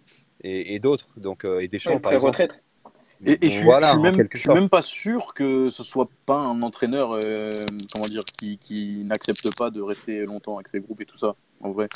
et, 0.42 0.74
et 0.74 0.78
d'autres. 0.78 1.06
Donc, 1.16 1.44
euh, 1.44 1.60
et 1.60 1.68
Deschamps, 1.68 1.94
Ouais, 1.94 1.98
par 2.00 2.12
exemple. 2.12 2.32
pré-retraite. 2.34 2.60
Et, 3.24 3.46
et 3.46 3.50
je, 3.50 3.54
suis- 3.56 3.64
Voilà, 3.64 3.86
je 3.88 3.92
suis 3.92 4.02
même, 4.02 4.28
je 4.32 4.38
suis 4.38 4.50
même 4.52 4.68
pas 4.68 4.82
sûr 4.82 5.32
que 5.34 5.70
ce 5.70 5.82
soit 5.82 6.08
pas 6.26 6.36
un 6.36 6.60
entraîneur, 6.62 7.18
euh, 7.24 7.48
comment 7.94 8.06
dire, 8.06 8.24
qui, 8.38 8.58
qui 8.58 9.02
n'accepte 9.04 9.56
pas 9.56 9.70
de 9.70 9.80
rester 9.80 10.20
longtemps 10.22 10.56
avec 10.56 10.68
ses 10.68 10.80
groupes 10.80 11.00
et 11.00 11.06
tout 11.06 11.16
ça. 11.16 11.34
En 11.60 11.70
vrai. 11.70 11.88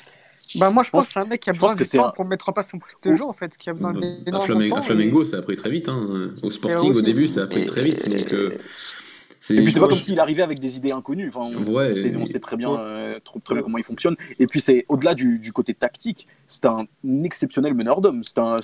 Bah, 0.54 0.70
moi, 0.70 0.82
je 0.82 0.88
pense 0.90 1.00
pense- 1.00 1.06
que 1.08 1.12
c'est 1.12 1.18
un 1.18 1.24
mec 1.26 1.42
qui 1.42 1.50
a 1.50 1.52
je 1.52 1.58
pense 1.58 1.66
besoin 1.72 1.74
que 1.76 1.80
de 1.82 1.88
c'est 1.88 1.98
temps 1.98 2.06
un- 2.06 2.12
pour 2.12 2.24
mettre 2.24 2.48
en 2.48 2.52
place 2.54 2.70
son 2.70 2.78
projet 2.78 2.94
de 3.02 3.14
jeu, 3.14 3.24
en 3.24 3.34
fait, 3.34 3.54
qui 3.58 3.68
a 3.68 3.74
besoin 3.74 3.92
Flamen- 3.92 4.24
de 4.24 4.74
à 4.74 4.80
Flamengo, 4.82 5.24
ça 5.24 5.36
a 5.38 5.42
pris 5.42 5.56
très 5.56 5.68
vite. 5.68 5.90
hein. 5.90 6.30
Au 6.42 6.50
Sporting, 6.50 6.88
aussi- 6.90 6.98
au 6.98 7.02
début, 7.02 7.28
ça 7.28 7.42
a 7.42 7.46
pris 7.46 7.66
très 7.66 7.82
vite. 7.82 8.08
Donc, 8.08 8.32
euh, 8.32 8.50
Et 9.50 9.62
puis 9.62 9.72
c'est 9.72 9.80
pas 9.80 9.88
comme 9.88 9.98
je- 9.98 10.02
s'il 10.02 10.18
arrivait 10.20 10.42
avec 10.42 10.58
des 10.58 10.76
idées 10.76 10.90
inconnues. 10.92 11.28
Enfin, 11.28 11.50
on, 11.56 11.64
Ouais, 11.72 11.94
sait, 11.94 12.12
on 12.16 12.22
et- 12.22 12.26
sait 12.26 12.40
très 12.40 12.56
bien, 12.56 12.72
euh, 12.78 13.18
trop- 13.22 13.38
très 13.38 13.54
bien 13.54 13.62
comment 13.62 13.78
il 13.78 13.84
fonctionne. 13.84 14.16
Et 14.38 14.46
puis 14.46 14.60
c'est 14.60 14.84
au-delà 14.88 15.14
du, 15.14 15.38
du 15.38 15.52
côté 15.52 15.74
tactique, 15.74 16.26
c'est 16.46 16.66
un 16.66 16.86
exceptionnel 17.24 17.74
meneur 17.74 18.00
d'hommes. 18.00 18.22
C'est 18.24 18.38
un, 18.38 18.56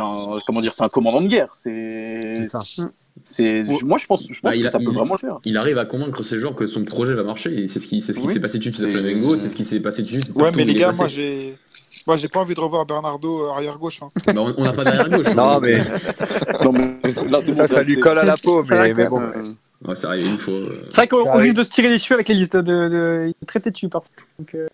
un, 0.00 0.36
comment 0.46 0.60
dire, 0.60 0.74
c'est 0.74 0.84
un 0.84 0.88
commandant 0.88 1.20
de 1.20 1.28
guerre. 1.28 1.52
C'est, 1.56 2.20
C'est 2.38 2.44
ça. 2.46 2.60
C'est, 3.24 3.62
moi 3.84 3.98
je 3.98 4.06
pense, 4.06 4.22
je 4.30 4.40
pense 4.40 4.42
Bah, 4.42 4.54
il 4.56 4.62
que 4.62 4.68
a- 4.68 4.70
ça 4.70 4.78
peut 4.78 4.84
il- 4.88 4.94
vraiment 4.94 5.14
le 5.14 5.18
faire. 5.18 5.36
il 5.44 5.56
arrive 5.56 5.78
à 5.78 5.84
convaincre 5.84 6.22
ces 6.22 6.38
joueurs 6.38 6.54
que 6.54 6.66
son 6.66 6.84
projet 6.84 7.14
va 7.14 7.22
marcher. 7.24 7.62
Et 7.62 7.68
c'est 7.68 7.78
ce 7.78 7.86
qui, 7.86 8.00
c'est 8.02 8.12
ce 8.12 8.20
qui 8.20 8.26
Oui. 8.26 8.32
s'est 8.32 8.40
passé 8.40 8.58
tout 8.58 8.68
de 8.70 8.74
suite 8.74 8.86
à 8.86 8.88
C'est- 8.88 8.94
Flamengo, 8.98 9.36
c'est 9.36 9.48
ce 9.48 9.54
qui 9.56 9.64
s'est 9.64 9.80
passé 9.80 10.02
tout 10.02 10.14
de 10.16 10.22
suite. 10.22 10.34
Ouais, 10.34 10.50
mais 10.56 10.64
les 10.64 10.72
il 10.72 10.78
gars, 10.78 10.92
moi, 10.92 11.08
j'ai. 11.08 11.56
Moi, 12.06 12.16
j'ai 12.16 12.28
pas 12.28 12.40
envie 12.40 12.54
de 12.54 12.60
revoir 12.60 12.86
Bernardo 12.86 13.46
euh, 13.46 13.50
arrière 13.50 13.76
gauche. 13.78 14.00
Hein. 14.02 14.08
Bah, 14.26 14.32
on 14.56 14.64
n'a 14.64 14.72
pas 14.72 14.84
derrière 14.84 15.10
gauche. 15.10 15.26
Non, 15.36 15.50
hein. 15.50 15.60
mais 15.60 15.78
Non, 16.64 16.72
mais 16.72 16.96
là 17.30 17.40
c'est 17.40 17.52
bon. 17.52 17.58
ça, 17.58 17.64
ça 17.66 17.82
lui 17.82 17.98
colle 18.00 18.18
à 18.18 18.24
la 18.24 18.36
peau. 18.36 18.64
C'est 18.66 18.74
vrai 18.74 18.94
Mais, 18.94 19.04
mais 19.04 19.08
bon. 19.10 19.20
Euh, 19.20 19.42
Ouais, 19.86 19.94
c'est 19.94 20.06
arrivé 20.08 20.28
une 20.28 20.38
fois. 20.38 20.54
euh. 20.54 20.80
C'est 20.90 20.96
vrai 20.96 21.08
qu'on 21.08 21.36
risque 21.38 21.54
de 21.56 21.62
se 21.64 21.70
tirer 21.70 21.88
les 21.88 21.98
cheveux 21.98 22.14
avec 22.14 22.28
les 22.28 22.34
listes 22.34 22.56
de. 22.56 22.62
de... 22.62 23.24
Il 23.28 23.34
est 23.42 23.46
très 23.46 23.60
têtu, 23.60 23.88
par 23.88 24.02
contre. 24.02 24.12
Donc, 24.38 24.54
euh, 24.54 24.66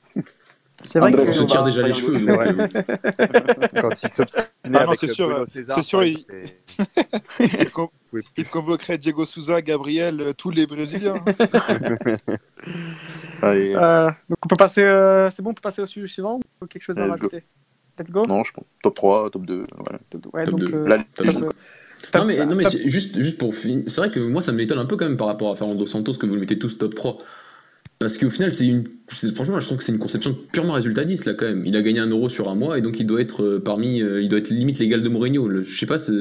C'est 0.87 0.99
vrai 1.01 1.09
Andrés 1.09 1.23
On 1.23 1.25
que. 1.25 1.31
se 1.33 1.44
tire 1.44 1.64
déjà 1.64 1.83
les 1.83 1.92
cheveux. 1.92 2.27
Quand 3.81 3.90
il 4.03 4.09
s'obstinait 4.11 4.47
Ah 4.75 4.83
avec 4.83 4.99
c'est 4.99 5.09
sûr, 5.09 5.44
César, 5.51 5.77
c'est 5.77 5.83
sûr, 5.83 6.05
il- 6.05 6.25
te, 6.27 7.73
con- 7.73 7.88
Oui. 8.12 8.23
il 8.37 8.44
te 8.44 8.51
convoquerait 8.51 8.99
Diego 8.99 9.25
Souza, 9.25 9.62
Gabriel, 9.62 10.20
euh, 10.20 10.33
tous 10.35 10.51
les 10.51 10.66
Brésiliens. 10.66 11.25
allez, 13.42 13.75
Euh, 13.75 14.07
donc 14.29 14.38
on 14.44 14.49
peut 14.49 14.57
passer. 14.57 14.83
euh, 14.83 15.31
C'est 15.31 15.42
bon, 15.42 15.51
on 15.51 15.55
peut 15.55 15.61
passer 15.62 15.83
au 15.83 15.87
sujet 15.87 16.07
suivant 16.07 16.40
ou 16.61 16.66
quelque 16.66 16.83
chose 16.83 16.99
à 16.99 17.03
Let's 17.07 17.11
go. 17.11 17.16
rajouter? 17.29 17.44
Let's 17.99 18.11
go. 18.11 18.25
non, 18.27 18.42
je 18.44 18.53
pense 18.53 18.64
top 18.83 18.94
3, 18.94 19.31
top 19.31 19.47
2. 19.47 19.66
Voilà. 19.79 19.99
Ouais, 20.33 20.44
Top 20.44 20.51
donc. 20.55 20.61
deux. 20.70 20.75
euh, 20.77 20.88
La 20.88 20.99
Top 20.99 21.27
légende, 21.27 21.42
deux. 21.42 21.49
quoi. 21.49 21.55
top- 22.12 22.20
Non 22.23 22.27
mais, 22.27 22.47
non, 22.47 22.55
mais 22.57 22.64
top- 22.64 22.73
c'est 22.73 22.88
juste, 22.88 23.16
juste 23.20 23.38
pour 23.38 23.55
finir, 23.55 23.85
c'est 23.88 24.01
vrai 24.01 24.11
que 24.11 24.20
moi 24.20 24.42
ça 24.42 24.53
m'étonne 24.53 24.79
un 24.79 24.87
peu 24.87 24.97
quand 24.97 25.07
même 25.07 25.16
par 25.16 25.29
rapport 25.29 25.53
à 25.53 25.57
Fernando 25.57 25.87
Santos 25.87 26.14
que 26.14 26.27
vous 26.27 26.35
le 26.35 26.40
mettez 26.40 26.59
tous 26.59 26.77
top 26.79 26.94
3. 26.94 27.18
Parce 27.98 28.18
qu'au 28.18 28.28
final, 28.30 28.52
c'est 28.52 28.66
une. 28.66 28.85
Franchement, 29.35 29.59
je 29.61 29.66
trouve 29.66 29.78
que 29.78 29.85
c'est 29.85 29.92
une 29.92 29.98
conception 29.98 30.37
purement 30.52 30.72
résultatiste 30.74 31.24
là 31.26 31.35
quand 31.35 31.46
même. 31.46 31.64
Il 31.64 31.76
a 31.76 31.83
gagné 31.83 32.00
un 32.00 32.09
euro 32.09 32.28
sur 32.28 32.48
un 32.50 32.54
mois 32.54 32.76
et 32.78 32.83
donc 32.83 32.98
il 33.00 33.07
doit 33.07 33.20
être 33.20 33.42
euh, 33.42 33.62
parmi. 33.64 34.02
euh, 34.02 34.20
il 34.20 34.28
doit 34.28 34.40
être 34.40 34.50
limite 34.50 34.78
l'égal 34.78 35.02
de 35.02 35.09
Mourinho. 35.09 35.46
Le- 35.48 35.62
je 35.62 35.78
sais 35.78 35.87
pas, 35.87 35.98
c'est. 35.98 36.12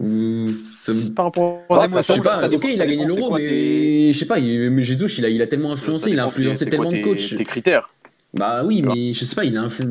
Vous... 0.00 0.48
Ça 0.78 0.94
me- 0.94 1.10
Par 1.10 1.26
rapport 1.26 1.64
aux 1.68 1.74
Ah, 1.74 1.86
je 1.86 1.90
ça 1.90 2.02
change, 2.02 2.22
pas, 2.22 2.36
ça 2.36 2.48
ok, 2.52 2.64
il 2.68 2.76
ça 2.76 2.84
a 2.84 2.86
gagné 2.86 3.04
l'euro, 3.04 3.34
mais 3.36 4.12
je 4.12 4.18
sais 4.18 4.26
pas, 4.26 4.38
il, 4.38 4.70
mais 4.70 4.84
Jesus, 4.84 5.18
il 5.18 5.24
a, 5.24 5.28
il 5.28 5.42
a 5.42 5.46
tellement 5.48 5.72
influencé, 5.72 6.04
Ça 6.04 6.10
il 6.10 6.20
a 6.20 6.24
influencé 6.24 6.66
tellement 6.66 6.84
quoi 6.90 6.92
de 6.98 7.02
tes- 7.02 7.02
coachs. 7.02 7.36
Tes 7.36 7.44
critères? 7.44 7.88
Bah 8.32 8.62
oui, 8.64 8.82
mais 8.82 9.12
je 9.12 9.24
sais 9.24 9.34
pas, 9.34 9.44
il 9.44 9.56
a 9.56 9.62
influ... 9.62 9.86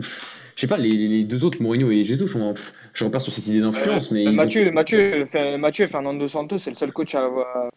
Je 0.56 0.62
sais 0.62 0.68
pas, 0.68 0.78
les, 0.78 0.90
les 0.92 1.24
deux 1.26 1.44
autres, 1.44 1.62
Mourinho 1.62 1.92
et 1.92 2.04
Jesus, 2.06 2.26
on- 2.38 2.54
je 2.94 3.04
repars 3.04 3.20
sur 3.22 3.34
cette 3.34 3.48
idée 3.48 3.60
d'influence, 3.60 4.10
mais. 4.12 4.22
Euh, 4.22 4.24
ils 4.24 4.30
ont- 4.30 4.34
Mathieu, 4.34 4.72
Mathieu, 4.72 5.26
fait- 5.26 5.58
Mathieu 5.58 5.88
Fernando 5.88 6.26
Santos, 6.28 6.60
c'est 6.60 6.70
le 6.72 6.78
seul 6.78 6.92
coach 6.94 7.14
à 7.14 7.26
avoir, 7.26 7.70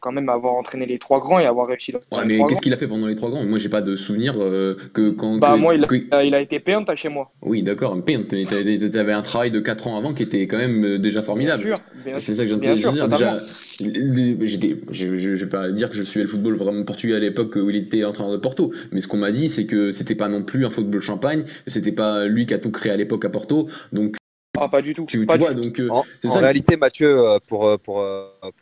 quand 0.00 0.12
même 0.12 0.28
avoir 0.28 0.54
entraîné 0.54 0.86
les 0.86 0.98
trois 0.98 1.20
grands 1.20 1.38
et 1.38 1.46
avoir 1.46 1.66
réussi 1.66 1.92
Ouais, 2.12 2.24
mais 2.26 2.38
qu'est-ce 2.46 2.60
qu'il 2.60 2.72
a 2.72 2.76
fait 2.76 2.88
pendant 2.88 3.06
les 3.06 3.14
trois 3.14 3.30
grands? 3.30 3.44
Moi, 3.44 3.58
j'ai 3.58 3.68
pas 3.68 3.82
de 3.82 3.96
souvenir 3.96 4.34
euh, 4.38 4.76
que 4.92 5.10
quand. 5.10 5.36
Bah 5.38 5.52
que- 5.54 5.58
moi, 5.58 5.74
il 5.74 5.84
a, 5.84 5.86
que- 5.86 6.14
euh, 6.14 6.24
il 6.24 6.34
a 6.34 6.40
été 6.40 6.60
payant 6.60 6.84
chez 6.94 7.08
moi. 7.08 7.30
Oui, 7.42 7.62
d'accord, 7.62 7.96
t'avais 8.04 8.44
t'avais- 8.44 8.90
t'avais 8.90 9.12
un 9.12 9.22
travail 9.22 9.50
de 9.50 9.60
4 9.60 9.86
ans 9.86 9.96
avant 9.96 10.12
qui 10.14 10.22
était 10.22 10.46
quand 10.46 10.58
même 10.58 10.84
euh, 10.84 10.98
déjà 10.98 11.22
formidable. 11.22 11.62
Bien 11.62 11.74
sûr, 11.76 11.84
bien 12.04 12.18
C'est 12.18 12.34
ça 12.34 12.44
que 12.44 12.76
sûr, 12.76 12.92
dire. 12.92 13.08
Déjà, 13.08 13.40
j'étais, 13.80 14.76
je, 14.90 15.14
je, 15.16 15.34
je 15.36 15.44
vais 15.44 15.50
pas 15.50 15.70
dire 15.70 15.90
que 15.90 15.96
je 15.96 16.02
suivais 16.02 16.24
le 16.24 16.30
football 16.30 16.54
vraiment 16.56 16.84
portugais 16.84 17.14
à 17.16 17.18
l'époque 17.18 17.56
où 17.56 17.70
il 17.70 17.76
était 17.76 18.04
entraîneur 18.04 18.32
de 18.32 18.38
Porto, 18.38 18.72
mais 18.92 19.00
ce 19.00 19.08
qu'on 19.08 19.16
m'a 19.18 19.30
dit, 19.30 19.48
c'est 19.48 19.66
que 19.66 19.90
c'était 19.90 20.14
pas 20.14 20.28
non 20.28 20.42
plus 20.42 20.64
un 20.66 20.70
football 20.70 21.00
champagne, 21.00 21.44
c'était 21.66 21.92
pas 21.92 22.26
lui 22.26 22.46
qui 22.46 22.54
a 22.54 22.58
tout 22.58 22.70
créé 22.70 22.92
à 22.92 22.96
l'époque 22.96 23.24
à 23.24 23.30
Porto, 23.30 23.68
donc 23.92 24.16
Ah, 24.58 24.68
pas 24.68 24.82
du 24.82 24.94
tout. 24.94 25.06
tu, 25.06 25.20
tu 25.20 25.26
pas 25.26 25.34
du 25.36 25.40
vois, 25.44 25.54
tout. 25.54 25.60
donc 25.60 25.80
euh, 25.80 25.88
En, 25.90 26.04
c'est 26.22 26.28
en 26.28 26.34
ça. 26.34 26.38
réalité, 26.40 26.76
Mathieu, 26.76 27.16
euh, 27.18 27.38
pour, 27.46 27.66
euh, 27.66 27.76
pour, 27.76 28.04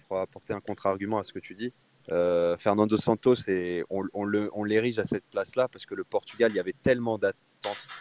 pour 0.08 0.18
apporter 0.18 0.52
un 0.52 0.60
contre-argument 0.60 1.18
à 1.18 1.22
ce 1.22 1.32
que 1.32 1.38
tu 1.38 1.54
dis, 1.54 1.72
euh, 2.10 2.56
Fernando 2.56 2.96
Santos, 2.96 3.36
et 3.48 3.84
on, 3.90 4.02
on 4.14 4.24
le- 4.24 4.50
on 4.54 4.64
l'érige 4.64 4.98
à 4.98 5.04
cette 5.04 5.24
place-là 5.30 5.68
parce 5.68 5.86
que 5.86 5.94
le 5.94 6.04
Portugal, 6.04 6.50
il 6.52 6.56
y 6.56 6.60
avait 6.60 6.74
tellement 6.82 7.18
d'attentes. 7.18 7.38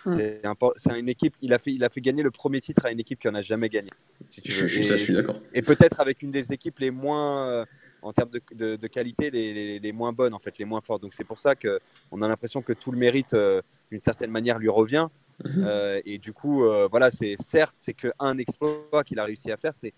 Mm. 0.06 0.16
C'est 0.16 0.90
un 0.92 0.96
une 0.96 1.10
équipe, 1.10 1.36
il 1.42 1.54
a, 1.54 1.60
fait, 1.60 1.72
il 1.72 1.84
a 1.84 1.90
fait 1.90 2.02
gagner 2.02 2.24
le 2.24 2.32
premier 2.32 2.60
titre 2.62 2.86
à 2.86 2.92
une 2.92 3.00
équipe 3.00 3.20
qui 3.20 3.28
n'en 3.28 3.36
a 3.36 3.42
jamais 3.42 3.70
gagné. 3.70 3.92
Si 4.30 4.42
tu 4.42 4.52
Je, 4.52 4.62
veux. 4.62 4.68
je, 4.68 4.80
Et 4.80 4.84
ça, 4.84 4.98
je 4.98 5.04
suis 5.04 5.14
d'accord. 5.14 5.40
Et 5.54 5.62
peut-être 5.62 6.00
avec 6.00 6.22
une 6.24 6.32
des 6.32 6.52
équipes 6.52 6.80
les 6.80 6.90
moins, 6.92 7.48
euh, 7.48 7.66
en 8.02 8.12
termes 8.12 8.32
de, 8.32 8.42
de- 8.56 8.76
de 8.78 8.88
qualité, 8.88 9.30
les, 9.30 9.54
les- 9.54 9.80
les 9.80 9.92
moins 9.92 10.14
bonnes, 10.14 10.34
en 10.34 10.40
fait, 10.40 10.58
les 10.58 10.66
moins 10.66 10.82
fortes. 10.82 11.04
Donc 11.04 11.14
c'est 11.14 11.24
pour 11.24 11.38
ça 11.38 11.54
qu'on 11.56 12.22
a 12.24 12.28
l'impression 12.28 12.64
que 12.64 12.74
tout 12.74 12.92
le 12.92 12.98
mérite, 12.98 13.36
euh, 13.36 13.62
d'une 13.92 14.00
certaine 14.00 14.32
manière, 14.32 14.58
lui 14.58 14.70
revient. 14.70 15.08
Mhm. 15.44 15.64
Euh, 15.66 16.02
et 16.06 16.18
du 16.18 16.34
coup, 16.34 16.64
euh, 16.66 16.88
voilà, 16.90 17.12
c'est 17.12 17.36
certes, 17.44 17.74
c'est 17.76 17.94
qu'un 17.94 18.38
exploit 18.38 19.04
qu'il 19.06 19.20
a 19.20 19.24
réussi 19.26 19.52
à 19.52 19.58
faire, 19.58 19.74
c'est 19.76 19.94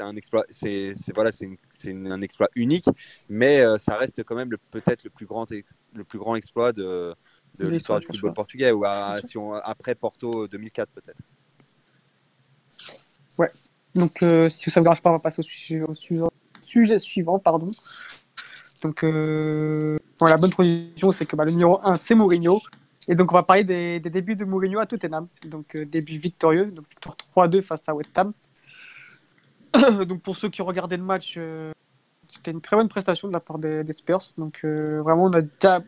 un 0.00 0.16
exploit, 0.16 0.44
c'est 0.50 0.92
voilà, 1.14 1.30
c'est 1.32 1.92
un 1.92 2.20
exploit 2.20 2.48
unique, 2.54 2.86
mais 3.28 3.60
euh, 3.60 3.78
ça 3.78 3.96
reste 3.96 4.22
quand 4.22 4.34
même 4.36 4.50
peut-être 4.70 5.04
le 5.04 5.10
plus 5.10 5.26
grand 5.26 5.50
ex- 5.50 5.74
le 5.94 6.04
plus 6.04 6.18
grand 6.18 6.36
exploit 6.36 6.72
de, 6.72 7.14
l'histoire 7.60 8.00
du 8.00 8.06
football 8.06 8.34
portugais 8.34 8.70
ou 8.72 8.84
à- 8.84 9.12
Bien 9.12 9.20
sûr. 9.20 9.28
si 9.28 9.38
on- 9.38 9.54
après 9.54 9.94
Porto 9.94 10.46
2004 10.46 10.90
peut-être. 10.90 11.18
Donc, 13.94 14.22
euh, 14.22 14.50
si 14.50 14.70
ça 14.70 14.78
vous 14.78 14.84
dérange 14.84 15.00
pas, 15.00 15.08
on 15.08 15.14
va 15.14 15.18
passer 15.20 15.40
au 15.40 15.42
sujet, 15.42 15.80
au 15.80 15.94
sujet, 15.94 16.22
sujet 16.60 16.98
suivant. 16.98 17.38
Pardon. 17.38 17.70
Donc, 18.82 19.00
bon, 19.02 20.26
la 20.26 20.36
bonne 20.36 20.50
transition, 20.50 21.10
c'est 21.12 21.24
que 21.24 21.34
bah, 21.34 21.46
le 21.46 21.52
numéro 21.52 21.80
1, 21.82 21.96
c'est 21.96 22.14
Mourinho. 22.14 22.60
Et 23.08 23.14
donc, 23.14 23.32
on 23.32 23.36
va 23.36 23.42
parler 23.42 23.64
des, 23.64 24.00
débuts 24.00 24.36
de 24.36 24.44
Mourinho 24.44 24.80
à 24.80 24.86
Tottenham. 24.86 25.28
Donc, 25.44 25.76
euh, 25.76 25.84
début 25.84 26.18
victorieux, 26.18 26.66
donc 26.66 26.88
victoire 26.88 27.16
3-2 27.16 27.62
face 27.62 27.88
à 27.88 27.94
West 27.94 28.16
Ham. 28.18 28.32
donc, 30.06 30.22
pour 30.22 30.34
ceux 30.36 30.48
qui 30.48 30.62
regardé 30.62 30.96
le 30.96 31.04
match, 31.04 31.34
euh, 31.36 31.72
c'était 32.28 32.50
une 32.50 32.60
très 32.60 32.76
bonne 32.76 32.88
prestation 32.88 33.28
de 33.28 33.32
la 33.32 33.40
part 33.40 33.58
des, 33.58 33.84
Spurs. 33.92 34.22
Donc, 34.38 34.60
euh, 34.64 35.02
vraiment, 35.02 35.24
on 35.24 35.32
a 35.32 35.42
déjà 35.42 35.82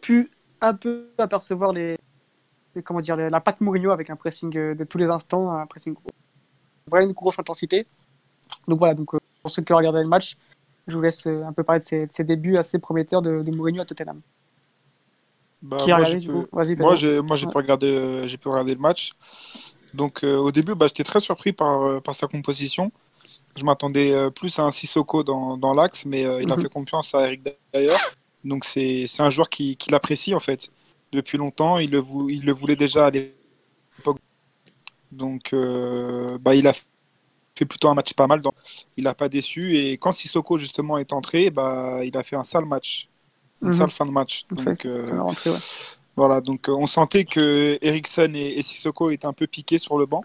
pu 0.00 0.30
un 0.60 0.74
peu 0.74 1.10
apercevoir 1.18 1.72
les, 1.72 1.98
les- 2.74 2.82
comment 2.82 3.00
dire, 3.00 3.16
les- 3.16 3.28
la 3.28 3.40
patte 3.40 3.60
Mourinho 3.60 3.90
avec 3.90 4.08
un 4.08 4.16
pressing 4.16 4.56
euh, 4.56 4.74
de 4.74 4.84
tous 4.84 4.98
les 4.98 5.06
instants, 5.06 5.50
un 5.50 5.66
pressing 5.66 5.94
vraiment 6.86 7.06
une 7.06 7.12
grosse 7.12 7.38
intensité. 7.38 7.86
Donc 8.66 8.78
voilà, 8.78 8.94
donc, 8.94 9.10
pour 9.42 9.50
ceux 9.50 9.62
qui 9.62 9.72
regardé 9.72 10.00
le 10.00 10.08
match, 10.08 10.36
je 10.86 10.96
vous 10.96 11.02
laisse 11.02 11.26
un 11.26 11.52
peu 11.52 11.62
parler 11.64 11.80
de 11.80 12.08
ses 12.10 12.24
débuts 12.24 12.56
assez 12.56 12.78
prometteurs 12.78 13.22
de, 13.22 13.42
de 13.42 13.50
Mourinho 13.56 13.82
à 13.82 13.84
Tottenham. 13.84 14.20
Bah, 15.62 15.76
qui 15.80 15.90
a 15.92 15.96
moi, 15.96 16.04
regardé 16.04 16.20
du 16.20 16.28
coup 16.30 16.46
Moi, 16.52 16.62
j'ai 16.96 17.18
Ouais. 17.18 17.22
euh, 17.84 18.26
j'ai 18.26 18.36
pu 18.36 18.48
regarder 18.48 18.74
le 18.74 18.80
match. 18.80 19.10
Donc 19.94 20.24
euh, 20.24 20.36
au 20.36 20.50
début, 20.50 20.74
bah, 20.74 20.86
j'étais 20.88 21.04
très 21.04 21.20
surpris 21.20 21.52
par, 21.52 21.82
euh, 21.82 22.00
par 22.00 22.14
sa 22.14 22.26
composition. 22.26 22.90
Je 23.56 23.64
m'attendais 23.64 24.30
plus 24.30 24.58
à 24.58 24.62
un 24.64 24.70
Sissoko 24.70 25.22
dans, 25.22 25.56
dans 25.58 25.72
l'axe, 25.74 26.04
mais 26.06 26.22
il 26.22 26.50
a 26.50 26.56
Mhm. 26.56 26.62
fait 26.62 26.68
confiance 26.68 27.14
à 27.14 27.26
Eric 27.26 27.42
Dyer. 27.74 27.90
Donc 28.44 28.64
c'est 28.64 29.06
un 29.20 29.30
joueur 29.30 29.50
qui, 29.50 29.76
qui 29.76 29.90
l'apprécie 29.90 30.34
en 30.34 30.40
fait 30.40 30.70
depuis 31.12 31.38
longtemps. 31.38 31.78
Il 31.78 31.90
le, 31.90 31.98
vou- 32.00 32.30
il 32.30 32.44
le 32.44 32.52
voulait 32.52 32.76
déjà 32.76 33.06
à 33.06 33.10
l'époque. 33.10 34.18
Donc 35.10 35.54
bah, 36.40 36.54
il 36.54 36.66
a 36.66 36.72
fait 36.72 37.66
plutôt 37.66 37.88
un 37.90 37.94
match 37.94 38.14
pas 38.14 38.26
mal. 38.26 38.40
Dans... 38.40 38.52
Il 38.96 39.04
n'a 39.04 39.14
pas 39.14 39.28
déçu. 39.28 39.76
Et 39.76 39.98
quand 39.98 40.12
Sissoko 40.12 40.58
justement 40.58 40.98
est 40.98 41.12
entré, 41.12 41.50
bah, 41.50 42.00
il 42.04 42.16
a 42.16 42.22
fait 42.22 42.36
un 42.36 42.44
sale 42.44 42.64
match. 42.64 43.08
Une 43.62 43.72
sale 43.72 43.90
fin 43.90 44.04
de 44.06 44.10
match. 44.10 44.44
Donc, 44.50 44.84
euh, 44.86 45.20
rentrée, 45.20 45.50
ouais. 45.50 45.56
voilà, 46.16 46.40
donc 46.40 46.68
euh, 46.68 46.72
on 46.72 46.86
sentait 46.86 47.24
que 47.24 47.78
Eriksen 47.80 48.34
et, 48.34 48.58
et 48.58 48.62
Sissoko 48.62 49.10
étaient 49.10 49.26
un 49.26 49.32
peu 49.32 49.46
piqués 49.46 49.78
sur 49.78 49.98
le 49.98 50.06
banc. 50.06 50.22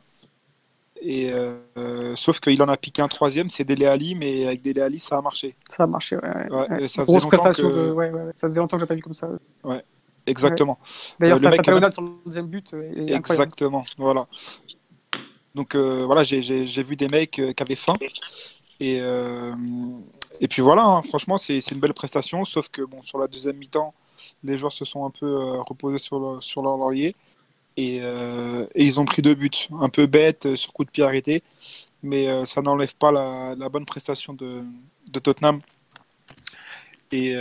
Et 1.00 1.32
euh, 1.32 2.16
sauf 2.16 2.40
qu'il 2.40 2.60
en 2.64 2.68
a 2.70 2.76
piqué 2.76 3.04
un 3.04 3.08
troisième, 3.08 3.50
c'est 3.50 3.64
Dele 3.64 3.86
Ali, 3.86 4.16
mais 4.16 4.48
avec 4.48 4.62
Dele 4.64 4.82
Ali, 4.82 4.98
ça 5.00 5.18
a 5.20 5.22
marché. 5.22 5.56
Ça 5.70 5.84
a 5.84 5.88
marché, 5.88 6.16
ouais. 6.16 6.24
ouais, 6.24 6.50
Ouais, 6.50 6.70
ouais. 6.82 6.88
ça 6.88 7.06
faisait 7.06 7.20
que- 7.62 7.62
de. 7.62 7.92
Ouais, 7.92 8.10
ouais, 8.10 8.22
ouais. 8.24 8.32
Ça 8.34 8.48
faisait 8.48 8.60
longtemps 8.60 8.78
que 8.78 8.82
j'ai 8.82 8.88
pas 8.88 8.96
vu 8.96 9.04
comme 9.04 9.14
ça. 9.14 9.30
Exactement. 10.26 10.80
D'ailleurs, 11.20 11.38
Euh, 11.38 11.40
le 11.40 11.44
ça 11.46 11.50
mec 11.52 11.66
s'appelle 11.66 11.84
a- 11.84 11.92
sur 11.92 12.02
le 12.02 12.10
deuxième 12.26 12.48
but. 12.48 12.74
est. 12.74 13.12
Exactement. 13.14 13.86
Voilà. 13.98 14.28
Donc 15.56 15.76
euh, 15.76 16.04
voilà, 16.06 16.24
j'ai- 16.24 16.42
vu 16.42 16.96
des 16.96 17.08
mecs 17.10 17.32
qui 17.32 17.64
avaient 17.64 17.76
faim. 17.76 17.94
Et, 18.80 19.00
et 20.42 20.48
puis 20.48 20.62
voilà, 20.62 20.84
hein, 20.86 21.02
franchement, 21.02 21.38
c'est 21.38 21.60
une 21.72 21.80
belle 21.80 21.94
prestation. 21.94 22.46
Sauf 22.46 22.70
que 22.70 22.82
bon, 22.82 23.02
sur 23.02 23.18
la 23.18 23.28
deuxième 23.28 23.58
mi-temps, 23.58 23.94
les 24.44 24.58
joueurs 24.58 24.74
se 24.74 24.86
sont 24.86 25.06
un 25.06 25.10
peu 25.12 25.26
euh, 25.26 25.62
reposés 25.62 25.98
sur, 26.00 26.20
le- 26.20 26.42
sur 26.42 26.62
leur 26.62 26.78
laurier. 26.78 27.16
Et, 27.76 28.00
euh, 28.02 28.66
et 28.74 28.84
ils 28.86 29.00
ont 29.00 29.06
pris 29.06 29.22
deux 29.22 29.36
buts. 29.36 29.52
Un 29.80 29.90
peu 29.90 30.08
bête, 30.08 30.48
euh, 30.48 30.56
sur 30.56 30.74
coup 30.74 30.84
de 30.84 30.90
pied 30.90 31.04
arrêté. 31.04 31.44
Mais 32.04 32.28
euh, 32.28 32.46
ça 32.46 32.62
n'enlève 32.62 32.96
pas 32.96 33.12
la, 33.12 33.56
la 33.56 33.70
bonne 33.70 33.86
prestation 33.86 34.34
de, 34.34 34.64
de 35.12 35.20
Tottenham. 35.20 35.60
Et 37.12 37.34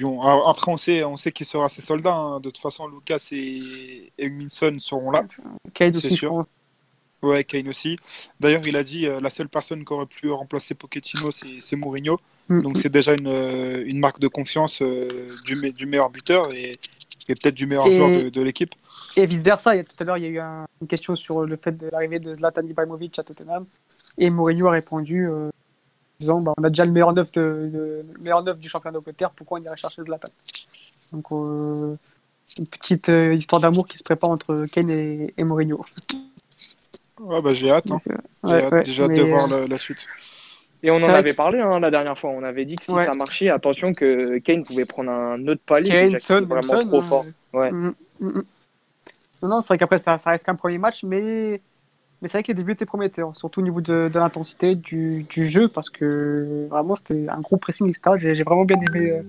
bon, 0.00 0.22
après, 0.22 0.72
on 0.72 0.78
sait, 0.78 1.04
on 1.04 1.18
sait 1.18 1.30
qu'il 1.30 1.44
sera 1.44 1.68
ses 1.68 1.82
soldats. 1.82 2.14
hein. 2.14 2.40
De 2.40 2.48
toute 2.48 2.56
façon, 2.56 2.88
Lucas 2.88 3.28
et 3.32 4.10
Egminson 4.16 4.76
seront 4.78 5.10
là. 5.10 5.24
C'est 5.92 6.06
aussi, 6.06 6.16
sûr. 6.16 6.46
Ouais, 7.22 7.44
Kane 7.44 7.68
aussi. 7.68 7.96
D'ailleurs, 8.40 8.66
il 8.66 8.76
a 8.76 8.82
dit 8.82 9.06
euh, 9.06 9.20
la 9.20 9.28
seule 9.30 9.48
personne 9.48 9.84
qui 9.84 9.92
aurait 9.92 10.06
pu 10.06 10.30
remplacer 10.30 10.74
Pochettino, 10.74 11.30
c'est 11.30 11.76
Mourinho. 11.76 12.18
Mm. 12.48 12.62
Donc, 12.62 12.78
c'est 12.78 12.88
déjà 12.88 13.12
une, 13.14 13.26
euh, 13.26 13.84
une 13.86 13.98
marque 13.98 14.20
de 14.20 14.28
confiance 14.28 14.80
euh, 14.80 15.06
du, 15.44 15.56
me- 15.56 15.70
du 15.72 15.84
meilleur 15.86 16.08
buteur 16.10 16.52
et, 16.54 16.78
et 17.28 17.34
peut-être 17.34 17.54
du 17.54 17.66
meilleur 17.66 17.86
Et- 17.88 17.92
joueur 17.92 18.10
de, 18.10 18.28
de 18.30 18.42
l'équipe. 18.42 18.74
Et 19.16 19.26
vice-versa, 19.26 19.72
tout 19.84 19.96
à 19.98 20.04
l'heure, 20.04 20.16
il 20.16 20.22
y 20.22 20.26
a 20.26 20.30
eu 20.30 20.38
un- 20.38 20.66
une 20.80 20.86
question 20.88 21.14
sur 21.14 21.42
le 21.44 21.56
fait 21.56 21.76
de 21.76 21.88
l'arrivée 21.90 22.20
de 22.20 22.34
Zlatan 22.34 22.62
Ibrahimovic 22.62 23.18
à 23.18 23.22
Tottenham. 23.22 23.66
Et 24.16 24.30
Mourinho 24.30 24.68
a 24.68 24.72
répondu 24.72 25.28
euh, 25.28 25.48
en 25.48 25.50
disant 26.20 26.40
bah, 26.40 26.54
on 26.56 26.64
a 26.64 26.68
déjà 26.70 26.84
le 26.86 26.92
meilleur 26.92 27.12
neuf, 27.12 27.30
de, 27.32 27.70
de- 27.72 28.04
le 28.14 28.20
meilleur 28.20 28.42
neuf 28.42 28.58
du 28.58 28.68
championnat 28.68 28.94
d'Angleterre, 28.98 29.30
pourquoi 29.30 29.60
on 29.60 29.62
irait 29.64 29.76
chercher 29.76 30.02
Zlatan? 30.02 30.28
Donc, 31.12 31.26
euh, 31.32 31.94
une 32.58 32.66
petite 32.66 33.08
euh, 33.10 33.34
histoire 33.34 33.60
d'amour 33.60 33.86
qui 33.86 33.98
se 33.98 34.02
prépare 34.02 34.30
entre 34.30 34.66
Kane 34.72 34.90
et, 34.90 35.34
et 35.36 35.44
Mourinho. 35.44 35.84
Ouais, 37.20 37.40
bah, 37.42 37.54
j'ai 37.54 37.70
hâte. 37.70 37.90
hein. 37.92 37.96
Donc, 37.96 38.06
euh, 38.08 38.16
J'ai 38.44 38.48
ouais, 38.48 38.64
hâte- 38.64 38.72
ouais, 38.72 38.84
déjà 38.84 39.08
de 39.08 39.22
voir 39.22 39.46
euh, 39.46 39.60
la, 39.60 39.66
la 39.66 39.78
suite. 39.78 40.06
Et 40.82 40.90
on 40.90 40.96
en 40.96 41.02
avait 41.02 41.34
parlé 41.34 41.60
hein, 41.60 41.78
la 41.80 41.90
dernière 41.90 42.18
fois. 42.18 42.30
On 42.30 42.42
avait 42.42 42.64
dit 42.64 42.76
que 42.76 42.84
si 42.84 42.92
Ouais. 42.92 43.04
ça 43.04 43.14
marchait, 43.14 43.50
attention 43.50 43.92
que 43.92 44.38
Kane 44.38 44.64
pouvait 44.64 44.86
prendre 44.86 45.10
un 45.10 45.46
autre 45.46 45.62
palier. 45.66 45.90
Kane, 45.90 46.18
Son, 46.18 46.40
vraiment 46.46 46.62
Son, 46.62 46.78
trop 46.78 46.98
euh, 46.98 47.02
fort. 47.02 47.26
Ouais. 47.52 47.70
mm, 47.70 47.88
mm, 48.20 48.28
mm. 48.38 48.42
Non, 49.42 49.48
non, 49.48 49.60
c'est 49.60 49.68
vrai 49.68 49.78
qu'après, 49.78 49.98
ça, 49.98 50.18
ça 50.18 50.30
reste 50.30 50.44
qu'un 50.46 50.54
premier 50.54 50.78
match, 50.78 51.02
mais, 51.04 51.62
mais 52.22 52.28
c'est 52.28 52.38
vrai 52.38 52.42
que 52.44 52.48
les 52.48 52.54
débuts 52.54 52.72
étaient 52.72 52.86
prometteurs, 52.86 53.36
surtout 53.36 53.60
au 53.60 53.62
niveau 53.64 53.80
de, 53.82 54.08
de 54.12 54.18
l'intensité 54.18 54.74
du, 54.76 55.24
du 55.24 55.46
jeu, 55.48 55.68
parce 55.68 55.90
que 55.90 56.66
vraiment, 56.70 56.96
c'était 56.96 57.28
un 57.28 57.40
gros 57.40 57.58
pressing, 57.58 57.88
etc. 57.88 58.16
J'ai 58.18 58.34
j'ai 58.34 58.44
vraiment 58.44 58.64
bien 58.66 58.80
aimé 58.80 59.10
euh, 59.10 59.22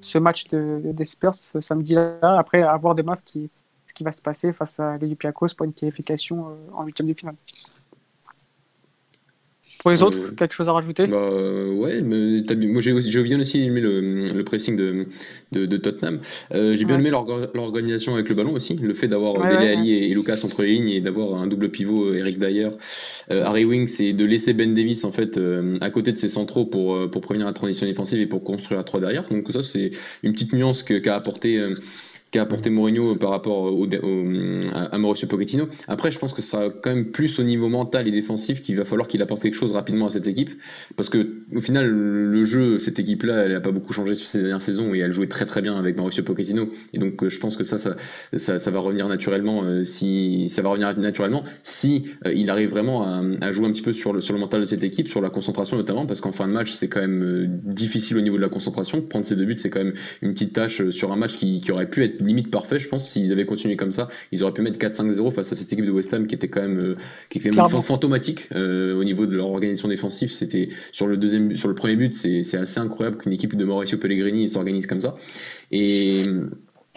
ce 0.00 0.18
match 0.18 0.48
de, 0.48 0.80
des 0.84 1.06
Spurs 1.06 1.34
ce 1.34 1.60
samedi-là. 1.60 2.18
Après, 2.38 2.62
à 2.62 2.76
voir 2.76 2.94
demain 2.94 3.16
ce 3.16 3.22
qui, 3.22 3.50
qui 3.96 4.04
va 4.04 4.12
se 4.12 4.22
passer 4.22 4.52
face 4.52 4.78
à 4.78 4.98
l'Olympiakos 4.98 5.48
pour 5.56 5.64
une 5.66 5.72
qualification 5.72 6.48
euh, 6.50 6.52
en 6.74 6.84
huitième 6.84 7.08
de 7.08 7.14
finale. 7.14 7.34
Pour 9.80 9.90
les 9.90 10.02
autres, 10.02 10.18
Euh, 10.18 10.30
quelque 10.34 10.54
chose 10.54 10.68
à 10.68 10.72
rajouter? 10.72 11.06
Bah, 11.06 11.30
ouais, 11.74 12.00
mais 12.02 12.42
moi 12.66 12.80
j'ai 12.80 12.92
aussi- 12.92 13.10
j'ai 13.12 13.22
bien 13.22 13.38
aussi 13.38 13.60
aimé 13.62 13.80
le, 13.80 14.26
le 14.26 14.44
pressing 14.44 14.74
de, 14.74 15.06
de, 15.52 15.66
de 15.66 15.76
Tottenham. 15.76 16.20
Euh, 16.54 16.74
j'ai 16.74 16.84
bien 16.84 16.94
Ouais. 16.96 17.00
aimé 17.02 17.10
l'orga- 17.10 17.50
l'organisation 17.54 18.14
avec 18.14 18.28
le 18.28 18.34
ballon 18.34 18.52
aussi, 18.54 18.74
le 18.76 18.94
fait 18.94 19.06
d'avoir 19.06 19.34
Ouais, 19.34 19.48
Dele 19.48 19.58
ouais, 19.60 19.68
Alli 19.68 19.92
et, 19.92 20.10
et 20.10 20.14
Lucas 20.14 20.40
entre 20.44 20.62
les 20.62 20.72
lignes 20.72 20.88
et 20.88 21.00
d'avoir 21.00 21.40
un 21.40 21.46
double 21.46 21.70
pivot 21.70 22.14
Eric 22.14 22.38
Dyer, 22.38 22.70
euh, 23.30 23.44
Harry 23.44 23.64
Winks 23.64 24.00
et 24.00 24.12
de 24.12 24.24
laisser 24.24 24.54
Ben 24.54 24.72
Davis 24.74 25.04
en 25.04 25.12
fait 25.12 25.36
euh, 25.36 25.78
à 25.80 25.90
côté 25.90 26.10
de 26.12 26.16
ses 26.18 26.28
centraux 26.30 26.64
pour, 26.66 27.08
pour 27.10 27.20
prévenir 27.20 27.46
la 27.46 27.52
transition 27.52 27.86
défensive 27.86 28.18
et 28.20 28.26
pour 28.26 28.42
construire 28.44 28.80
à 28.80 28.84
3 28.84 29.00
derrière. 29.00 29.28
Donc 29.28 29.52
ça 29.52 29.62
c'est 29.62 29.90
une 30.22 30.32
petite 30.32 30.52
nuance 30.52 30.82
qu'a 30.82 31.14
apporté 31.14 31.58
euh, 31.58 31.74
qu'a 32.30 32.42
apporté 32.42 32.70
Mourinho 32.70 33.14
par 33.16 33.30
rapport 33.30 33.72
à 34.74 34.98
Mauricio 34.98 35.28
Pochettino. 35.28 35.68
Après, 35.88 36.10
je 36.10 36.18
pense 36.18 36.32
que 36.32 36.42
ça 36.42 36.58
sera 36.58 36.70
quand 36.70 36.90
même 36.90 37.10
plus 37.10 37.38
au 37.38 37.42
niveau 37.42 37.68
mental 37.68 38.08
et 38.08 38.10
défensif 38.10 38.62
qu'il 38.62 38.76
va 38.76 38.84
falloir 38.84 39.08
qu'il 39.08 39.22
apporte 39.22 39.42
quelque 39.42 39.54
chose 39.54 39.72
rapidement 39.72 40.06
à 40.06 40.10
cette 40.10 40.26
équipe. 40.26 40.50
Parce 40.96 41.08
que 41.08 41.42
au 41.54 41.60
final, 41.60 41.88
le 41.88 42.44
jeu, 42.44 42.78
cette 42.78 42.98
équipe-là, 42.98 43.44
elle 43.44 43.52
n'a 43.52 43.60
pas 43.60 43.70
beaucoup 43.70 43.92
changé 43.92 44.14
sur 44.14 44.26
ces 44.26 44.38
dernières 44.40 44.62
saisons 44.62 44.94
et 44.94 44.98
elle 44.98 45.12
jouait 45.12 45.28
très 45.28 45.44
très 45.44 45.62
bien 45.62 45.76
avec 45.78 45.96
Mauricio 45.96 46.22
Pochettino. 46.24 46.70
Et 46.92 46.98
donc, 46.98 47.22
euh, 47.22 47.28
je 47.28 47.38
pense 47.38 47.56
que 47.56 47.64
ça, 47.64 47.78
ça, 47.78 48.58
ça, 48.58 48.70
va 48.70 48.78
revenir 48.80 49.08
naturellement. 49.08 49.62
euh, 49.64 49.84
si 49.84 50.48
ça 50.48 50.62
va 50.62 50.70
revenir 50.70 50.96
naturellement 50.98 51.44
si 51.62 52.04
euh, 52.26 52.32
il 52.32 52.50
arrive 52.50 52.70
vraiment 52.70 53.04
à, 53.40 53.52
jouer 53.52 53.66
un 53.66 53.72
petit 53.72 53.82
peu 53.82 53.92
sur 53.92 54.12
le 54.12 54.20
sur 54.20 54.34
le 54.34 54.40
mental 54.40 54.60
de 54.60 54.66
cette 54.66 54.84
équipe, 54.84 55.08
sur 55.08 55.20
la 55.20 55.30
concentration 55.30 55.76
notamment, 55.76 56.06
parce 56.06 56.20
qu'en 56.20 56.32
fin 56.32 56.46
de 56.46 56.52
match, 56.52 56.72
c'est 56.72 56.88
quand 56.88 57.00
même 57.00 57.60
difficile 57.64 58.16
au 58.18 58.20
niveau 58.20 58.36
de 58.36 58.42
la 58.42 58.48
concentration. 58.48 59.00
Prendre 59.00 59.24
ces 59.24 59.36
deux 59.36 59.44
buts, 59.44 59.56
c'est 59.56 59.70
quand 59.70 59.82
même 59.82 59.94
une 60.22 60.32
petite 60.32 60.52
tâche 60.52 60.90
sur 60.90 61.12
un 61.12 61.16
match 61.16 61.36
qui, 61.36 61.60
qui 61.60 61.72
aurait 61.72 61.88
pu 61.88 62.04
être 62.04 62.15
limite 62.20 62.50
parfait, 62.50 62.78
je 62.78 62.88
pense. 62.88 63.10
S'ils 63.10 63.32
avaient 63.32 63.46
continué 63.46 63.76
comme 63.76 63.92
ça, 63.92 64.08
ils 64.32 64.42
auraient 64.42 64.52
pu 64.52 64.62
mettre 64.62 64.78
4-5-0 64.78 65.32
face 65.32 65.52
à 65.52 65.56
cette 65.56 65.72
équipe 65.72 65.84
de 65.84 65.90
West 65.90 66.12
Ham 66.14 66.26
qui 66.26 66.34
était 66.34 66.48
quand 66.48 66.62
même, 66.62 66.80
euh, 66.80 66.94
qui 67.28 67.38
était 67.38 67.50
même 67.50 67.68
fantomatique 67.68 68.48
euh, 68.54 68.94
au 68.94 69.04
niveau 69.04 69.26
de 69.26 69.36
leur 69.36 69.48
organisation 69.48 69.88
défensive. 69.88 70.32
C'était 70.32 70.68
sur 70.92 71.06
le 71.06 71.16
deuxième, 71.16 71.56
sur 71.56 71.68
le 71.68 71.74
premier 71.74 71.96
but, 71.96 72.14
c'est 72.14 72.42
c'est 72.42 72.58
assez 72.58 72.80
incroyable 72.80 73.18
qu'une 73.18 73.32
équipe 73.32 73.56
de 73.56 73.64
Mauricio 73.64 73.98
Pellegrini 73.98 74.48
s'organise 74.48 74.86
comme 74.86 75.00
ça. 75.00 75.14
Et 75.70 76.24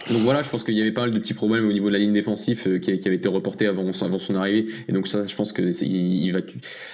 donc 0.08 0.22
voilà, 0.22 0.42
je 0.42 0.48
pense 0.48 0.64
qu'il 0.64 0.74
y 0.74 0.80
avait 0.80 0.92
pas 0.92 1.02
mal 1.02 1.12
de 1.12 1.18
petits 1.18 1.34
problèmes 1.34 1.68
au 1.68 1.72
niveau 1.72 1.88
de 1.88 1.92
la 1.92 1.98
ligne 1.98 2.12
défensive 2.12 2.62
euh, 2.66 2.78
qui, 2.78 2.90
avait 2.90 3.16
été 3.16 3.28
reportée 3.28 3.66
avant, 3.66 3.92
son- 3.92 4.06
avant 4.06 4.18
son 4.18 4.34
arrivée. 4.34 4.66
Et 4.88 4.92
donc 4.92 5.06
ça, 5.06 5.26
je 5.26 5.34
pense 5.36 5.52
que 5.52 5.62
il, 5.84 6.32
va, 6.32 6.40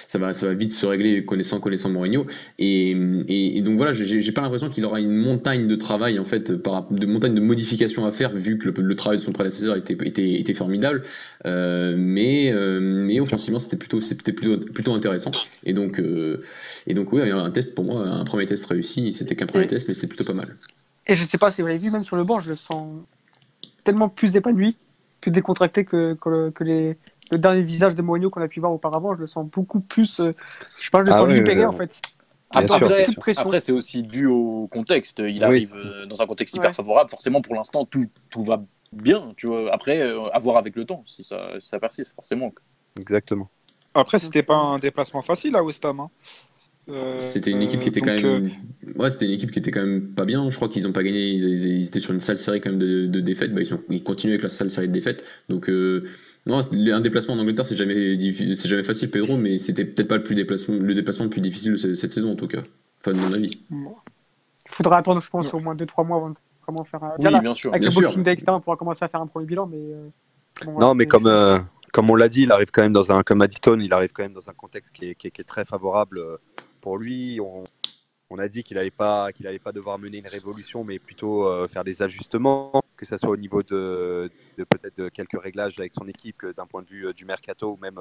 ça 0.07 0.19
va, 0.19 0.33
ça 0.33 0.45
va 0.47 0.53
vite 0.53 0.73
se 0.73 0.85
régler 0.85 1.23
connaissant, 1.23 1.59
connaissant 1.59 1.89
Mourinho. 1.89 2.25
Et, 2.59 2.91
et, 3.27 3.57
et 3.57 3.61
donc 3.61 3.77
voilà, 3.77 3.93
j'ai 3.93 4.31
pas 4.31 4.41
l'impression 4.41 4.69
qu'il 4.69 4.83
aura 4.85 4.99
une 4.99 5.15
montagne 5.15 5.67
de 5.67 5.75
travail 5.75 6.19
en 6.19 6.25
fait, 6.25 6.55
par, 6.57 6.91
de 6.91 7.05
montagne 7.05 7.33
de 7.33 7.41
modifications 7.41 8.05
à 8.05 8.11
faire 8.11 8.33
vu 8.35 8.57
que 8.57 8.69
le, 8.69 8.83
le 8.83 8.95
travail 8.95 9.19
de 9.19 9.23
son 9.23 9.31
prédécesseur 9.31 9.77
était, 9.77 9.97
était, 10.05 10.33
était 10.33 10.53
formidable. 10.53 11.03
Euh, 11.45 11.95
mais, 11.97 12.51
euh, 12.51 12.79
mais 12.81 13.19
offensivement, 13.19 13.59
c'était 13.59 13.77
plutôt, 13.77 13.99
plutôt, 13.99 14.57
plutôt 14.57 14.93
intéressant. 14.93 15.31
Et 15.63 15.73
donc, 15.73 15.99
euh, 15.99 16.43
et 16.87 16.93
donc 16.93 17.13
oui, 17.13 17.21
un 17.31 17.51
test 17.51 17.73
pour 17.73 17.85
moi, 17.85 18.05
un 18.05 18.25
premier 18.25 18.45
test 18.45 18.65
réussi. 18.65 19.13
C'était 19.13 19.35
qu'un 19.35 19.45
premier 19.45 19.67
test, 19.67 19.87
mais 19.87 19.93
c'était 19.93 20.07
plutôt 20.07 20.25
pas 20.25 20.33
mal. 20.33 20.57
Et 21.07 21.15
je 21.15 21.23
sais 21.23 21.37
pas 21.37 21.51
si 21.51 21.61
vous 21.61 21.67
l'avez 21.67 21.79
vu, 21.79 21.89
même 21.91 22.03
sur 22.03 22.15
le 22.17 22.23
banc, 22.23 22.39
je 22.39 22.49
le 22.49 22.55
sens 22.55 22.87
tellement 23.83 24.09
plus 24.09 24.35
épanoui, 24.35 24.77
plus 25.21 25.31
décontracté 25.31 25.85
que, 25.85 26.15
que, 26.19 26.29
le, 26.29 26.51
que 26.51 26.63
les, 26.63 26.97
le 27.31 27.37
dernier 27.37 27.61
visage 27.61 27.95
de 27.95 28.01
Mourinho 28.01 28.29
qu'on 28.29 28.41
a 28.41 28.47
pu 28.47 28.59
voir 28.59 28.73
auparavant. 28.73 29.15
Je 29.15 29.21
le 29.21 29.27
sens 29.27 29.47
beaucoup 29.49 29.79
plus. 29.79 30.19
euh, 30.19 30.33
je 30.77 30.83
sais 30.83 30.89
pas, 30.91 30.99
je 30.99 31.05
le 31.05 31.11
Ah 31.11 31.19
sons 31.19 31.25
oui, 31.25 31.35
libéré 31.35 31.59
oui, 31.59 31.65
en 31.65 31.71
fait. 31.71 31.99
Après, 32.49 33.59
c'est 33.59 33.71
aussi 33.71 34.03
dû 34.03 34.25
au 34.25 34.67
contexte. 34.67 35.19
Il 35.19 35.39
Oui, 35.39 35.43
arrive 35.43 35.71
euh, 35.75 36.05
dans 36.05 36.21
un 36.21 36.27
contexte 36.27 36.55
hyper 36.55 36.69
Ouais. 36.69 36.73
favorable. 36.73 37.09
Forcément, 37.09 37.41
pour 37.41 37.55
l'instant, 37.55 37.85
tout, 37.85 38.07
tout 38.29 38.43
va 38.43 38.63
bien. 38.91 39.33
Tu 39.37 39.47
vois. 39.47 39.73
Après, 39.73 39.99
euh, 40.01 40.23
à 40.33 40.39
voir 40.39 40.57
avec 40.57 40.75
le 40.75 40.85
temps, 40.85 41.03
si 41.05 41.23
ça, 41.23 41.51
si 41.59 41.67
ça 41.67 41.79
persiste, 41.79 42.15
forcément. 42.15 42.53
Exactement. 42.99 43.49
Après, 43.93 44.19
c'était 44.19 44.43
pas 44.43 44.55
un 44.57 44.77
déplacement 44.77 45.21
facile 45.21 45.55
à 45.55 45.63
West 45.63 45.83
Ham. 45.83 45.99
hein. 45.99 46.09
Euh, 46.89 47.17
C'était 47.19 47.51
une 47.51 47.61
équipe 47.61 47.81
qui 47.81 47.89
était 47.89 47.99
quand 48.01 48.11
euh, 48.11 48.39
même. 48.39 48.51
Ouais, 48.95 49.09
c'était 49.09 49.25
une 49.25 49.31
équipe 49.31 49.51
qui 49.51 49.59
était 49.59 49.71
quand 49.71 49.81
même 49.81 50.13
pas 50.13 50.23
bien. 50.25 50.49
Je 50.49 50.55
crois 50.55 50.69
qu'ils 50.69 50.87
ont 50.87 50.93
pas 50.93 51.03
gagné. 51.03 51.29
Ils, 51.31 51.43
ils- 51.43 51.79
ils 51.81 51.87
étaient 51.87 51.99
sur 51.99 52.13
une 52.13 52.19
sale 52.21 52.37
série 52.37 52.61
quand 52.61 52.69
même 52.69 52.79
de, 52.79 53.05
de 53.07 53.19
défaites. 53.19 53.53
Bah, 53.53 53.61
ils, 53.61 53.65
sont, 53.65 53.81
ils 53.89 54.03
continuent 54.03 54.31
avec 54.31 54.43
la 54.43 54.49
sale 54.49 54.71
série 54.71 54.87
de 54.87 54.93
défaites. 54.93 55.25
Donc, 55.49 55.69
euh, 55.69 56.05
non, 56.45 56.61
un 56.61 57.01
déplacement 57.01 57.33
en 57.33 57.39
Angleterre, 57.39 57.65
c'est 57.65 57.75
jamais, 57.75 58.15
diffi- 58.15 58.55
c'est 58.55 58.69
jamais 58.69 58.83
facile, 58.83 59.11
Pedro, 59.11 59.35
mais 59.35 59.57
c'était 59.57 59.83
peut-être 59.83 60.07
pas 60.07 60.15
le, 60.17 60.23
plus 60.23 60.35
déplacement, 60.35 60.75
le 60.79 60.93
déplacement 60.93 61.25
le 61.25 61.29
plus 61.29 61.41
difficile 61.41 61.73
de 61.73 61.77
ce- 61.77 61.95
cette 61.95 62.13
saison 62.13 62.31
en 62.31 62.35
tout 62.35 62.47
cas. 62.47 62.59
Enfin, 63.01 63.11
de 63.11 63.17
mon 63.19 63.33
avis. 63.33 63.59
Il 63.69 63.77
faudra 64.67 64.97
attendre, 64.97 65.21
je 65.21 65.29
pense, 65.29 65.53
au 65.53 65.59
moins 65.59 65.75
2-3 65.75 66.05
mois 66.05 66.17
avant 66.17 66.29
de 66.29 66.35
vraiment 66.65 66.85
faire 66.85 67.03
un. 67.03 67.11
Oui, 67.19 67.29
là, 67.31 67.39
bien 67.41 67.53
sûr. 67.53 67.71
avec 67.71 67.81
bien 67.81 67.89
le 67.89 67.93
sûr. 67.93 68.01
Boxing 68.03 68.23
Day, 68.23 68.31
etc., 68.33 68.45
on 68.49 68.61
pourra 68.61 68.77
commencer 68.77 69.03
à 69.03 69.09
faire 69.09 69.19
un 69.21 69.27
premier 69.27 69.45
bilan, 69.45 69.67
mais. 69.67 69.77
euh, 69.77 70.07
bon, 70.65 70.79
Non, 70.79 70.93
mais 70.95 71.05
comme, 71.05 71.27
euh, 71.27 71.59
comme 71.91 72.09
on 72.09 72.15
l'a 72.15 72.29
dit, 72.29 72.43
il 72.43 72.51
arrive 72.53 72.71
quand 72.71 72.81
même 72.81 72.93
dans 72.93 73.11
un, 73.11 73.23
comme 73.23 73.41
a 73.41 73.47
dit 73.47 73.57
Tone, 73.59 73.81
il 73.81 73.91
arrive 73.93 74.13
quand 74.13 74.23
même 74.23 74.33
dans 74.33 74.49
un 74.49 74.53
contexte 74.53 74.91
qui 74.93 75.05
est, 75.09 75.15
qui 75.15 75.27
est- 75.27 75.31
qui 75.31 75.41
est 75.41 75.45
très 75.45 75.65
favorable 75.65 76.19
euh, 76.19 76.37
pour 76.87 76.97
lui. 76.97 77.41
On, 78.29 78.37
a 78.37 78.47
dit 78.47 78.63
qu'il 78.63 78.77
n'allait 78.77 78.91
pas, 78.91 79.29
pas 79.61 79.71
devoir 79.73 79.99
mener 79.99 80.19
une 80.19 80.27
révolution, 80.27 80.85
mais 80.85 80.99
plutôt 80.99 81.45
euh, 81.45 81.67
faire 81.67 81.83
des 81.83 82.01
ajustements, 82.01 82.81
que 82.95 83.05
ce 83.05 83.17
soit 83.17 83.29
au 83.29 83.35
niveau 83.35 83.61
de, 83.61 84.29
peut-être 84.55 85.09
quelques 85.09 85.41
réglages 85.41 85.77
avec 85.79 85.91
son 85.91 86.07
équipe, 86.07 86.45
d'un 86.55 86.65
point 86.65 86.81
de 86.83 86.87
vue 86.87 87.07
euh, 87.07 87.13
du 87.13 87.25
mercato 87.25 87.73
ou 87.73 87.77
même 87.77 87.99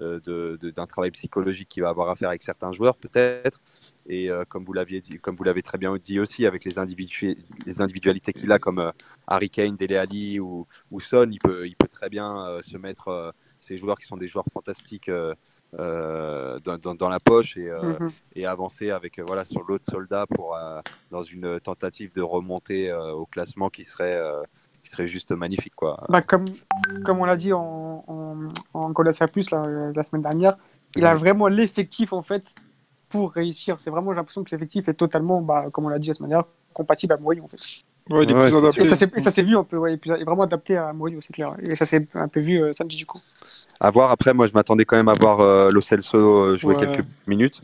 euh, 0.00 0.60
d'un 0.76 0.86
travail 0.86 1.10
psychologique 1.12 1.70
qu'il 1.70 1.82
va 1.82 1.88
avoir 1.88 2.10
à 2.10 2.16
faire 2.16 2.28
avec 2.28 2.42
certains 2.42 2.72
joueurs, 2.72 2.96
peut-être. 2.96 3.60
Et 4.06 4.28
comme 4.48 4.64
vous 4.64 4.74
comme 5.22 5.34
vous 5.34 5.44
l'avez 5.44 5.62
très 5.62 5.78
bien 5.78 5.94
dit 5.96 6.18
aussi, 6.20 6.44
avec 6.46 6.64
les, 6.64 6.74
les 7.66 7.80
individualités 7.80 8.32
qu'il 8.34 8.52
a, 8.52 8.58
comme 8.58 8.92
Harry 9.26 9.50
Kane, 9.50 9.76
Dele 9.76 9.96
Alli 9.96 10.40
ou, 10.40 10.66
ou 10.90 11.00
Son, 11.00 11.30
il 11.30 11.38
peut, 11.38 11.66
il 11.66 11.76
peut 11.76 11.88
très 11.88 12.08
bien 12.08 12.58
se 12.62 12.76
mettre 12.78 13.34
ces 13.60 13.76
joueurs 13.76 13.98
qui 13.98 14.06
sont 14.06 14.16
des 14.16 14.28
joueurs 14.28 14.46
fantastiques 14.50 15.10
euh, 15.78 16.58
dans, 16.60 16.78
dans- 16.78 16.94
dans 16.94 17.08
la 17.08 17.20
poche 17.20 17.56
et, 17.56 17.68
euh, 17.68 17.98
Mhm. 18.00 18.10
et 18.34 18.46
avancer 18.46 18.90
avec 18.90 19.18
euh, 19.18 19.24
voilà 19.26 19.44
sur 19.44 19.62
l'autre 19.64 19.84
soldat 19.90 20.26
pour 20.26 20.56
euh, 20.56 20.80
dans 21.10 21.22
une 21.22 21.60
tentative 21.60 22.12
de 22.14 22.22
remonter 22.22 22.90
euh, 22.90 23.12
au 23.12 23.26
classement 23.26 23.68
qui 23.68 23.84
serait 23.84 24.16
euh, 24.16 24.42
qui 24.82 24.90
serait 24.90 25.06
juste 25.08 25.32
magnifique 25.32 25.74
quoi. 25.74 26.02
Bah, 26.08 26.22
comme, 26.22 26.46
comme 27.04 27.18
on 27.18 27.24
l'a 27.24 27.36
dit 27.36 27.52
en, 27.52 28.04
en, 28.06 28.36
en 28.74 28.92
Plus 29.30 29.50
la, 29.50 29.62
la 29.94 30.02
semaine 30.02 30.22
dernière, 30.22 30.56
il 30.96 31.04
a 31.04 31.14
vraiment 31.14 31.48
l'effectif 31.48 32.12
en 32.12 32.22
fait 32.22 32.54
pour 33.08 33.32
réussir. 33.32 33.80
C'est 33.80 33.90
vraiment, 33.90 34.12
j'ai 34.12 34.16
l'impression 34.16 34.44
que 34.44 34.50
l'effectif 34.50 34.88
est 34.88 34.94
totalement, 34.94 35.42
bah, 35.42 35.66
comme 35.72 35.86
on 35.86 35.88
l'a 35.88 35.98
dit 35.98 36.08
la 36.08 36.14
semaine 36.14 36.30
dernière, 36.30 36.46
compatible 36.72 37.12
à 37.14 37.16
Mourinho 37.16 37.44
en 37.44 37.48
fait. 37.48 37.58
ouais, 38.10 38.24
il 38.24 38.30
est 38.30 38.34
Ouais, 38.34 38.42
plus 38.48 38.50
c'est 38.50 38.56
adapté. 38.56 38.80
Et 39.16 39.20
ça 39.20 39.30
s'est- 39.30 39.42
vu 39.42 39.56
un 39.56 39.64
peu, 39.64 39.76
ouais, 39.76 39.94
et 39.94 39.96
puis, 39.96 40.10
et 40.10 40.24
vraiment 40.24 40.42
adapté 40.44 40.76
à 40.76 40.92
Mourinho, 40.92 41.20
c'est 41.20 41.32
clair. 41.32 41.56
Et 41.62 41.74
ça 41.74 41.86
s'est 41.86 42.06
un 42.14 42.28
peu 42.28 42.40
vu 42.40 42.62
euh, 42.62 42.72
samedi 42.72 42.96
du 42.96 43.06
coup. 43.06 43.18
À 43.80 43.90
voir 43.90 44.10
après, 44.10 44.34
moi 44.34 44.46
je 44.46 44.52
m'attendais 44.52 44.84
quand 44.84 44.96
même 44.96 45.08
à 45.08 45.12
voir 45.20 45.40
euh, 45.40 45.70
Lo 45.70 45.80
Celso 45.80 46.18
euh, 46.18 46.56
jouer 46.56 46.74
Ouais. 46.74 46.86
quelques 46.86 47.04
minutes. 47.28 47.60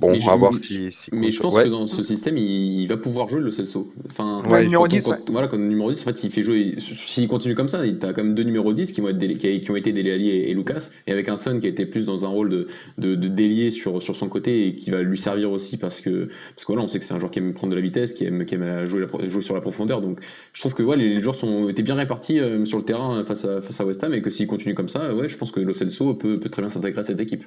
Bon, 0.00 0.10
Mais 0.12 0.20
je- 0.20 0.30
à 0.30 0.36
voir 0.36 0.54
si. 0.54 0.90
si 0.90 1.10
Mais 1.12 1.30
je 1.30 1.40
pense 1.40 1.54
ouais. 1.54 1.64
que 1.64 1.68
dans 1.68 1.86
ce 1.86 2.02
système, 2.02 2.36
il, 2.38 2.80
il 2.82 2.86
va 2.88 2.96
pouvoir 2.96 3.28
jouer 3.28 3.40
le 3.40 3.50
Celso. 3.50 3.92
Enfin, 4.10 4.42
Ouais, 4.48 4.64
numéro 4.64 4.84
quand- 4.84 4.88
10, 4.88 5.04
quand- 5.04 5.10
ouais. 5.10 5.18
Voilà, 5.30 5.48
quand 5.48 5.58
numéro 5.58 5.92
10, 5.92 6.00
en 6.02 6.04
fait, 6.04 6.24
il 6.24 6.30
fait 6.30 6.42
jouer. 6.42 6.74
S'il 6.78 7.28
continue 7.28 7.54
comme 7.54 7.68
ça, 7.68 7.82
tu 7.86 8.06
as 8.06 8.12
quand 8.12 8.24
même 8.24 8.34
deux 8.34 8.42
numéros 8.44 8.72
10 8.72 8.92
qui, 8.92 9.00
vont 9.00 9.08
être 9.10 9.18
qui, 9.38 9.60
qui 9.60 9.70
ont 9.70 9.76
été 9.76 9.92
Dele 9.92 10.10
Alli 10.10 10.30
et, 10.30 10.50
et 10.50 10.54
Lucas, 10.54 10.90
et 11.06 11.12
avec 11.12 11.28
un 11.28 11.36
Son 11.36 11.60
qui 11.60 11.66
a 11.66 11.70
été 11.70 11.84
plus 11.84 12.06
dans 12.06 12.24
un 12.24 12.28
rôle 12.28 12.48
de, 12.48 12.66
de, 12.98 13.14
de 13.14 13.28
délier 13.28 13.70
sur, 13.70 14.02
sur 14.02 14.16
son 14.16 14.28
côté 14.28 14.66
et 14.68 14.74
qui 14.76 14.90
va 14.90 15.02
lui 15.02 15.18
servir 15.18 15.50
aussi 15.50 15.76
parce 15.76 16.00
que, 16.00 16.28
parce 16.54 16.64
que 16.64 16.72
voilà, 16.72 16.82
on 16.82 16.88
sait 16.88 16.98
que 16.98 17.04
c'est 17.04 17.14
un 17.14 17.18
joueur 17.18 17.30
qui 17.30 17.40
aime 17.40 17.52
prendre 17.52 17.70
de 17.72 17.76
la 17.76 17.82
vitesse, 17.82 18.14
qui 18.14 18.24
aime, 18.24 18.46
qui 18.46 18.54
aime 18.54 18.86
jouer, 18.86 19.00
la 19.06 19.28
jouer 19.28 19.42
sur 19.42 19.54
la 19.54 19.60
profondeur. 19.60 20.00
Donc, 20.00 20.20
je 20.54 20.60
trouve 20.60 20.74
que 20.74 20.82
ouais, 20.82 20.96
les, 20.96 21.14
les 21.16 21.22
joueurs 21.22 21.34
sont, 21.34 21.68
étaient 21.68 21.82
bien 21.82 21.96
répartis 21.96 22.38
euh, 22.40 22.64
sur 22.64 22.78
le 22.78 22.84
terrain 22.84 23.22
face 23.24 23.44
à, 23.44 23.60
face 23.60 23.80
à 23.80 23.84
West 23.84 24.02
Ham 24.04 24.14
et 24.14 24.22
que 24.22 24.30
s'il 24.30 24.46
continue 24.46 24.74
comme 24.74 24.88
ça, 24.88 25.14
ouais, 25.14 25.28
je 25.28 25.36
pense 25.36 25.52
que 25.52 25.60
Lo 25.60 25.72
Celso 25.74 26.14
peut, 26.14 26.40
peut 26.40 26.48
très 26.48 26.62
bien 26.62 26.70
s'intégrer 26.70 27.00
à 27.00 27.04
cette 27.04 27.20
équipe. 27.20 27.44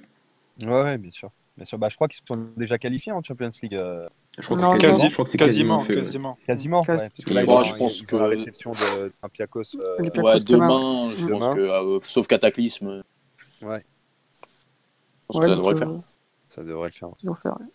Ouais, 0.62 0.70
ouais, 0.84 0.98
bien 1.00 1.10
sûr. 1.12 1.32
Bien 1.56 1.66
sûr. 1.66 1.78
Bah, 1.78 1.88
je 1.90 1.96
crois 1.96 2.08
qu'ils 2.08 2.24
sont 2.28 2.50
déjà 2.58 2.78
qualifiés 2.80 3.12
en 3.12 3.22
Champions 3.24 3.50
League. 3.62 3.76
euh, 3.76 4.08
Je 4.40 4.44
crois 4.44 4.58
que 4.58 4.62
Non, 4.64 4.72
c'est 4.72 4.78
quasi- 4.80 4.94
Quasi- 5.02 5.10
je 5.10 5.14
crois 5.14 5.26
que 5.26 5.32
c'est 5.32 5.38
quasiment, 5.38 5.78
quasiment, 5.78 5.80
fait. 5.86 5.94
ouais. 5.94 6.02
quasiment. 6.02 6.34
quasiment. 6.48 6.84
Quasi- 6.84 7.04
ouais, 7.04 7.10
parce 7.16 7.24
que 7.30 7.34
là, 7.36 7.44
ils 7.44 7.48
Ouais, 7.50 7.54
ont- 7.56 7.64
je 7.64 7.76
pense 7.76 8.02
que- 8.02 8.16
la 8.16 8.28
réception 8.28 8.72
de 8.72 9.12
Olympiakos. 9.22 9.62
euh. 9.76 9.98
Ouais, 10.00 10.10
demain. 10.10 10.40
demain, 10.40 11.10
je 11.16 11.26
Demain. 11.28 11.40
pense 11.40 11.56
que, 11.56 11.62
euh, 11.62 12.00
sauf 12.02 12.26
cataclysme, 12.28 13.04
je 13.62 13.66
Ouais, 13.68 13.86
pense 15.28 15.38
Ouais, 15.38 15.42
que 15.44 15.48
ça 15.50 15.56
donc, 15.56 15.58
devrait 15.58 15.72
le 15.74 15.78
faire. 15.78 15.90
euh, 15.90 15.98
ça 16.48 16.64
devrait 16.64 16.88
le 16.88 16.92
faire. 16.94 17.10
ça 17.10 17.16
devrait 17.24 17.42
faire, 17.44 17.60
ouais. 17.60 17.68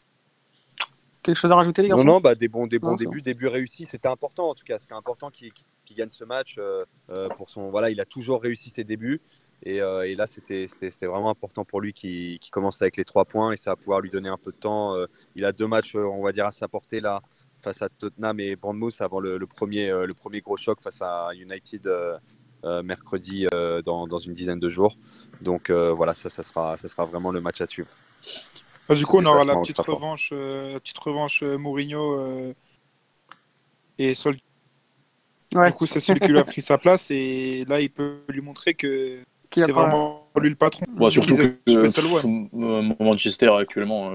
Quelque 1.22 1.36
chose 1.36 1.52
à 1.52 1.56
rajouter, 1.56 1.82
les 1.82 1.88
Non, 1.88 1.96
garçons 1.96 2.06
non, 2.06 2.20
bah, 2.20 2.34
des 2.34 2.48
bons, 2.48 2.66
des 2.66 2.78
bons 2.78 2.92
Non, 2.92 2.96
ça 2.96 3.04
débuts, 3.04 3.22
débuts 3.22 3.48
réussis. 3.48 3.86
C'était 3.86 4.08
important 4.08 4.48
en 4.48 4.54
tout 4.54 4.64
cas. 4.64 4.78
C'était 4.78 4.94
important 4.94 5.30
qu'il 5.30 5.52
gagne 5.94 6.08
ce 6.10 6.24
match 6.24 6.56
euh, 6.58 6.84
euh, 7.10 7.28
pour 7.36 7.50
son. 7.50 7.70
Voilà, 7.70 7.90
il 7.90 8.00
a 8.00 8.04
toujours 8.06 8.40
réussi 8.42 8.70
ses 8.70 8.82
débuts. 8.82 9.20
Et, 9.64 9.80
euh, 9.82 10.06
et 10.08 10.14
là, 10.14 10.26
c'était 10.26 10.66
c'était- 10.68 10.90
c'était 10.90 11.06
vraiment 11.06 11.30
important 11.30 11.64
pour 11.64 11.80
lui 11.80 11.92
qu'il 11.92 12.38
qu'il 12.38 12.50
commence 12.50 12.80
avec 12.80 12.96
les 12.96 13.04
trois 13.04 13.24
points 13.24 13.52
et 13.52 13.56
ça 13.56 13.72
va 13.72 13.76
pouvoir 13.76 14.00
lui 14.00 14.10
donner 14.10 14.28
un 14.28 14.36
peu 14.38 14.52
de 14.52 14.56
temps. 14.56 14.94
Euh, 14.96 15.06
il 15.34 15.44
a 15.44 15.52
deux 15.52 15.66
matchs, 15.66 15.96
euh, 15.96 16.04
on 16.04 16.22
va 16.22 16.32
dire, 16.32 16.46
à 16.46 16.52
sa 16.52 16.68
portée 16.68 17.00
là, 17.00 17.20
face 17.60 17.82
à 17.82 17.88
Tottenham 17.88 18.38
et 18.40 18.54
Bournemouth 18.56 18.94
avant 19.00 19.18
le, 19.20 19.36
le 19.36 19.46
premier, 19.46 19.90
euh, 19.90 20.06
le 20.06 20.14
premier 20.14 20.40
gros 20.40 20.56
choc 20.56 20.80
face 20.80 21.02
à 21.02 21.30
United 21.34 21.86
euh, 21.88 22.16
euh, 22.64 22.82
mercredi 22.82 23.46
euh, 23.52 23.82
dans, 23.82 24.06
dans 24.06 24.18
une 24.18 24.32
dizaine 24.32 24.60
de 24.60 24.68
jours. 24.68 24.96
Donc 25.40 25.70
euh, 25.70 25.92
voilà, 25.92 26.14
ça, 26.14 26.30
ça, 26.30 26.44
sera, 26.44 26.76
ça 26.76 26.88
sera 26.88 27.04
vraiment 27.04 27.32
le 27.32 27.40
match 27.40 27.60
à 27.60 27.66
suivre. 27.66 27.88
Ah, 28.88 28.94
du 28.94 29.04
coup, 29.06 29.18
on 29.18 29.26
aura 29.26 29.44
la 29.44 29.56
petite 29.56 29.78
revanche, 29.78 30.30
euh, 30.32 30.72
la 30.72 30.80
petite 30.80 30.98
revanche 30.98 31.42
euh, 31.42 31.58
Mourinho 31.58 32.14
euh, 32.18 32.54
et 33.98 34.14
Sol. 34.14 34.36
Ouais. 35.54 35.66
Du 35.68 35.72
coup, 35.72 35.86
c'est 35.86 36.00
celui 36.00 36.20
qui 36.20 36.28
lui 36.28 36.38
a 36.38 36.44
pris 36.54 36.62
sa 36.62 36.78
place 36.78 37.10
et 37.10 37.64
là, 37.68 37.80
il 37.80 37.90
peut 37.90 38.20
lui 38.28 38.40
montrer 38.40 38.74
que 38.74 39.20
Qui 39.50 39.62
a 39.62 39.66
C'est 39.66 39.72
pas- 39.72 39.82
vraiment 39.82 40.28
lui 40.40 40.50
le 40.50 40.56
patron. 40.56 40.84
Bon, 40.90 41.08
surtout 41.08 41.34
que 41.34 42.14
ouais. 42.22 42.96
Manchester 43.00 43.50
actuellement, 43.58 44.10
euh, 44.10 44.14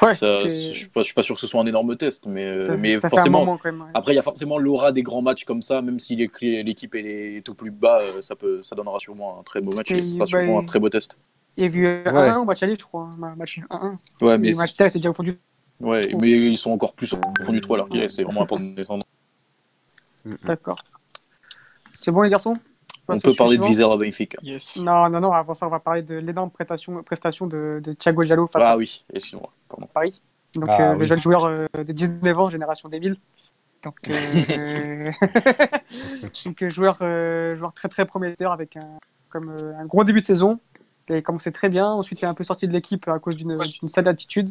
Ouais, 0.00 0.14
ça, 0.14 0.44
je 0.44 0.48
suis 0.48 0.86
pas, 0.86 1.00
je 1.00 1.06
suis 1.06 1.14
pas 1.14 1.24
sûr 1.24 1.34
que 1.34 1.40
ce 1.40 1.48
soit 1.48 1.60
un 1.60 1.66
énorme 1.66 1.96
test, 1.96 2.24
mais, 2.26 2.44
euh, 2.46 2.60
ça, 2.60 2.76
mais 2.76 2.94
ça 2.94 3.00
fait 3.00 3.06
un 3.06 3.10
forcément. 3.10 3.40
moment 3.40 3.58
quand 3.60 3.72
même. 3.72 3.82
ouais. 3.82 3.88
Après, 3.94 4.12
il 4.12 4.16
y 4.16 4.18
a 4.20 4.22
forcément 4.22 4.56
l'aura 4.56 4.92
des 4.92 5.02
grands 5.02 5.22
matchs 5.22 5.44
comme 5.44 5.60
ça, 5.60 5.82
même 5.82 5.98
si 5.98 6.14
l'équipe 6.14 6.94
est, 6.94 7.48
au 7.48 7.54
plus 7.54 7.72
bas, 7.72 7.98
euh, 8.00 8.22
ça, 8.22 8.36
peut, 8.36 8.62
ça 8.62 8.76
donnera 8.76 9.00
sûrement 9.00 9.40
un 9.40 9.42
très 9.42 9.60
beau 9.60 9.72
match 9.74 9.90
et 9.90 9.96
ce 9.96 10.06
sera 10.06 10.18
bah, 10.20 10.26
sûrement 10.26 10.60
un 10.60 10.64
très 10.64 10.78
beau 10.78 10.88
test. 10.88 11.18
Il 11.56 11.64
y 11.64 11.66
a 11.66 11.70
eu 11.70 12.04
1-1 12.06 12.36
au 12.38 12.44
match 12.44 12.62
aller, 12.62 12.76
je 12.78 12.84
crois. 12.84 13.10
Un 13.20 13.34
match 13.34 13.58
1-1. 13.68 13.98
Ouais, 14.20 14.38
mais, 14.38 14.52
Le 14.52 14.56
match 14.56 14.76
test 14.76 14.94
est 14.94 15.00
déjà 15.00 15.10
au 15.10 15.14
fond 15.14 15.24
du. 15.24 15.36
ouais, 15.80 16.14
mais 16.20 16.30
ils 16.30 16.56
sont 16.56 16.70
encore 16.70 16.94
plus 16.94 17.12
au 17.14 17.18
fond 17.44 17.52
du 17.52 17.60
trou 17.60 17.74
alors 17.74 17.88
qu'il 17.88 18.00
est- 18.00 18.06
c'est 18.06 18.22
vraiment 18.22 18.42
important 18.42 18.64
de 18.64 18.76
descendre. 18.76 19.04
D'accord. 20.44 20.78
C'est 21.98 22.12
bon, 22.12 22.22
les 22.22 22.30
garçons? 22.30 22.54
On 23.08 23.18
peut 23.18 23.34
parler 23.34 23.56
de. 23.58 23.64
Vizela 23.64 23.96
Benfica. 23.96 24.38
Yes. 24.42 24.76
Non, 24.76 25.08
non, 25.08 25.20
non, 25.20 25.32
avant 25.32 25.54
ça, 25.54 25.66
on 25.66 25.70
va 25.70 25.80
parler 25.80 26.02
de 26.02 26.16
l'énorme 26.16 26.50
prestation, 26.50 27.02
prestation 27.02 27.46
de, 27.46 27.80
de 27.82 27.92
Thiago 27.94 28.22
Diallo 28.22 28.46
face 28.46 28.62
Ah 28.64 28.72
à 28.72 28.76
oui, 28.76 29.04
excuse-moi. 29.12 29.50
Pardon. 29.68 29.88
Paris. 29.92 30.20
Donc, 30.54 30.66
Ah 30.68 30.92
euh, 30.92 30.94
le 30.96 31.06
jeune 31.06 31.20
joueur 31.20 31.44
euh, 31.44 31.66
de 31.74 31.92
19 31.92 32.38
ans, 32.38 32.48
génération 32.48 32.88
2000. 32.88 33.16
Donc, 33.84 33.94
euh, 34.08 35.10
donc 36.44 36.68
joueur, 36.68 36.98
euh, 37.02 37.54
joueur 37.54 37.72
très 37.72 37.88
très 37.88 38.04
prometteur 38.06 38.52
avec 38.52 38.76
un, 38.76 38.98
comme, 39.30 39.50
euh, 39.50 39.72
un 39.78 39.84
gros 39.86 40.04
début 40.04 40.20
de 40.20 40.26
saison. 40.26 40.58
Il 41.08 41.14
a 41.16 41.22
commencé 41.22 41.52
très 41.52 41.68
bien. 41.68 41.86
Ensuite, 41.86 42.20
il 42.20 42.24
est 42.24 42.28
un 42.28 42.34
peu 42.34 42.44
sorti 42.44 42.66
de 42.68 42.72
l'équipe 42.72 43.06
à 43.08 43.18
cause 43.18 43.36
d'une 43.36 43.54
d'une 43.56 43.88
sale 43.88 44.08
attitude. 44.08 44.50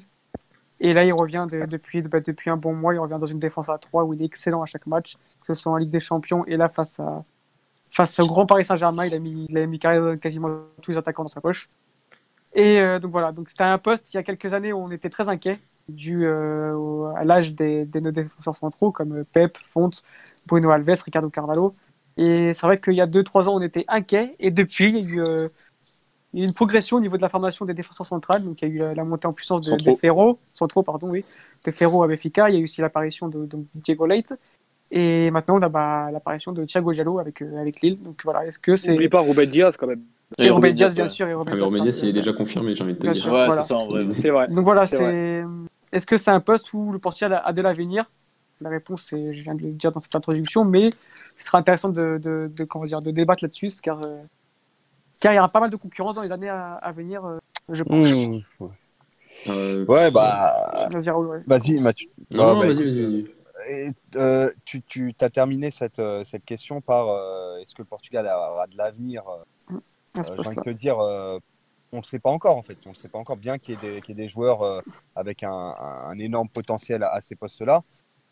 Et 0.80 0.94
là, 0.94 1.04
il 1.04 1.14
revient 1.14 1.48
de- 1.52 1.66
depuis, 1.66 2.02
bah, 2.02 2.20
depuis 2.20 2.50
un 2.50 2.58
bon 2.58 2.74
mois. 2.74 2.94
Il 2.94 3.00
revient 3.00 3.18
dans 3.20 3.26
une 3.28 3.40
défense 3.40 3.68
à 3.70 3.78
3 3.78 4.04
où 4.06 4.14
il 4.14 4.22
est 4.22 4.26
excellent 4.26 4.62
à 4.62 4.66
chaque 4.66 4.86
match, 4.88 5.16
que 5.46 5.54
ce 5.54 5.62
soit 5.62 5.72
en 5.72 5.78
Ligue 5.78 5.92
des 5.92 6.00
Champions 6.00 6.46
et 6.46 6.56
là 6.58 6.70
face 6.70 7.00
à 7.00 7.24
face 7.98 8.20
au 8.20 8.28
grand 8.28 8.46
Paris 8.46 8.64
Saint-Germain. 8.64 9.06
Il 9.08 9.14
a 9.16 9.20
mis, 9.20 9.48
il 9.50 9.58
a 9.58 9.66
mis 9.66 9.80
carré- 9.80 10.20
quasiment 10.20 10.50
tous 10.82 10.92
les 10.92 10.98
attaquants 10.98 11.24
dans 11.24 11.30
sa 11.30 11.42
poche. 11.42 11.70
Et 12.54 12.80
euh, 12.80 13.00
donc 13.00 13.12
voilà, 13.12 13.32
donc 13.32 13.50
c'était 13.50 13.64
un 13.64 13.78
poste 13.78 14.14
il 14.14 14.18
y 14.18 14.20
a 14.20 14.24
quelques 14.24 14.54
années 14.54 14.72
où 14.72 14.78
on 14.78 14.92
était 14.92 15.10
très 15.10 15.28
inquiet 15.28 15.52
dû 15.90 16.26
euh, 16.26 16.74
au- 16.74 17.06
à 17.08 17.24
l'âge 17.24 17.54
des, 17.54 17.86
des 17.86 18.02
nos 18.02 18.12
défenseurs 18.12 18.56
centraux 18.56 18.92
comme 18.92 19.20
euh, 19.20 19.24
Pep, 19.34 19.58
Fonte, 19.70 20.04
Bruno 20.46 20.70
Alves, 20.72 21.02
Ricardo 21.04 21.30
Carvalho. 21.30 21.76
Et 22.18 22.54
c'est 22.54 22.66
vrai 22.66 22.80
qu'il 22.80 22.94
y 22.94 23.02
a 23.02 23.08
2-3 23.08 23.48
ans 23.48 23.56
on 23.56 23.62
était 23.62 23.86
inquiet 23.88 24.36
et 24.40 24.52
depuis 24.52 24.90
il 24.90 24.96
y 24.96 25.00
a 25.00 25.02
eu 25.16 25.22
euh, 25.22 25.50
une 26.34 26.54
progression 26.54 26.98
au 26.98 27.00
niveau 27.00 27.18
de 27.18 27.22
la 27.22 27.30
formation 27.30 27.66
des 27.66 27.74
défenseurs 27.74 28.06
centrales. 28.08 28.44
Donc 28.44 28.62
il 28.62 28.70
y 28.70 28.72
a 28.72 28.74
eu 28.76 28.82
euh, 28.82 28.94
la 28.94 29.04
montée 29.04 29.28
en 29.28 29.34
puissance 29.34 29.68
de, 29.68 29.76
de 29.76 29.98
Ferro, 29.98 30.40
centraux 30.54 30.84
pardon 30.84 31.10
oui, 31.10 31.26
de 31.66 31.72
Ferro 31.72 32.04
à 32.04 32.08
Benfica. 32.08 32.50
Il 32.50 32.54
y 32.56 32.58
a 32.58 32.62
eu 32.62 32.66
aussi 32.66 32.82
l'apparition 32.82 33.28
de, 33.28 33.46
donc, 33.46 33.66
Diego 33.76 34.06
Leite. 34.06 34.34
Et 34.92 35.30
maintenant 35.32 35.58
on 35.58 35.62
a 35.62 35.70
bah, 35.70 36.10
l'apparition 36.12 36.52
de 36.54 36.64
Thiago 36.66 36.94
Diallo 36.94 37.20
avec 37.20 37.42
euh, 37.42 37.60
avec 37.60 37.82
Lille. 37.82 37.98
Donc 38.02 38.22
voilà, 38.24 38.46
est-ce 38.46 38.60
que 38.60 38.76
c'est 38.76 38.92
N'oublie 38.94 39.10
pas 39.10 39.22
Ruben 39.22 39.50
Diaz 39.50 39.76
quand 39.78 39.88
même. 39.88 40.02
et 40.38 40.50
Ruben 40.50 40.74
Diaz 40.74 40.92
ouais. 40.92 40.96
bien 40.96 41.08
sûr 41.08 41.28
et 41.28 41.34
Ruben 41.34 41.54
Ah, 41.54 41.58
Diaz, 41.58 41.74
est 42.00 42.02
bien 42.04 42.14
déjà 42.14 42.34
confirmé, 42.34 42.74
j'ai 42.74 42.84
envie 42.84 42.94
de 42.94 43.00
te 43.00 43.08
dire. 43.08 43.16
sûr. 43.24 43.34
Ouais, 43.34 43.46
Voilà. 43.48 43.64
c'est 43.64 43.74
ça 43.74 43.76
en 43.78 43.88
vrai. 43.88 44.06
C'est 44.14 44.30
vrai. 44.30 44.48
Donc 44.48 44.64
voilà, 44.64 44.86
C'est 44.88 44.98
c'est. 44.98 45.44
Est-ce 45.92 46.06
que 46.06 46.18
c'est 46.18 46.32
un 46.32 46.40
poste 46.42 46.72
où 46.74 46.92
le 46.92 47.00
Portugal 47.00 47.42
a 47.44 47.54
de 47.54 47.62
l'avenir? 47.62 48.10
La 48.60 48.70
réponse, 48.70 49.06
c'est, 49.10 49.34
je 49.36 49.42
viens 49.44 49.56
de 49.56 49.62
le 49.62 49.72
dire 49.72 49.92
dans 49.92 50.00
cette 50.00 50.16
introduction, 50.16 50.66
mais 50.66 50.90
ce 51.38 51.46
sera 51.46 51.60
intéressant 51.60 51.90
de, 51.90 52.20
de, 52.22 52.52
de- 52.54 52.64
comment 52.64 52.86
dire, 52.86 53.02
de 53.02 53.12
débattre 53.12 53.44
là-dessus, 53.44 53.72
car, 53.84 54.00
euh, 54.06 54.22
car 55.20 55.32
il 55.32 55.36
y 55.36 55.40
aura 55.40 55.48
pas 55.50 55.60
mal 55.60 55.70
de 55.70 55.76
concurrence 55.76 56.16
dans 56.16 56.24
les 56.24 56.32
années 56.32 56.50
à, 56.50 56.74
à 56.74 56.92
venir, 56.92 57.24
euh, 57.24 57.38
je 57.70 57.84
pense. 57.84 58.10
Mmh. 58.10 58.40
Euh, 59.50 59.86
Ouais, 59.86 60.10
bah. 60.12 60.54
Vas-y, 60.92 61.10
Raoul, 61.10 61.28
ouais. 61.28 61.42
Vas-y, 61.46 61.80
Mathieu. 61.80 62.10
Non, 62.34 62.44
Ah, 62.50 62.54
non, 62.54 62.60
bah, 62.62 62.66
vas-y, 62.68 62.82
écoute, 62.82 62.94
vas-y, 62.94 63.04
vas-y. 63.22 63.26
Et, 63.68 63.92
euh, 64.16 64.52
tu 64.66 64.82
tu 64.82 65.14
as 65.20 65.30
terminé 65.30 65.72
cette, 65.72 66.00
euh, 66.00 66.24
cette 66.24 66.46
question 66.46 66.82
par 66.82 67.10
euh, 67.10 67.58
est-ce 67.58 67.74
que 67.76 67.82
le 67.82 67.88
Portugal 67.88 68.28
a, 68.28 68.62
a 68.62 68.68
de 68.68 68.78
l'avenir 68.78 69.24
ce 69.70 69.74
euh, 69.74 70.24
J'ai 70.24 70.48
envie 70.48 70.56
de 70.56 70.62
te 70.62 70.70
dire, 70.70 70.98
on 70.98 71.98
ne 71.98 72.04
sait 72.04 72.20
pas 72.20 72.30
encore 72.30 72.58
en 72.58 72.62
fait. 72.62 72.78
On 72.86 72.90
ne 72.90 72.96
sait 72.96 73.10
pas 73.10 73.20
encore 73.20 73.38
bien 73.38 73.58
qu'il 73.58 73.76
y 73.76 73.78
ait 73.78 73.82
des, 73.96 74.02
qu'il 74.02 74.18
y 74.18 74.22
ait 74.22 74.24
des 74.24 74.30
joueurs 74.30 74.84
avec 75.16 75.44
un, 75.44 75.52
un 75.52 76.18
énorme 76.20 76.50
potentiel 76.50 77.04
à, 77.04 77.14
à 77.14 77.22
ces 77.22 77.36
postes-là. 77.36 77.84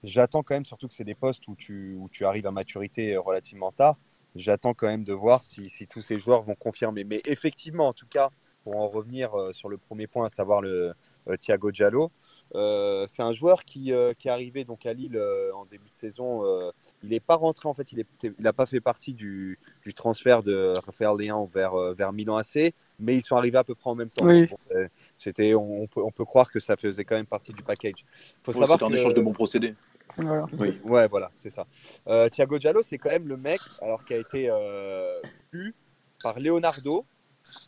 J'attends 0.04 0.43
quand 0.43 0.54
même, 0.54 0.65
surtout 0.65 0.88
que 0.88 0.93
c'est 0.93 1.04
des 1.04 1.15
postes 1.15 1.48
où 1.48 1.56
tu, 1.56 1.95
où 1.95 2.08
tu 2.10 2.26
arrives 2.26 2.45
à 2.45 2.52
maturité 2.52 3.17
relativement 3.17 3.71
tard. 3.71 3.98
J'attends 4.36 4.74
quand 4.74 4.88
même 4.88 5.04
de 5.04 5.13
voir 5.13 5.41
si, 5.41 5.69
si 5.69 5.88
tous 5.88 6.02
ces 6.02 6.19
joueurs 6.19 6.43
vont 6.43 6.56
confirmer. 6.56 7.04
Mais 7.06 7.21
effectivement, 7.26 7.88
en 7.88 7.93
tout 7.93 8.08
cas, 8.08 8.30
pour 8.63 8.76
en 8.78 8.88
revenir 8.88 9.32
sur 9.52 9.69
le 9.69 9.78
premier 9.78 10.08
point, 10.08 10.26
à 10.26 10.30
savoir 10.30 10.62
le 10.62 10.93
Thiago 11.40 11.72
Diallo, 11.72 12.12
euh, 12.54 13.06
c'est 13.08 13.22
un 13.24 13.32
joueur 13.32 13.64
qui, 13.66 13.92
euh, 13.94 14.14
qui 14.14 14.28
est 14.28 14.32
arrivé 14.32 14.64
donc 14.64 14.86
à 14.86 14.94
Lille 14.94 15.16
euh, 15.18 15.52
en 15.54 15.66
début 15.66 15.90
de 15.90 15.96
saison. 15.96 16.46
euh, 16.46 16.72
il 17.04 17.10
n'est 17.10 17.20
pas 17.20 17.36
rentré 17.36 17.68
en 17.68 17.74
fait, 17.74 17.92
il 17.92 18.06
n'a 18.40 18.54
pas 18.54 18.66
fait 18.66 18.80
partie 18.82 19.14
du, 19.14 19.58
du 19.84 19.94
transfert 19.94 20.44
de 20.44 20.74
Raphaël 20.86 21.18
Léon 21.18 21.46
vers, 21.46 21.74
euh, 21.74 21.94
vers 21.94 22.14
Milan 22.14 22.38
AC, 22.38 22.74
mais 23.00 23.16
ils 23.18 23.22
sont 23.24 23.36
arrivés 23.36 23.58
à 23.58 23.64
peu 23.64 23.76
près 23.76 23.90
en 23.90 23.96
même 23.96 24.10
temps. 24.10 24.26
Oui. 24.26 24.48
Bon, 24.48 24.58
c'est- 24.60 24.90
C'était, 25.18 25.54
on, 25.56 25.82
on 25.84 25.88
peut, 25.88 26.02
on 26.04 26.12
peut 26.12 26.26
croire 26.26 26.52
que 26.52 26.60
ça 26.60 26.76
faisait 26.78 27.04
quand 27.06 27.16
même 27.16 27.26
partie 27.26 27.52
du 27.54 27.64
package. 27.64 28.06
faut 28.44 28.52
Ouais, 28.54 28.60
savoir 28.60 28.78
C'était 28.80 28.86
un 28.86 28.90
que- 28.90 29.00
échange 29.00 29.14
de 29.14 29.22
bons 29.22 29.34
procédés. 29.34 29.76
Voilà. 30.18 30.46
Oui. 30.60 30.80
Ouais, 30.86 31.08
voilà, 31.08 31.32
c'est 31.34 31.50
ça. 31.52 31.66
Euh, 32.08 32.30
Thiago 32.30 32.58
Diallo, 32.60 32.82
c'est 32.84 32.98
quand 32.98 33.10
même 33.10 33.28
le 33.28 33.36
mec 33.38 33.60
alors 33.82 34.06
qui 34.06 34.14
a 34.14 34.18
été 34.18 34.50
euh, 34.52 35.20
vu 35.52 35.74
par 36.22 36.40
Leonardo 36.40 37.06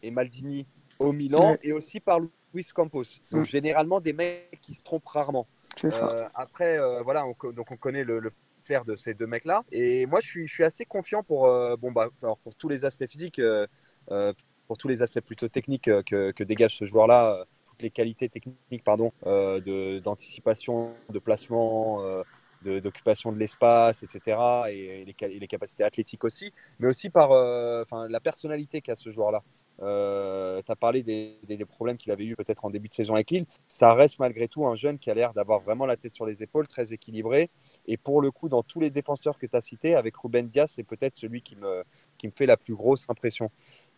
et 0.04 0.12
Maldini 0.12 0.66
au 1.00 1.12
Milan 1.12 1.52
Ouais. 1.52 1.60
et 1.64 1.74
aussi 1.74 2.00
par 2.00 2.20
Luis 2.54 2.66
Campos. 2.74 3.04
Donc 3.32 3.42
Mm. 3.42 3.46
généralement 3.46 4.00
des 4.00 4.14
mecs 4.14 4.60
qui 4.62 4.74
se 4.74 4.84
trompent 4.84 5.08
rarement. 5.08 5.48
Euh, 6.02 6.28
après, 6.34 6.80
euh, 6.80 7.02
voilà, 7.04 7.26
on, 7.26 7.52
donc 7.52 7.72
on 7.72 7.78
connaît 7.78 8.04
le, 8.04 8.20
le 8.20 8.30
flair 8.64 8.84
de 8.84 8.96
ces 8.96 9.14
deux 9.14 9.28
mecs-là. 9.28 9.64
Et 9.72 10.06
moi, 10.06 10.20
je 10.22 10.28
suis, 10.28 10.48
je 10.48 10.54
suis 10.54 10.64
assez 10.64 10.86
confiant 10.86 11.24
pour, 11.24 11.46
euh, 11.48 11.76
bon, 11.78 11.92
bah, 11.92 12.10
alors 12.22 12.38
pour 12.40 12.56
tous 12.56 12.68
les 12.70 12.84
aspects 12.86 13.06
physiques, 13.08 13.40
pour 14.68 14.78
tous 14.78 14.88
les 14.88 15.02
aspects 15.02 15.22
plutôt 15.22 15.48
techniques 15.48 15.90
que, 16.04 16.32
que 16.32 16.44
dégage 16.44 16.76
ce 16.78 16.86
joueur-là, 16.86 17.46
toutes 17.66 17.82
les 17.82 17.92
qualités 17.92 18.28
techniques, 18.28 18.84
pardon, 18.84 19.12
de- 19.26 20.00
d'anticipation, 20.00 20.94
de, 21.10 21.20
placement. 21.20 22.02
de- 22.64 22.80
d'occupation 22.80 23.32
de 23.32 23.38
l'espace, 23.38 24.02
etc., 24.02 24.36
et, 24.72 25.02
et 25.02 25.06
les, 25.06 25.16
et 25.22 25.40
les 25.40 25.48
capacités 25.48 25.84
athlétiques 25.84 26.24
aussi, 26.24 26.52
mais 26.80 26.88
aussi 26.88 27.12
par 27.12 27.32
euh, 27.32 27.84
la 28.10 28.20
personnalité 28.20 28.82
qu'a 28.82 28.96
ce 28.96 29.12
joueur-là. 29.12 29.44
Euh, 29.82 30.62
tu 30.66 30.72
as 30.72 30.76
parlé 30.76 31.04
des, 31.04 31.38
des- 31.48 31.58
des 31.58 31.66
problèmes 31.66 31.98
qu'il 31.98 32.12
avait 32.12 32.26
eu 32.26 32.36
peut-être 32.36 32.66
en 32.66 32.70
début 32.70 32.88
de 32.90 32.94
saison 32.94 33.14
avec 33.14 33.30
Lille. 33.32 33.46
Ça 33.68 33.94
reste 33.94 34.20
malgré 34.20 34.48
tout 34.48 34.66
un 34.66 34.76
jeune 34.76 34.98
qui 34.98 35.10
a 35.12 35.14
l'air 35.14 35.34
d'avoir 35.34 35.60
vraiment 35.62 35.86
la 35.86 35.96
tête 35.98 36.14
sur 36.14 36.26
les 36.26 36.42
épaules, 36.44 36.68
très 36.68 36.94
équilibré. 36.94 37.50
Et 37.88 37.98
pour 37.98 38.22
le 38.22 38.32
coup, 38.32 38.50
dans 38.50 38.64
tous 38.64 38.80
les 38.80 38.90
défenseurs 38.90 39.38
que 39.38 39.46
tu 39.46 39.56
as 39.56 39.62
cités, 39.62 39.96
avec 39.96 40.16
Ruben 40.18 40.48
Diaz, 40.48 40.72
c'est 40.76 40.84
peut-être 40.84 41.16
celui 41.16 41.42
qui 41.42 41.56
me, 41.56 41.84
qui 42.18 42.28
me 42.28 42.32
fait 42.36 42.46
la 42.48 42.58
plus 42.58 42.76
grosse 42.76 43.06
impression. 43.10 43.52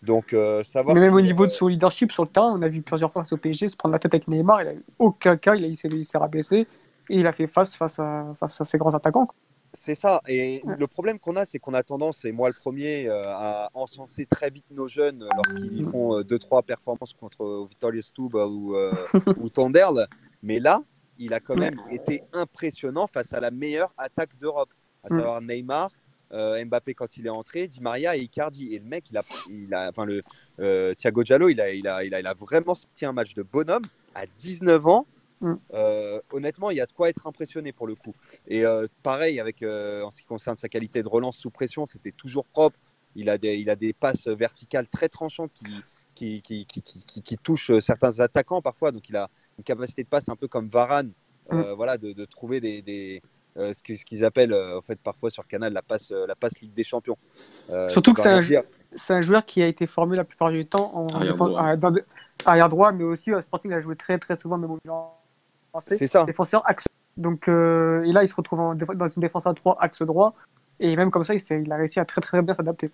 Donc, 0.04 0.34
euh, 0.34 0.64
savoir 0.64 0.96
Mais 0.96 1.02
même 1.02 1.12
si, 1.12 1.16
au 1.16 1.22
niveau 1.22 1.46
de 1.46 1.52
son 1.52 1.68
leadership 1.68 2.12
sur 2.12 2.24
le 2.24 2.30
terrain, 2.30 2.54
on 2.58 2.62
a 2.62 2.68
vu 2.68 2.82
plusieurs 2.82 3.12
fois 3.12 3.24
au 3.32 3.38
PSG 3.38 3.70
se 3.70 3.76
prendre 3.78 3.94
la 3.94 4.00
tête 4.00 4.14
avec 4.14 4.28
Neymar. 4.28 4.62
Il 4.64 4.68
a 4.68 4.74
eu 4.74 4.84
aucun 4.98 5.38
cas, 5.38 5.56
il, 5.56 5.64
a, 5.64 5.68
il 5.68 5.76
s'est 5.76 5.90
il 5.92 6.06
s'est 6.06 6.18
rabaissé 6.18 6.68
et 7.10 7.18
il 7.20 7.28
a 7.28 7.32
fait 7.32 7.48
face 7.48 7.76
face 7.76 8.00
à, 8.00 8.34
face 8.40 8.60
à 8.62 8.66
ses 8.66 8.78
grands 8.78 8.94
attaquants. 8.94 9.26
quoi. 9.28 9.36
C'est 9.74 9.96
ça. 9.96 10.22
Et 10.28 10.62
le 10.78 10.88
problème 10.88 11.20
qu'on 11.20 11.36
a, 11.36 11.46
c'est 11.46 11.60
qu'on 11.60 11.74
a 11.74 11.84
tendance, 11.84 12.26
et 12.26 12.32
moi 12.32 12.50
le 12.50 12.56
premier, 12.56 13.08
euh, 13.08 13.30
à 13.30 13.70
encenser 13.74 14.26
très 14.26 14.50
vite 14.50 14.66
nos 14.72 14.88
jeunes 14.88 15.24
euh, 15.24 15.30
lorsqu'ils 15.36 15.86
Mm. 15.86 15.92
font 15.92 16.22
2-3 16.22 16.64
performances 16.64 17.14
contre 17.14 17.44
euh, 17.44 18.02
Setúbal 18.02 18.48
ou, 18.50 18.76
euh, 18.76 18.94
ou 19.38 19.50
Tonderle. 19.50 20.08
Mais 20.42 20.60
là, 20.60 20.82
il 21.18 21.34
a 21.34 21.40
quand 21.40 21.56
même 21.56 21.80
été 21.92 22.24
impressionnant 22.34 23.08
face 23.08 23.34
à 23.34 23.40
la 23.40 23.52
meilleure 23.52 23.94
attaque 23.98 24.36
d'Europe, 24.38 24.70
à 25.04 25.14
Mm. 25.14 25.18
savoir 25.18 25.42
Neymar. 25.42 25.92
euh, 26.32 26.64
Mbappé 26.64 26.94
quand 26.94 27.18
il 27.18 27.26
est 27.26 27.32
entré, 27.32 27.68
Di 27.68 27.82
Maria 27.82 28.16
et 28.16 28.20
Icardi. 28.22 28.76
Et 28.76 28.80
le 28.80 28.86
mec, 28.86 29.10
il 29.10 29.18
a, 29.18 29.24
il 29.50 29.74
a, 29.74 29.90
enfin 29.90 30.06
le 30.06 30.22
euh, 30.60 30.94
Thiago 30.94 31.24
Diallo, 31.24 31.50
il 31.50 31.60
a, 31.60 31.72
il, 31.74 31.88
a, 31.88 32.04
il, 32.04 32.14
a, 32.14 32.20
il 32.20 32.28
a 32.28 32.34
vraiment 32.36 32.76
sorti 32.76 33.04
un 33.04 33.14
match 33.14 33.34
de 33.34 33.42
bonhomme 33.42 33.82
à 34.14 34.28
19 34.28 34.86
ans. 34.86 35.08
Mm. 35.42 35.54
Euh, 35.74 36.20
honnêtement, 36.32 36.70
il 36.72 36.78
y 36.78 36.82
a 36.82 36.86
de 36.86 36.92
quoi 36.92 37.10
être 37.10 37.26
impressionné 37.28 37.72
pour 37.72 37.88
le 37.88 37.96
coup. 37.96 38.14
Et 38.48 38.66
euh, 38.66 38.88
pareil, 39.04 39.40
avec, 39.40 39.62
euh, 39.62 40.04
en 40.04 40.12
ce 40.12 40.18
qui 40.18 40.26
concerne 40.26 40.58
sa 40.58 40.70
qualité 40.70 41.02
de 41.04 41.08
relance 41.08 41.38
sous 41.38 41.50
pression, 41.50 41.86
c'était 41.86 42.12
toujours 42.12 42.46
propre. 42.46 42.78
Il 43.16 43.30
a 43.30 43.38
des, 43.38 43.56
il 43.58 43.70
a 43.70 43.76
des 43.76 43.94
passes 43.94 44.28
verticales 44.28 44.88
très 44.88 45.10
tranchantes 45.10 45.52
qui, 45.54 45.66
qui, 46.16 46.42
qui, 46.42 46.66
qui, 46.66 46.82
qui- 46.82 47.04
qui- 47.06 47.22
qui 47.24 47.38
touchent 47.38 47.78
certains 47.80 48.20
attaquants 48.20 48.62
parfois. 48.62 48.92
Donc 48.92 49.10
il 49.10 49.16
a 49.16 49.30
une 49.58 49.64
capacité 49.64 50.04
de 50.04 50.10
passe 50.10 50.30
un 50.30 50.36
peu 50.36 50.48
comme 50.48 50.68
Varane, 50.70 51.12
euh, 51.52 51.74
voilà, 51.74 51.98
de, 51.98 52.14
de 52.14 52.26
trouver 52.26 52.60
des, 52.60 52.82
des, 52.82 53.22
euh, 53.58 53.74
ce 53.74 53.82
que- 53.82 53.96
ce 53.96 54.06
qu'ils 54.06 54.24
appellent 54.24 54.54
euh, 54.54 54.78
en 54.78 54.82
fait 54.82 55.00
parfois 55.00 55.30
sur 55.30 55.48
Canal 55.48 55.74
la 55.74 55.82
passe, 55.82 56.12
euh, 56.12 56.28
la 56.28 56.36
passe 56.36 56.60
Ligue 56.62 56.74
des 56.74 56.84
Champions. 56.84 57.18
Euh, 57.72 57.90
Surtout 57.90 58.14
que 58.14 58.22
c'est 58.22 58.30
un. 58.30 58.42
C'est 58.96 59.14
un 59.14 59.22
joueur 59.22 59.46
qui 59.46 59.62
a 59.62 59.68
été 59.68 59.86
formé 59.86 60.18
la 60.18 60.24
plupart 60.24 60.52
du 60.52 60.66
temps 60.66 60.92
en 60.96 61.08
Arrière 61.08 61.36
droit. 61.36 61.62
arrière 62.46 62.70
mais 62.94 63.04
aussi 63.04 63.32
au 63.32 63.40
Sporting, 63.42 63.70
il 63.70 63.76
a 63.76 63.82
joué 63.82 63.96
très 63.96 64.18
très 64.18 64.36
souvent, 64.36 64.58
même 64.58 64.72
au 64.72 64.80
Milan. 64.84 65.16
C'est 65.80 66.08
ça. 66.08 66.24
Défenseur 66.24 66.62
axe. 66.68 66.86
Donc, 67.18 67.48
euh, 67.48 68.04
et 68.04 68.12
là, 68.14 68.24
il 68.24 68.30
se 68.30 68.36
retrouve 68.36 68.60
en 68.60 68.76
dans 68.76 69.08
une 69.08 69.22
défense 69.22 69.46
à 69.46 69.54
3 69.54 69.78
axe 69.80 70.02
droit. 70.02 70.34
Et 70.80 70.96
même 70.96 71.12
comme 71.12 71.24
ça, 71.26 71.34
il, 71.34 71.72
a 71.72 71.76
réussi 71.76 72.00
à 72.00 72.06
très 72.06 72.22
très 72.22 72.42
bien 72.42 72.54
s'adapter. 72.56 72.90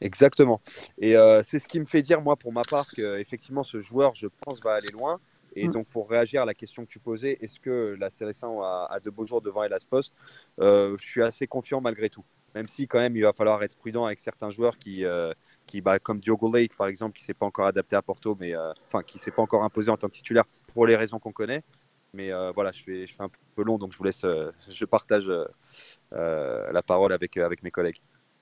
Exactement. 0.00 0.60
Et 0.98 1.16
euh, 1.16 1.42
c'est 1.42 1.58
ce 1.58 1.68
qui 1.68 1.78
me 1.78 1.84
fait 1.84 2.02
dire, 2.02 2.22
moi, 2.22 2.36
pour 2.36 2.52
ma 2.52 2.62
part, 2.62 2.86
que 2.90 3.18
effectivement, 3.18 3.62
ce 3.62 3.80
joueur, 3.80 4.14
je 4.14 4.28
pense, 4.40 4.62
va 4.62 4.74
aller 4.74 4.88
loin. 4.92 5.18
Et 5.56 5.68
Mm. 5.68 5.72
donc, 5.72 5.86
pour 5.88 6.08
réagir 6.08 6.42
à 6.42 6.44
la 6.46 6.54
question 6.54 6.84
que 6.84 6.90
tu 6.90 6.98
posais, 7.00 7.36
est-ce 7.40 7.58
que 7.60 7.96
la 7.98 8.08
CRS1 8.08 8.62
a, 8.62 8.86
a 8.90 9.00
de 9.00 9.10
beaux 9.10 9.26
jours 9.26 9.42
devant 9.42 9.62
Elas 9.64 9.84
Post 9.88 10.14
Euh, 10.60 10.96
Je 11.00 11.06
suis 11.06 11.22
assez 11.22 11.46
confiant 11.46 11.80
malgré 11.80 12.08
tout. 12.08 12.24
même 12.54 12.66
si 12.66 12.88
quand 12.88 12.98
même 12.98 13.14
il 13.14 13.22
va 13.22 13.32
falloir 13.34 13.62
être 13.62 13.76
prudent 13.76 14.06
avec 14.06 14.18
certains 14.20 14.48
joueurs 14.50 14.78
qui, 14.78 15.04
euh, 15.04 15.32
qui 15.66 15.80
bah, 15.82 15.98
comme 15.98 16.18
Diogo 16.18 16.50
Leite 16.52 16.74
par 16.76 16.86
exemple, 16.86 17.16
qui 17.16 17.22
s'est 17.24 17.34
pas 17.34 17.44
encore 17.46 17.66
adapté 17.66 17.94
à 17.94 18.00
Porto, 18.02 18.36
mais 18.40 18.54
euh, 18.54 18.72
qui 19.06 19.18
s'est 19.18 19.30
pas 19.30 19.42
encore 19.42 19.64
imposé 19.64 19.90
en 19.90 19.96
tant 19.98 20.08
que 20.08 20.14
titulaire 20.14 20.44
pour 20.72 20.86
les 20.86 20.96
raisons 20.96 21.18
qu'on 21.18 21.30
connaît. 21.32 21.62
Mais 22.14 22.32
euh, 22.32 22.52
voilà, 22.52 22.72
je 22.72 22.82
fais, 22.82 23.06
je 23.06 23.14
fais 23.14 23.22
un 23.22 23.30
peu 23.54 23.62
long, 23.62 23.78
donc 23.78 23.92
je 23.92 23.98
vous 23.98 24.04
laisse, 24.04 24.24
euh, 24.24 24.50
je 24.68 24.84
partage 24.84 25.28
euh, 25.28 26.72
la 26.72 26.82
parole 26.82 27.12
avec, 27.12 27.36
euh, 27.36 27.44
avec 27.46 27.62
mes 27.62 27.70
collègues. 27.70 28.00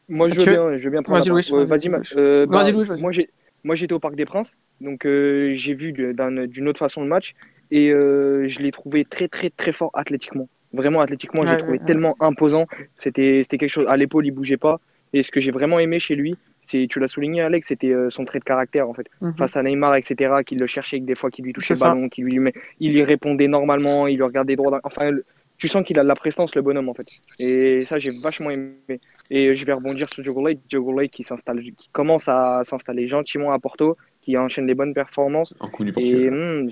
Moi, 0.08 0.28
je 0.30 0.40
veux 0.40 0.46
bien, 0.46 0.76
je 0.76 0.84
veux 0.84 0.90
bien 0.90 1.02
prendre 1.02 1.18
Vas-y, 1.18 1.28
la 1.28 1.32
Louis, 1.32 1.42
vas-y, 1.50 1.66
Vas-y, 1.66 1.88
Louis. 1.88 1.90
Ma- 1.90 2.02
euh, 2.16 2.46
bah, 2.46 2.58
Vas-y, 2.58 2.72
Louis, 2.72 2.84
vas-y. 2.84 3.00
Moi, 3.02 3.10
j'ai, 3.12 3.30
moi, 3.64 3.74
j'étais 3.74 3.92
au 3.92 3.98
Parc 3.98 4.14
des 4.14 4.24
Princes, 4.24 4.56
donc 4.80 5.04
euh, 5.04 5.52
j'ai 5.54 5.74
vu 5.74 5.92
d'une 5.92 6.68
autre 6.68 6.78
façon 6.78 7.02
le 7.02 7.08
match 7.08 7.34
et 7.70 7.90
euh, 7.90 8.48
je 8.48 8.60
l'ai 8.60 8.70
trouvé 8.70 9.04
très, 9.04 9.28
très, 9.28 9.50
très 9.50 9.72
fort 9.72 9.90
athlétiquement. 9.94 10.48
Vraiment 10.72 11.00
athlétiquement, 11.00 11.44
je 11.44 11.50
l'ai 11.50 11.56
Ouais, 11.56 11.56
trouvé 11.56 11.78
ouais, 11.78 11.84
ouais. 11.84 11.86
tellement 11.86 12.16
imposant. 12.20 12.66
C'était, 12.96 13.40
c'était 13.42 13.58
quelque 13.58 13.70
chose 13.70 13.86
à 13.88 13.96
l'épaule, 13.96 14.26
il 14.26 14.30
bougeait 14.30 14.56
pas. 14.56 14.80
Et 15.12 15.22
ce 15.22 15.30
que 15.30 15.40
j'ai 15.40 15.50
vraiment 15.50 15.78
aimé 15.80 15.98
chez 15.98 16.14
lui, 16.14 16.38
c'est, 16.66 16.86
tu 16.90 17.00
l'as 17.00 17.08
souligné, 17.08 17.40
Alex, 17.40 17.68
c'était 17.68 17.92
euh, 17.92 18.10
son 18.10 18.24
trait 18.26 18.38
de 18.40 18.44
caractère 18.44 18.88
en 18.88 18.92
fait. 18.94 19.06
Mhm. 19.22 19.34
Face 19.38 19.56
à 19.56 19.62
Neymar, 19.62 19.96
etc., 19.96 20.34
qui 20.44 20.56
le 20.56 20.66
cherchait, 20.66 21.00
des 21.00 21.14
fois, 21.14 21.30
qui 21.30 21.40
lui 21.42 21.52
touchait 21.54 21.74
le 21.74 21.80
ballon, 21.80 22.08
qui 22.10 22.20
lui, 22.22 22.38
met- 22.38 22.52
il 22.80 22.92
lui 22.92 23.02
répondait 23.04 23.48
normalement, 23.48 24.06
il 24.06 24.16
lui 24.16 24.22
regardait 24.24 24.56
droit. 24.56 24.70
dans- 24.70 24.80
Enfin, 24.84 25.10
le- 25.10 25.24
tu 25.58 25.68
sens 25.68 25.84
qu'il 25.86 25.98
a 25.98 26.02
de 26.02 26.08
la 26.08 26.14
prestance, 26.14 26.54
le 26.54 26.60
bonhomme 26.60 26.90
en 26.90 26.94
fait. 26.94 27.06
Et 27.38 27.82
ça, 27.86 27.96
j'ai 27.96 28.10
vachement 28.22 28.50
aimé. 28.50 28.74
Et 29.30 29.54
je 29.54 29.64
vais 29.64 29.72
rebondir 29.72 30.06
sur 30.12 30.22
Diogo 30.22 30.46
Leite. 30.46 30.60
Diogo 30.68 30.98
Leite 31.00 31.10
qui 31.12 31.22
s'installe, 31.22 31.62
qui 31.62 31.88
commence 31.92 32.28
à 32.28 32.60
s'installer 32.64 33.08
gentiment 33.08 33.52
à 33.52 33.58
Porto, 33.58 33.96
qui 34.20 34.36
enchaîne 34.36 34.66
les 34.66 34.74
bonnes 34.74 34.92
performances. 34.92 35.54
En 35.60 35.68
coup 35.70 35.82
du 35.84 35.92
Et, 35.96 36.28
hmm, 36.30 36.68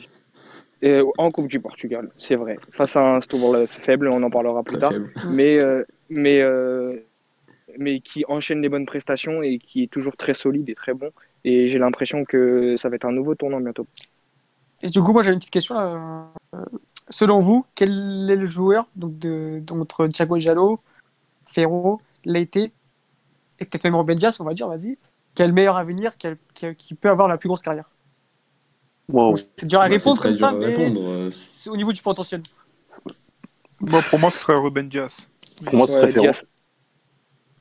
et 0.82 1.01
en 1.16 1.30
Coupe 1.30 1.47
du 1.49 1.61
Portugal, 1.61 2.11
c'est 2.18 2.34
vrai. 2.34 2.57
Face 2.72 2.95
à 2.97 3.01
un 3.01 3.20
Stourball 3.22 3.66
faible, 3.66 4.11
on 4.12 4.22
en 4.22 4.28
parlera 4.28 4.62
plus 4.62 4.76
tard. 4.78 4.92
faible. 4.92 5.11
Mais, 5.32 5.62
euh, 5.62 5.82
mais, 6.11 6.42
euh, 6.42 6.90
mais 7.78 8.00
qui 8.00 8.24
enchaîne 8.28 8.60
les 8.62 8.68
bonnes 8.68 8.86
prestations 8.86 9.42
et 9.42 9.58
qui 9.58 9.82
est 9.84 9.90
toujours 9.92 10.16
très 10.16 10.34
solide 10.34 10.68
et 10.68 10.74
très 10.74 10.94
bon. 10.94 11.10
Et 11.44 11.68
j'ai 11.68 11.78
l'impression 11.78 12.22
que 12.24 12.76
ça 12.78 12.88
va 12.88 12.96
être 12.96 13.04
un 13.06 13.12
nouveau 13.12 13.34
tournant 13.34 13.60
bientôt. 13.60 13.86
Et 14.82 14.90
du 14.90 15.00
coup, 15.02 15.12
moi, 15.12 15.22
j'avais 15.22 15.34
une 15.34 15.40
petite 15.40 15.52
question. 15.52 15.74
là. 15.74 16.30
Euh, 16.54 16.64
Selon 17.10 17.38
vous, 17.38 17.66
quel 17.74 17.90
est 18.30 18.36
le 18.36 18.48
joueur 18.48 18.86
donc 18.96 19.18
de, 19.18 19.62
entre 19.70 20.06
Thiago 20.08 20.38
Giallo, 20.38 20.80
Ferro, 21.52 22.00
Leite 22.24 22.56
et 22.56 22.70
peut-être 23.58 23.84
même 23.84 23.94
Ruben 23.94 24.16
Dias, 24.16 24.36
on 24.40 24.44
va 24.44 24.54
dire, 24.54 24.68
vas-y, 24.68 24.98
qui 25.34 25.42
a 25.42 25.46
le 25.46 25.52
meilleur 25.52 25.78
avenir, 25.78 26.16
qui, 26.16 26.28
a- 26.28 26.36
qui 26.54 26.66
a- 26.66 26.74
qui 26.74 26.94
peut 26.94 27.10
avoir 27.10 27.28
la 27.28 27.36
plus 27.36 27.48
grosse 27.48 27.62
carrière? 27.62 27.90
Wow. 29.10 29.32
Bon, 29.32 29.36
C'est 29.56 29.66
dur 29.66 29.80
à 29.80 29.82
Bah, 29.82 29.88
c'est 29.90 29.94
répondre 29.98 30.22
comme 30.22 30.32
dur 30.32 30.46
ça, 30.46 30.48
à 30.48 30.52
mais 30.58 30.66
répondre. 30.66 31.00
euh, 31.02 31.30
c'est 31.30 31.68
au 31.70 31.76
niveau 31.76 31.92
du 31.92 32.00
potentiel. 32.02 32.42
Moi, 33.80 34.00
pour 34.00 34.18
moi, 34.18 34.30
ce 34.30 34.38
serait 34.38 34.54
Ruben 34.54 34.88
Diaz. 34.88 35.16
Pour 35.66 35.74
moi, 35.76 35.86
ce 35.86 35.94
serait 35.94 36.10
Ferro. 36.12 36.26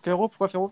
Ferro, 0.04 0.28
pourquoi 0.28 0.48
Ferro? 0.48 0.72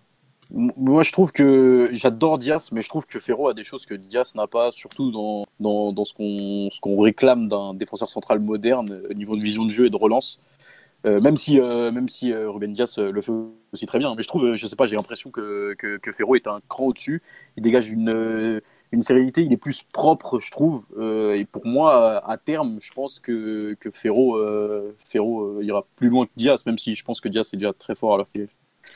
Moi, 0.54 1.04
je 1.04 1.14
trouve 1.14 1.32
que 1.32 1.90
j'adore 1.94 2.38
Diaz, 2.38 2.72
mais 2.74 2.82
je 2.82 2.90
trouve 2.90 3.06
que 3.06 3.20
Ferro 3.20 3.48
a 3.48 3.54
des 3.54 3.64
choses 3.64 3.86
que 3.86 3.94
Diaz 3.94 4.36
n'a 4.36 4.48
pas, 4.48 4.72
surtout 4.74 5.10
dans, 5.12 5.46
dans, 5.62 5.94
dans 5.94 6.04
ce 6.04 6.14
qu'on 6.14 6.68
qu'on 6.82 7.00
réclame 7.02 7.48
d'un 7.48 7.74
défenseur 7.74 8.10
central 8.10 8.40
moderne 8.40 8.92
euh, 8.92 9.08
au 9.12 9.14
niveau 9.14 9.38
de 9.38 9.42
vision 9.42 9.64
de 9.64 9.70
jeu 9.70 9.86
et 9.86 9.90
de 9.90 9.96
relance. 9.96 10.40
Euh, 11.06 11.20
même 11.20 11.38
si, 11.38 11.60
euh, 11.60 11.92
même 11.92 12.08
si 12.10 12.32
euh, 12.32 12.52
Ruben 12.52 12.74
Diaz 12.74 13.00
euh, 13.00 13.12
le 13.12 13.22
fait 13.22 13.32
aussi 13.74 13.86
très 13.86 13.98
bien. 13.98 14.12
Mais 14.16 14.24
je 14.24 14.28
trouve, 14.28 14.46
euh, 14.46 14.56
je 14.56 14.68
sais 14.68 14.76
pas, 14.76 14.86
j'ai 14.86 14.96
l'impression 14.96 15.32
que, 15.32 15.74
que, 15.76 16.12
Ferro 16.12 16.36
est 16.36 16.48
un 16.48 16.60
cran 16.68 16.86
au-dessus. 16.88 17.24
Il 17.58 17.64
dégage 17.64 17.90
une, 17.90 18.10
euh, 18.10 18.60
une 18.92 19.02
sérénité, 19.02 19.42
il 19.42 19.52
est 19.54 19.58
plus 19.58 19.84
propre, 19.94 20.38
je 20.40 20.52
trouve. 20.52 20.86
Euh, 20.98 21.34
et 21.36 21.46
pour 21.46 21.66
moi, 21.66 22.24
à 22.30 22.38
terme, 22.38 22.78
je 22.82 22.92
pense 22.94 23.20
que, 23.20 23.76
que 23.80 23.90
Ferro, 23.90 24.36
euh, 24.36 24.96
Ferro 25.04 25.44
euh, 25.60 25.64
ira 25.64 25.86
plus 25.96 26.10
loin 26.10 26.26
que 26.26 26.32
Diaz, 26.36 26.66
même 26.66 26.78
si 26.78 26.96
je 26.96 27.04
pense 27.04 27.22
que 27.22 27.30
Diaz 27.30 27.50
est 27.54 27.58
déjà 27.58 27.74
très 27.74 27.96
fort 27.96 28.14
alors 28.14 28.30
qu'il 28.30 28.42
est. 28.42 28.50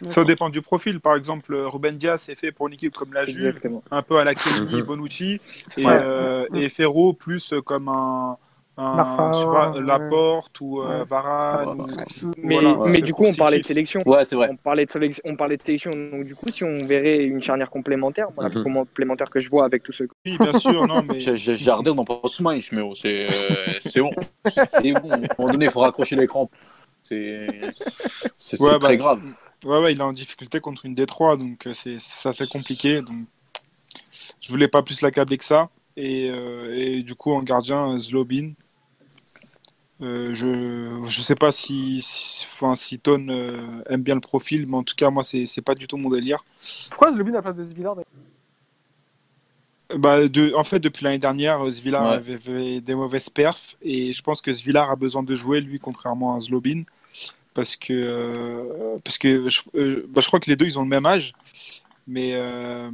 Ça 0.09 0.23
dépend 0.23 0.49
du 0.49 0.61
profil. 0.61 0.99
Par 0.99 1.15
exemple, 1.15 1.55
Ruben 1.55 1.95
Diaz 1.97 2.27
est 2.29 2.35
fait 2.35 2.51
pour 2.51 2.67
une 2.67 2.73
équipe 2.73 2.95
comme 2.95 3.13
la 3.13 3.25
Juve, 3.25 3.47
exactement. 3.47 3.83
un 3.91 4.01
peu 4.01 4.17
à 4.17 4.23
la 4.23 4.35
Kelly, 4.35 4.77
Mhm. 4.77 4.81
Bonucci, 4.85 5.39
et, 5.77 5.83
euh, 5.85 6.45
et 6.53 6.69
Ferro 6.69 7.13
plus 7.13 7.53
comme 7.65 7.87
un. 7.89 8.37
Laporte 9.81 10.59
ou 10.61 10.81
euh, 10.81 10.99
Ouais. 10.99 11.05
Varane. 11.05 11.79
Ouais. 11.81 11.85
ou- 12.23 12.31
Mais, 12.37 12.59
voilà, 12.59 12.77
mais 12.91 12.99
du 13.01 13.13
coup, 13.13 13.23
on 13.25 13.33
parlait 13.33 13.59
de 13.59 13.63
sélection. 13.65 14.01
Ouais, 14.05 14.25
c'est 14.25 14.35
vrai. 14.35 14.49
On 14.51 14.57
parlait 14.57 14.85
de 14.85 14.91
sélection, 14.91 15.21
on 15.25 15.35
parlait 15.35 15.57
de 15.57 15.63
sélection. 15.63 15.91
Donc 15.91 16.25
du 16.25 16.35
coup, 16.35 16.49
si 16.51 16.63
on 16.63 16.83
verrait 16.85 17.23
une 17.23 17.41
charnière 17.41 17.69
complémentaire, 17.69 18.27
moi, 18.35 18.49
la 18.49 18.59
Mhm. 18.59 18.63
complémentaire 18.73 19.29
que 19.29 19.39
je 19.39 19.49
vois 19.49 19.65
avec 19.65 19.83
tous 19.83 19.93
ceux. 19.93 20.09
Oui, 20.25 20.37
bien 20.37 20.57
sûr, 20.59 20.85
non, 20.87 21.03
mais 21.03 21.19
regardé 21.19 21.93
dans 21.93 22.03
Post 22.03 22.41
Match, 22.41 22.71
mais 22.71 22.81
oh, 22.81 22.93
c'est 22.95 23.27
euh, 23.27 23.29
c'est 23.81 24.01
bon. 24.01 24.11
C'est 24.45 24.91
bon. 24.91 25.09
À 25.11 25.15
un 25.15 25.19
moment 25.39 25.51
donné, 25.53 25.65
il 25.65 25.71
faut 25.71 25.79
raccrocher 25.79 26.15
l'écran. 26.15 26.49
C'est 27.01 27.47
c'est- 27.77 28.33
c'est 28.37 28.61
Ouais, 28.61 28.71
bah, 28.73 28.79
très 28.79 28.97
grave. 28.97 29.21
Ouais, 29.65 29.79
ouais, 29.79 29.91
il 29.93 29.99
est 29.99 30.03
en 30.03 30.13
difficulté 30.13 30.59
contre 30.61 30.85
une 30.85 30.93
D3, 30.93 31.37
donc 31.37 31.67
euh, 31.67 31.73
c'est 31.73 31.97
c'est 31.99 32.29
assez 32.29 32.47
compliqué. 32.47 33.01
Donc, 33.01 33.25
je 34.41 34.49
voulais 34.49 34.67
pas 34.67 34.83
plus 34.83 35.01
l'accabler 35.01 35.37
que 35.37 35.43
ça. 35.43 35.69
Et, 35.97 36.29
euh, 36.29 36.75
et 36.77 37.03
du 37.03 37.15
coup, 37.15 37.31
en 37.33 37.41
gardien, 37.43 37.93
euh, 37.93 37.99
Zlobin. 37.99 38.53
Euh, 40.01 40.33
je 40.33 41.01
je 41.07 41.21
sais 41.21 41.35
pas 41.35 41.51
si 41.53 42.01
si, 42.01 42.45
enfin, 42.51 42.75
si 42.75 42.99
Ton 42.99 43.27
euh, 43.29 43.81
aime 43.89 44.03
bien 44.03 44.15
le 44.15 44.21
profil, 44.21 44.67
mais 44.67 44.75
en 44.77 44.83
tout 44.83 44.95
cas, 44.95 45.09
moi, 45.09 45.23
c'est 45.23 45.45
c'est 45.45 45.61
pas 45.61 45.73
du 45.73 45.87
tout 45.87 45.97
mon 45.97 46.09
délire. 46.09 46.43
Pourquoi 46.89 47.11
Zlobin 47.13 47.31
à 47.31 47.35
la 47.35 47.41
place 47.41 47.55
de 47.55 47.63
Zvillard 47.63 47.95
Bah, 49.95 50.27
de, 50.27 50.53
en 50.55 50.63
fait, 50.63 50.79
depuis 50.79 51.05
l'année 51.05 51.19
dernière, 51.19 51.61
Ouais. 51.61 52.15
avait, 52.15 52.33
avait 52.33 52.81
des 52.81 52.95
mauvaises 52.95 53.29
perfs 53.29 53.77
et 53.81 54.11
je 54.13 54.21
pense 54.21 54.41
que 54.41 54.51
Zvilar 54.51 54.89
a 54.91 54.95
besoin 54.95 55.23
de 55.23 55.33
jouer, 55.35 55.61
lui, 55.61 55.79
contrairement 55.79 56.35
à 56.35 56.39
Zlobin. 56.41 56.83
Parce 57.55 57.75
que, 57.77 57.93
euh, 57.93 58.99
parce 59.03 59.17
que 59.17 59.47
je, 59.49 59.61
euh, 59.75 60.05
bah, 60.09 60.21
je 60.21 60.27
crois 60.27 60.39
que 60.41 60.49
les 60.49 60.55
deux, 60.57 60.65
ils 60.65 60.77
ont 60.77 60.83
le 60.83 60.89
même 60.89 61.05
âge. 61.05 61.31
Mais, 62.07 62.31
euh, 62.35 62.91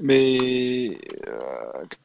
mais 0.00 0.88
euh, 1.28 1.38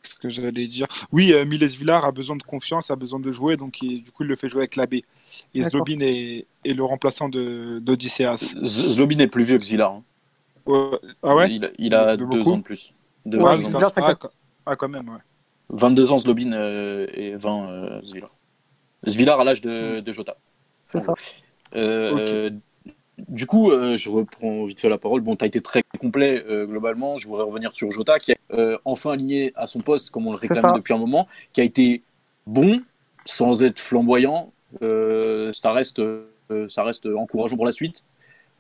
qu'est-ce 0.04 0.16
que 0.16 0.30
j'allais 0.30 0.68
dire? 0.68 0.86
Oui, 1.14 1.32
euh, 1.34 1.46
Miles 1.46 1.66
Villar 1.66 2.04
a 2.06 2.12
besoin 2.12 2.36
de 2.36 2.44
confiance, 2.44 2.92
a 2.92 2.96
besoin 2.98 3.20
de 3.22 3.32
jouer, 3.32 3.56
donc 3.58 3.82
il- 3.82 4.04
du 4.04 4.12
coup, 4.12 4.24
il 4.24 4.28
le 4.30 4.36
fait 4.36 4.50
jouer 4.50 4.62
avec 4.64 4.76
l'abbé. 4.76 5.06
Et. 5.56 5.64
Zlobin 5.64 6.00
est, 6.02 6.46
est 6.66 6.74
le 6.74 6.84
remplaçant 6.84 7.30
de- 7.30 7.80
d'Odysseas. 7.80 8.56
Zlobin 8.64 9.20
est 9.20 9.28
plus 9.28 9.44
vieux 9.46 9.58
que 9.58 9.64
Zillar. 9.66 9.94
hein. 9.94 10.04
Ouais. 10.66 11.00
Ah 11.24 11.36
ouais? 11.36 11.50
Il, 11.52 11.66
a- 11.66 11.72
il 11.78 11.96
a 11.96 12.18
De 12.18 12.24
deux 12.26 12.38
beaucoup? 12.38 12.52
ans 12.52 12.58
de 12.58 12.64
plus. 12.64 12.94
Deux 13.26 13.38
Ouais, 13.38 13.44
ans 13.44 13.80
ah, 13.82 13.88
ah, 13.98 14.16
quand- 14.16 14.30
ah, 14.66 14.76
quand 14.76 14.90
même, 14.90 15.08
ouais. 15.10 15.20
22 15.70 16.12
ans 16.12 16.18
Zlobin 16.18 16.52
euh, 16.52 17.08
et 17.14 17.36
20 17.36 17.70
euh, 17.70 18.02
Zvillar. 18.06 18.30
Zvillar 19.08 19.40
à 19.40 19.44
l'âge 19.46 19.62
de, 19.62 20.02
de 20.02 20.12
Jota. 20.12 20.36
C'est 20.88 21.00
ça. 21.00 21.14
Euh, 21.76 22.50
Du 23.30 23.46
coup, 23.46 23.72
euh, 23.72 23.96
je 23.96 24.10
reprends 24.10 24.66
vite 24.66 24.80
fait 24.80 24.90
la 24.90 24.98
parole. 24.98 25.22
Bon, 25.22 25.36
tu 25.36 25.44
as 25.46 25.48
été 25.48 25.62
très 25.62 25.84
complet 26.00 26.44
euh, 26.50 26.66
globalement. 26.66 27.16
Je 27.16 27.28
voudrais 27.28 27.44
revenir 27.44 27.72
sur 27.72 27.92
Jota, 27.92 28.18
qui 28.18 28.32
est 28.32 28.38
euh, 28.52 28.78
enfin 28.86 29.12
aligné 29.12 29.54
à 29.56 29.68
son 29.68 29.80
poste, 29.80 30.10
comme 30.10 30.28
on 30.28 30.32
le 30.32 30.38
ça. 30.38 30.74
depuis 30.76 30.94
un 30.94 30.98
moment, 30.98 31.28
qui 31.54 31.62
a 31.62 31.64
été 31.64 32.02
bon, 32.48 32.82
sans 33.26 33.64
être 33.64 33.80
flamboyant. 33.80 34.52
Ça, 34.82 35.72
reste, 35.72 36.02
ça 36.68 36.84
reste 36.84 37.06
encourageant 37.06 37.56
pour 37.56 37.66
la 37.66 37.72
suite. 37.72 38.04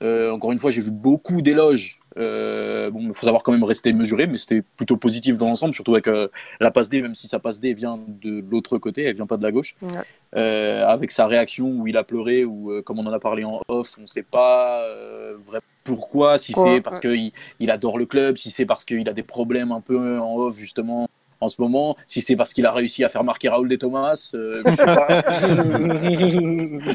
Encore 0.02 0.52
une 0.52 0.60
fois, 0.60 0.70
j'ai 0.72 0.82
vu 0.82 0.92
beaucoup 0.92 1.42
d'éloges. 1.42 2.00
Euh, 2.18 2.92
bon, 2.92 3.00
il 3.02 3.14
faut 3.14 3.26
savoir 3.26 3.42
quand 3.44 3.52
même 3.52 3.64
rester 3.64 3.92
mesuré, 3.94 4.28
mais 4.28 4.38
c'était 4.38 4.62
plutôt 4.78 4.98
positif 4.98 5.38
dans 5.38 5.48
l'ensemble, 5.48 5.74
surtout 5.74 5.94
avec 5.94 6.08
euh, 6.08 6.28
la 6.60 6.70
passe 6.72 6.90
D, 6.90 7.02
même 7.02 7.16
si 7.16 7.28
sa 7.28 7.40
passe 7.40 7.60
D 7.60 7.74
vient 7.74 8.00
de 8.08 8.44
l'autre 8.52 8.78
côté, 8.78 9.04
elle 9.04 9.16
vient 9.16 9.26
pas 9.26 9.38
de 9.38 9.44
la 9.44 9.52
gauche. 9.52 9.76
Ouais. 9.82 9.90
Euh, 10.36 10.86
avec 10.88 11.12
sa 11.12 11.26
réaction 11.28 11.68
où 11.70 11.88
il 11.88 11.98
a 11.98 12.04
pleuré, 12.04 12.46
ou 12.46 12.72
euh, 12.72 12.82
comme 12.82 13.00
on 13.00 13.06
en 13.08 13.14
a 13.14 13.20
parlé 13.20 13.44
en 13.46 13.58
off, 13.68 13.96
on 13.98 14.02
ne 14.04 14.08
sait 14.08 14.24
pas 14.24 14.82
euh, 14.84 15.36
vraiment 15.46 15.62
pourquoi, 15.84 16.38
si 16.38 16.54
c'est 16.54 16.82
parce 16.82 17.00
qu'il 17.00 17.32
il 17.60 17.72
adore 17.72 17.98
le 17.98 18.06
club, 18.06 18.38
si 18.38 18.52
c'est 18.52 18.66
parce 18.66 18.86
qu'il 18.86 19.08
a 19.10 19.14
des 19.14 19.24
problèmes 19.24 19.72
un 19.72 19.82
peu 19.82 20.20
en 20.20 20.36
off 20.38 20.58
justement 20.58 21.10
en 21.42 21.50
ce 21.50 21.62
moment, 21.62 21.98
si 22.08 22.22
c'est 22.22 22.38
parce 22.38 22.54
qu'il 22.54 22.66
a 22.66 22.72
réussi 22.72 23.04
à 23.04 23.10
faire 23.10 23.26
marquer 23.26 23.50
Raoul 23.50 23.68
de 23.68 23.76
Thomas, 23.76 24.30
euh, 24.34 24.62
je 24.66 24.76
sais 24.76 24.86
pas. 24.86 25.08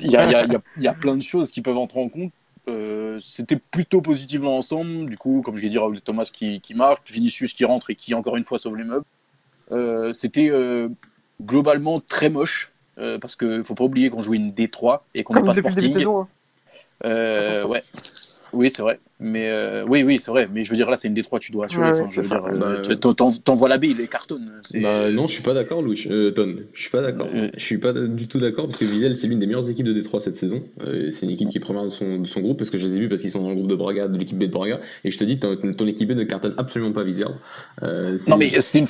Il 0.03 0.11
y 0.11 0.17
a, 0.17 0.25
il 0.25 0.31
y 0.33 0.35
a- 0.35 0.45
il 0.45 0.53
y 0.53 0.57
a- 0.57 0.61
il 0.79 0.83
y 0.83 0.89
a 0.89 0.95
plein 0.95 1.17
de 1.17 1.23
choses 1.23 1.51
qui 1.51 1.61
peuvent 1.61 1.77
entrer 1.77 2.01
en 2.01 2.09
compte. 2.09 2.33
Euh, 2.69 3.19
C'était 3.21 3.57
plutôt 3.57 4.01
positif 4.03 4.41
dans 4.43 4.51
l'ensemble. 4.51 5.09
Du 5.09 5.17
coup, 5.17 5.43
comme 5.45 5.57
je 5.57 5.63
l'ai 5.63 5.69
dit, 5.69 5.79
Raoul 5.79 6.01
Thomas 6.01 6.29
qui, 6.33 6.61
qui 6.61 6.75
marque, 6.75 7.11
Vinicius 7.11 7.55
qui 7.55 7.65
rentre 7.65 7.91
et 7.91 7.95
qui 7.95 8.15
encore 8.15 8.37
une 8.37 8.45
fois 8.45 8.59
sauve 8.59 8.77
les 8.77 8.85
meubles. 8.85 9.05
Euh, 9.73 10.13
C'était 10.13 10.49
euh, 10.51 10.89
globalement 11.43 12.01
très 12.01 12.29
moche. 12.31 12.73
parce 12.97 13.37
qu'il 13.37 13.49
ne 13.49 13.63
faut 13.63 13.75
pas 13.75 13.85
oublier 13.85 14.11
qu'on 14.11 14.23
jouait 14.23 14.37
une 14.39 14.51
D3 14.51 15.01
et 15.15 15.25
qu'on 15.25 15.35
n'est 15.35 15.41
pas 15.47 15.55
Sporting. 15.71 15.93
saison. 15.93 16.21
hein. 16.23 16.29
Ouais. 17.67 17.85
Oui, 18.53 18.71
c'est 18.71 18.83
vrai. 18.83 18.99
Mais 19.21 19.51
euh, 19.51 19.85
oui, 19.89 20.05
oui, 20.05 20.19
c'est 20.21 20.31
vrai. 20.31 20.49
Mais 20.53 20.63
je 20.63 20.71
veux 20.71 20.77
dire, 20.77 20.89
là, 20.89 20.95
c'est 20.97 21.09
une 21.09 21.15
D3, 21.15 21.41
tu 21.41 21.51
dois 21.51 21.65
assurer. 21.65 21.91
Ouais, 21.91 22.01
Enfin, 22.01 22.07
c'est 22.07 22.33
euh, 22.33 22.39
Bah, 22.57 23.33
t'envoies 23.45 23.69
la 23.69 23.77
B, 23.79 23.85
il 23.87 24.01
est 24.01 24.07
cartonne. 24.07 24.49
C'est- 24.65 24.79
Bah 24.81 25.11
non, 25.11 25.27
je 25.27 25.33
suis 25.33 25.43
pas 25.43 25.55
d'accord, 25.55 25.83
Louis. 25.83 26.07
Euh, 26.09 26.31
Ton, 26.31 26.55
je 26.73 26.81
suis 26.81 26.91
pas 26.91 27.03
d'accord. 27.03 27.27
Euh, 27.35 27.49
Je 27.57 27.63
suis 27.65 27.79
pas 27.79 27.93
du 27.93 28.29
tout 28.29 28.39
d'accord 28.39 28.67
parce 28.67 28.77
que 28.77 28.85
Vizelle, 28.85 29.17
c'est 29.17 29.27
l'une 29.27 29.41
des 29.41 29.47
meilleures 29.47 29.69
équipes 29.69 29.87
de 29.87 29.93
Détroit 29.93 30.21
cette 30.21 30.37
saison. 30.37 30.63
Euh, 30.87 31.11
c'est 31.11 31.27
une 31.27 31.33
équipe 31.33 31.49
qui 31.49 31.59
est 31.59 31.61
première 31.61 31.85
de 31.85 31.91
son, 31.91 32.19
de 32.21 32.27
son 32.27 32.41
groupe 32.41 32.59
parce 32.59 32.71
que 32.71 32.79
je 32.79 32.87
les 32.87 32.97
ai 32.97 33.01
vus 33.01 33.09
parce 33.09 33.21
qu'ils 33.23 33.31
sont 33.33 33.43
dans 33.43 33.49
le 33.49 33.57
groupe 33.57 33.67
de 33.69 33.75
Braga, 33.75 34.07
de 34.07 34.17
l'équipe 34.17 34.39
B 34.39 34.43
de 34.45 34.47
Braga. 34.53 34.79
Et 35.05 35.11
je 35.11 35.19
te 35.19 35.25
dis, 35.25 35.39
ton, 35.39 35.57
ton 35.57 35.87
équipe 35.89 36.09
B 36.09 36.13
ne 36.17 36.23
cartonne 36.25 36.55
absolument 36.57 36.93
pas. 36.93 37.03
Euh, 37.83 38.17
c'est- 38.19 38.31
Non, 38.31 38.37
mais 38.37 38.49
c'était 38.61 38.79
une, 38.81 38.87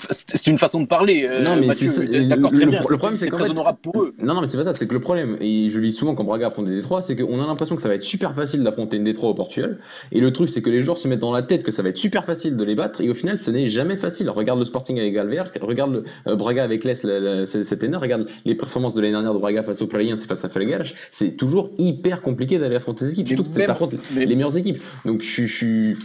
une 0.53 0.59
façon 0.59 0.81
de 0.83 0.87
parler. 0.87 1.27
euh, 1.29 1.43
Non, 1.43 1.57
mais 1.57 1.67
Mathieu, 1.67 1.89
c'est- 1.91 2.07
c'est- 2.07 2.21
d'accord, 2.27 2.51
le- 2.51 2.57
très 2.57 2.65
le- 2.67 2.71
bien. 2.73 2.81
le 2.81 2.85
c'est- 2.87 2.97
problème, 2.99 3.17
c'est 3.17 3.25
c'est 3.27 3.31
très 3.31 3.45
fait- 3.45 3.51
honorable 3.51 3.79
pour 3.83 4.03
eux. 4.03 4.15
Non, 4.21 4.35
non, 4.35 4.41
mais 4.41 4.47
c'est 4.47 4.57
pas 4.57 4.65
ça, 4.65 4.73
c'est 4.75 4.87
que 4.87 4.95
le 4.95 5.01
problème, 5.01 5.37
et 5.41 5.71
je 5.71 5.79
le 5.79 5.85
vis 5.85 5.93
souvent 5.93 6.15
quand 6.15 6.25
Braga 6.25 6.49
affronte 6.49 6.67
des 6.67 6.75
Détroits, 6.75 7.01
c'est 7.03 7.17
qu'on 7.17 7.43
a 7.43 7.47
l'impression 7.47 7.77
que 7.77 7.83
ça 7.83 7.89
va 7.89 7.95
être 7.95 8.03
super 8.03 8.35
facile 8.35 8.63
d'affronter 8.63 8.97
une 8.97 9.05
Détroit 9.05 9.31
au 9.31 9.35
Portugal. 9.35 9.79
Et 10.13 10.18
le 10.21 10.33
truc, 10.33 10.49
c'est 10.49 10.63
que 10.63 10.71
les 10.71 10.83
joueurs 10.83 10.99
se 10.99 11.07
mettent 11.09 11.19
dans 11.21 11.33
la 11.33 11.43
tête 11.43 11.63
que 11.63 11.71
ça 11.71 11.83
va 11.83 11.89
être 11.91 11.99
super 11.99 12.25
facile 12.25 12.57
de 12.57 12.65
les 12.65 12.75
battre, 12.75 13.01
et 13.01 13.09
au 13.11 13.15
final, 13.15 13.39
ce 13.39 13.51
n'est 13.51 13.69
jamais 13.69 13.97
facile. 13.97 14.31
Regarde 14.31 14.59
le 14.59 14.65
Sporting 14.65 14.99
avec 14.99 15.13
Galver, 15.15 15.43
regarde 15.61 15.93
le 15.93 16.05
euh, 16.27 16.37
Braga 16.37 16.65
avec 16.65 16.85
la- 16.85 16.93
la- 17.05 17.47
c- 17.47 17.65
cette 17.65 17.85
année, 17.85 17.97
regarde 17.97 18.27
les 18.45 18.55
performances 18.55 18.95
de 18.95 19.01
l'année 19.01 19.13
dernière 19.13 19.35
de 19.35 19.39
Braga 19.39 19.63
face 19.63 19.83
aux 19.83 19.87
Players 19.87 20.13
et 20.15 20.27
face 20.27 20.45
à 20.45 20.49
Felgueras. 20.49 20.93
C'est 21.11 21.37
toujours 21.37 21.71
hyper 21.79 22.23
compliqué 22.23 22.59
d'aller 22.59 22.77
affronter 22.77 23.05
ces 23.05 23.13
équipes, 23.13 23.29
surtout 23.29 23.45
que 23.51 23.61
t'affrontes 23.67 23.95
mais- 24.15 24.27
les 24.27 24.35
meilleures 24.37 24.57
équipes. 24.57 24.83
Donc 25.05 25.23
je 25.23 25.45
suis. 25.45 25.97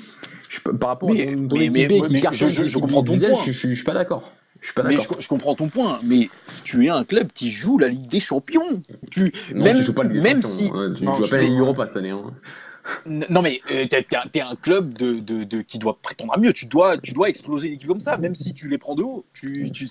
par 0.80 0.90
rapport 0.90 1.12
Mais- 1.12 1.28
à 1.30 1.36
ton, 1.36 1.48
ton 1.48 1.58
mais- 1.58 1.66
équipe 1.66 1.90
mais- 1.92 2.00
B 2.02 2.06
qui 2.08 2.22
cartonne, 2.22 2.50
je- 2.50 2.62
je- 2.64 2.68
je 2.68 2.76
qui 2.76 2.82
comprends 2.82 3.04
ton 3.04 3.18
point. 3.18 3.44
je, 3.46 3.52
suis- 3.52 3.70
je 3.70 3.76
suis 3.76 3.84
pas 3.84 3.94
d'accord. 3.94 4.32
Je 4.62 4.68
suis 4.68 4.74
pas 4.76 4.84
Mais 4.84 4.96
d'accord. 4.96 5.18
je, 5.20 5.24
je 5.24 5.28
comprends 5.28 5.56
ton 5.56 5.68
point, 5.68 5.94
mais 6.06 6.30
tu 6.64 6.86
es 6.86 6.90
un 6.90 7.04
club 7.04 7.28
qui 7.34 7.50
joue 7.50 7.78
la 7.80 7.90
Ligue 7.90 8.08
des 8.08 8.20
Champions. 8.22 8.82
Tu, 9.12 9.34
Non, 9.54 9.64
même 9.64 9.78
tu 9.78 9.84
joues 9.84 9.94
pas 9.94 10.04
le 10.04 10.10
Ligue 10.14 10.22
des 10.22 10.24
même 10.30 10.42
Champions, 10.42 10.58
si, 10.58 10.72
hein, 10.74 10.94
tu 10.96 11.04
Non, 11.04 11.12
joues 11.14 11.28
pas 11.28 11.38
la 11.38 11.44
Ligue 11.44 11.60
Europa 11.60 11.88
cette 11.88 11.98
année. 11.98 12.12
hein. 12.12 12.22
Non 13.06 13.42
mais 13.42 13.62
euh, 13.72 13.86
t'es, 13.88 14.06
un- 14.42 14.56
club 14.56 14.94
de, 14.94 15.20
de, 15.20 15.62
qui 15.62 15.80
doit 15.80 15.98
prétendre 16.02 16.34
à 16.38 16.42
mieux. 16.42 16.54
Tu 16.54 16.66
dois, 16.66 16.98
tu 16.98 17.14
dois 17.14 17.30
exploser 17.30 17.68
une 17.68 17.74
équipe 17.76 17.88
comme 17.88 18.00
ça, 18.00 18.18
même 18.18 18.36
si 18.36 18.54
tu 18.54 18.68
les 18.70 18.78
prends 18.78 18.96
de 18.96 19.04
haut. 19.04 19.26
Tu, 19.34 19.72
tu 19.72 19.88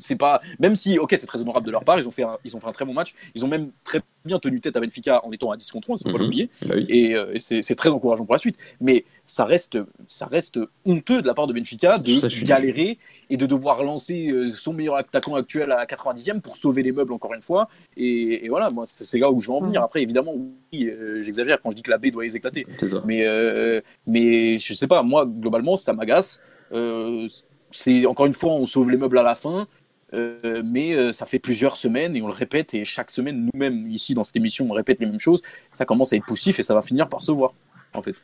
c'est, 0.00 0.16
pas, 0.16 0.40
même 0.58 0.74
si, 0.76 0.98
ok, 0.98 1.14
c'est 1.16 1.26
très 1.26 1.40
honorable 1.40 1.66
de 1.66 1.70
leur 1.70 1.84
part. 1.84 1.98
Ils 1.98 2.08
ont 2.08 2.10
fait, 2.10 2.22
un, 2.22 2.36
ils 2.44 2.56
ont 2.56 2.60
fait 2.60 2.68
un 2.68 2.72
très 2.72 2.84
bon 2.84 2.92
match. 2.94 3.14
Ils 3.34 3.44
ont 3.44 3.48
même 3.48 3.70
très 3.84 4.00
bien 4.24 4.38
tenu 4.38 4.60
tête 4.60 4.76
à 4.76 4.80
Benfica 4.80 5.24
en 5.24 5.32
étant 5.32 5.50
à 5.50 5.56
10 5.56 5.70
contre 5.70 5.90
11, 5.90 6.00
il 6.00 6.10
faut 6.10 6.16
pas 6.16 6.18
Mhm. 6.18 6.24
l'oublier. 6.24 6.50
Bah 6.66 6.74
oui. 6.76 6.86
Et, 6.88 7.14
euh, 7.16 7.32
et 7.34 7.38
c'est, 7.38 7.74
très 7.74 7.88
encourageant 7.88 8.24
pour 8.26 8.34
la 8.34 8.38
suite. 8.38 8.56
Mais 8.80 9.04
ça 9.24 9.44
reste, 9.44 9.78
ça 10.08 10.26
reste 10.26 10.58
honteux 10.84 11.22
de 11.22 11.26
la 11.26 11.34
part 11.34 11.46
de 11.46 11.52
Benfica 11.52 11.96
de 11.98 12.10
Ça, 12.20 12.28
galérer 12.44 12.98
et 13.30 13.36
de 13.36 13.46
devoir 13.46 13.82
lancer 13.84 14.28
euh, 14.30 14.50
son 14.50 14.72
meilleur 14.74 14.96
attaquant 14.96 15.36
actuel 15.36 15.72
à 15.72 15.86
90e 15.86 16.40
pour 16.40 16.56
sauver 16.56 16.82
les 16.82 16.92
meubles 16.92 17.12
encore 17.12 17.32
une 17.34 17.40
fois. 17.42 17.68
Et, 17.96 18.44
et 18.44 18.48
voilà, 18.48 18.70
moi, 18.70 18.84
c'est, 18.86 19.18
là 19.18 19.30
où 19.30 19.40
je 19.40 19.46
veux 19.48 19.54
en 19.54 19.60
venir. 19.60 19.82
Après, 19.82 20.02
évidemment, 20.02 20.34
oui, 20.72 20.86
euh, 20.88 21.22
j'exagère 21.22 21.60
quand 21.62 21.70
je 21.70 21.76
dis 21.76 21.82
que 21.82 21.90
la 21.90 21.98
baie 21.98 22.10
doit 22.10 22.24
les 22.24 22.36
éclater. 22.36 22.66
Mais, 23.04 23.26
euh, 23.26 23.80
mais 24.06 24.58
je 24.58 24.74
sais 24.74 24.86
pas, 24.86 25.02
moi, 25.02 25.24
globalement, 25.26 25.76
ça 25.76 25.92
m'agace. 25.92 26.40
Euh, 26.72 27.26
c'est 27.70 28.04
encore 28.06 28.26
une 28.26 28.32
fois, 28.34 28.52
on 28.52 28.66
sauve 28.66 28.90
les 28.90 28.96
meubles 28.96 29.18
à 29.18 29.22
la 29.22 29.34
fin. 29.34 29.66
Euh, 30.14 30.62
mais 30.64 30.92
euh, 30.94 31.12
ça 31.12 31.26
fait 31.26 31.38
plusieurs 31.38 31.76
semaines 31.76 32.16
et 32.16 32.22
on 32.22 32.26
le 32.26 32.32
répète 32.34 32.74
et 32.74 32.84
chaque 32.84 33.10
semaine 33.10 33.48
nous-mêmes 33.52 33.88
ici 33.90 34.14
dans 34.14 34.24
cette 34.24 34.36
émission 34.36 34.66
on 34.68 34.72
répète 34.74 34.98
les 35.00 35.06
mêmes 35.06 35.20
choses 35.20 35.40
ça 35.72 35.84
commence 35.84 36.12
à 36.12 36.16
être 36.16 36.26
poussif 36.26 36.58
et 36.58 36.62
ça 36.62 36.74
va 36.74 36.82
finir 36.82 37.08
par 37.08 37.22
se 37.22 37.30
voir 37.32 37.52
en 37.94 38.02
fait 38.02 38.14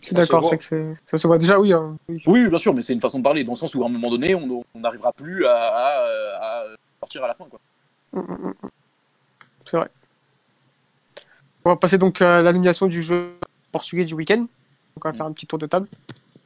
Je 0.00 0.06
suis 0.06 0.14
d'accord, 0.14 0.44
c'est 0.44 0.56
que 0.58 0.94
ça 1.04 1.18
se 1.18 1.26
voit 1.26 1.36
déjà, 1.38 1.58
oui. 1.60 1.72
hein, 1.72 1.96
oui. 2.08 2.22
oui 2.26 2.48
bien 2.48 2.58
sûr 2.58 2.74
mais 2.74 2.82
c'est 2.82 2.92
une 2.94 3.00
façon 3.00 3.18
de 3.18 3.24
parler 3.24 3.44
dans 3.44 3.52
le 3.52 3.56
sens 3.56 3.74
où 3.74 3.82
à 3.82 3.86
un 3.86 3.90
moment 3.90 4.10
donné 4.10 4.34
on 4.34 4.64
n'arrivera 4.74 5.12
plus 5.12 5.44
à, 5.46 5.54
à- 5.54 6.40
à 6.40 6.64
sortir 7.02 7.24
à 7.24 7.28
la 7.28 7.34
fin 7.34 7.44
quoi. 7.44 7.60
Mm, 8.12 8.20
mm, 8.20 8.48
mm. 8.62 8.68
C'est 9.66 9.76
vrai. 9.76 9.88
On 11.64 11.70
va 11.70 11.76
passer 11.76 11.98
donc 11.98 12.20
à 12.22 12.40
l'élimination 12.42 12.86
du 12.86 13.02
jeu 13.02 13.34
portugais 13.70 14.04
du 14.04 14.14
week-end. 14.14 14.38
Donc 14.38 15.04
on 15.04 15.08
va 15.10 15.12
faire 15.12 15.26
un 15.26 15.32
petit 15.32 15.46
tour 15.46 15.58
de 15.58 15.66
table. 15.66 15.86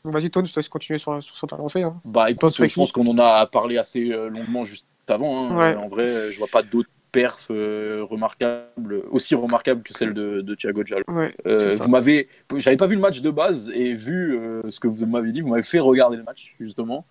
Donc 0.05 0.13
vas-y, 0.13 0.31
Tone, 0.31 0.47
je 0.47 0.53
te 0.53 0.59
laisse 0.61 0.69
continuer 0.69 0.99
sur, 0.99 1.23
sur, 1.23 1.37
sur 1.37 1.47
ta 1.49 1.57
lancée. 1.57 1.83
hein. 1.83 2.01
Bah 2.05 2.31
écoute, 2.31 2.55
je 2.57 2.75
pense 2.75 2.93
qu'on 2.93 3.07
en 3.07 3.19
a 3.19 3.47
parlé 3.47 3.79
assez 3.79 4.11
euh, 4.13 4.29
longuement 4.29 4.63
juste 4.65 4.87
avant. 5.09 5.51
hein. 5.51 5.57
Ouais. 5.57 5.77
En 5.77 5.87
vrai, 5.87 6.31
je 6.31 6.39
vois 6.39 6.49
pas 6.49 6.63
d'autres 6.63 6.91
perfs 7.11 7.49
euh, 7.51 8.05
remarquables, 8.05 9.03
aussi 9.11 9.35
remarquables 9.35 9.83
que 9.83 9.95
celle 9.95 10.13
de, 10.15 10.41
de 10.43 10.55
Thiago 10.55 10.83
Diallo. 10.83 11.05
Ouais, 11.09 11.35
Euh, 11.47 11.71
vous 11.81 11.89
m'avez, 11.89 12.29
j'avais 12.57 12.77
pas 12.77 12.87
vu 12.87 12.97
le 12.97 13.01
match 13.01 13.21
de 13.21 13.31
base 13.31 13.71
et 13.73 13.95
vu 13.95 14.37
euh, 14.37 14.69
ce 14.69 14.79
que 14.81 14.89
vous 14.89 15.07
m'avez 15.07 15.31
dit, 15.33 15.41
vous 15.41 15.49
m'avez 15.49 15.63
fait 15.63 15.79
regarder 15.79 16.17
le 16.17 16.25
match 16.25 16.55
justement. 16.61 17.07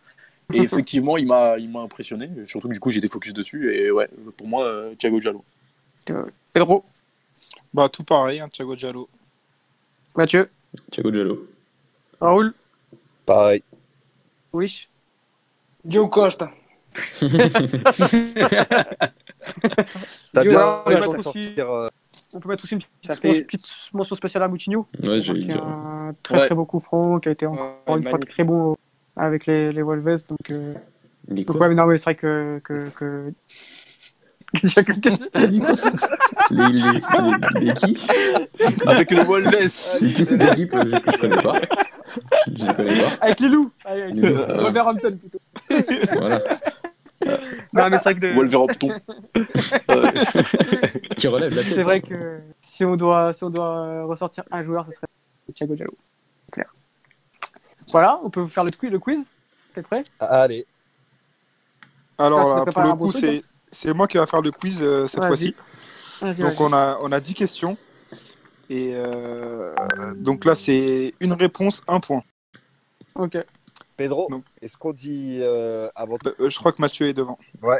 Et 0.53 0.57
effectivement, 0.61 1.17
il 1.17 1.25
m'a, 1.25 1.57
il 1.57 1.69
m'a 1.71 1.79
impressionné. 1.79 2.29
Surtout 2.45 2.67
que 2.67 2.73
du 2.73 2.79
coup, 2.79 2.91
j'étais 2.91 3.07
focus 3.07 3.33
dessus 3.33 3.73
et 3.75 3.89
ouais, 3.91 4.09
pour 4.37 4.47
moi, 4.47 4.65
euh, 4.65 4.93
Thiago 4.95 5.19
Diallo. 5.19 5.43
Pedro, 6.53 6.83
Bah, 7.73 7.87
tout 7.89 8.03
pareil, 8.03 8.39
hein, 8.41 8.49
Thiago 8.49 8.75
Diallo. 8.75 9.07
Mathieu, 10.15 10.49
Thiago 10.91 11.09
Diallo. 11.11 11.47
Raoul, 12.19 12.53
Pareil. 13.25 13.63
oui. 14.53 14.87
Diogo 15.85 16.07
Costa. 16.07 16.49
T'as 20.33 20.43
bien 20.43 20.81
on 20.85 20.89
mettre 20.89 21.27
aussi- 21.27 21.53
euh, 21.57 21.89
On 22.33 22.39
peut 22.39 22.49
mettre 22.49 22.63
aussi 22.63 22.73
une 22.75 22.79
petite, 22.79 22.91
Ça 23.05 23.13
mention- 23.13 23.33
fait- 23.33 23.41
petite 23.43 23.65
mention 23.93 24.15
spéciale 24.15 24.43
à 24.43 24.47
Moutinho. 24.47 24.87
Ouais, 25.03 25.19
j'ai 25.19 25.51
a 25.51 25.57
un 25.63 26.15
très 26.23 26.35
Ouais. 26.39 26.45
très 26.47 26.55
beau 26.55 26.65
coup 26.65 26.79
franc, 26.79 27.19
qui 27.19 27.29
a 27.29 27.31
été 27.33 27.45
encore 27.45 27.77
Ouais, 27.87 27.97
une 27.97 28.03
fois 28.03 28.11
magnifique. 28.13 28.29
très 28.31 28.43
bon 28.43 28.75
avec 29.15 29.45
les, 29.45 29.71
les 29.71 29.81
Wolves. 29.81 30.25
Donc, 30.27 30.39
euh... 30.51 30.73
Donc 31.27 31.49
ouais, 31.59 31.69
mais 31.69 31.75
non, 31.75 31.85
mais 31.85 31.97
c'est 31.97 32.03
vrai 32.05 32.15
que. 32.15 32.59
que, 32.63 32.89
que... 32.95 33.33
Les, 34.53 34.69
les, 35.41 36.71
les, 36.71 37.59
les 37.59 37.73
qui 37.73 37.97
Avec 38.85 39.09
le 39.11 39.23
Wolves. 39.23 39.67
C'est 39.67 40.13
qui 40.13 40.25
cette 40.25 40.41
équipe 40.43 40.73
je, 40.75 41.11
je 41.11 41.17
connais 41.17 41.41
pas. 41.41 41.59
Je, 42.47 42.71
connais 42.71 43.01
pas. 43.01 43.11
avec 43.21 43.39
les 43.39 43.49
loups 43.49 43.71
Avec 43.85 44.13
Les 44.15 44.29
loups, 44.29 44.39
ouais. 44.39 44.57
Wolverhampton 44.61 45.17
plutôt. 45.17 45.39
Voilà. 46.13 46.41
Non, 47.73 47.89
mais 47.89 47.97
c'est 47.97 48.03
vrai 48.03 48.15
que. 48.15 48.19
de- 48.19 48.33
Wolverhampton. 48.33 48.99
Qui 51.17 51.27
relève 51.27 51.55
la 51.55 51.63
tête. 51.63 51.73
C'est 51.73 51.83
vrai 51.83 52.01
que 52.01 52.39
si 52.61 52.83
on 52.83 52.95
doit, 52.95 53.33
si 53.33 53.43
on 53.43 53.49
doit 53.49 53.77
euh, 53.77 54.05
ressortir 54.05 54.43
un 54.51 54.63
joueur, 54.63 54.85
ce 54.87 54.91
serait 54.91 55.07
Thiago 55.53 55.75
Diallo. 55.75 55.91
Clair. 56.51 56.73
Voilà, 57.91 58.19
on 58.23 58.29
peut 58.29 58.47
faire 58.47 58.63
le 58.63 58.71
quiz. 58.71 58.91
Le 58.91 58.99
quiz 58.99 59.19
T'es 59.73 59.81
prêt 59.81 60.03
Allez. 60.19 60.65
Alors 62.17 62.57
là, 62.57 62.65
pour 62.71 62.81
le 62.83 62.93
coup, 62.93 63.09
truc, 63.11 63.21
c'est 63.21 63.41
c'est 63.73 63.93
moi 63.93 64.07
qui 64.07 64.17
va 64.17 64.27
faire 64.27 64.41
le 64.41 64.51
quiz 64.51 64.81
euh, 64.81 65.07
cette 65.07 65.25
fois-ci. 65.25 65.55
Donc 66.39 66.61
on 66.61 66.71
a, 66.73 66.99
on 67.01 67.11
a 67.11 67.19
10 67.19 67.33
questions. 67.33 67.77
Et 68.69 68.97
euh, 69.01 69.73
donc 70.15 70.45
là, 70.45 70.55
c'est 70.55 71.13
une 71.19 71.33
réponse, 71.33 71.81
un 71.87 71.99
point. 71.99 72.21
Ok. 73.15 73.37
Pedro, 73.97 74.27
Non. 74.31 74.41
est-ce 74.61 74.75
qu'on 74.77 74.91
dit 74.93 75.39
euh, 75.41 75.87
avant 75.95 76.17
Euh, 76.39 76.49
je 76.49 76.57
crois 76.57 76.71
que 76.71 76.81
Mathieu 76.81 77.07
est 77.07 77.13
devant. 77.13 77.37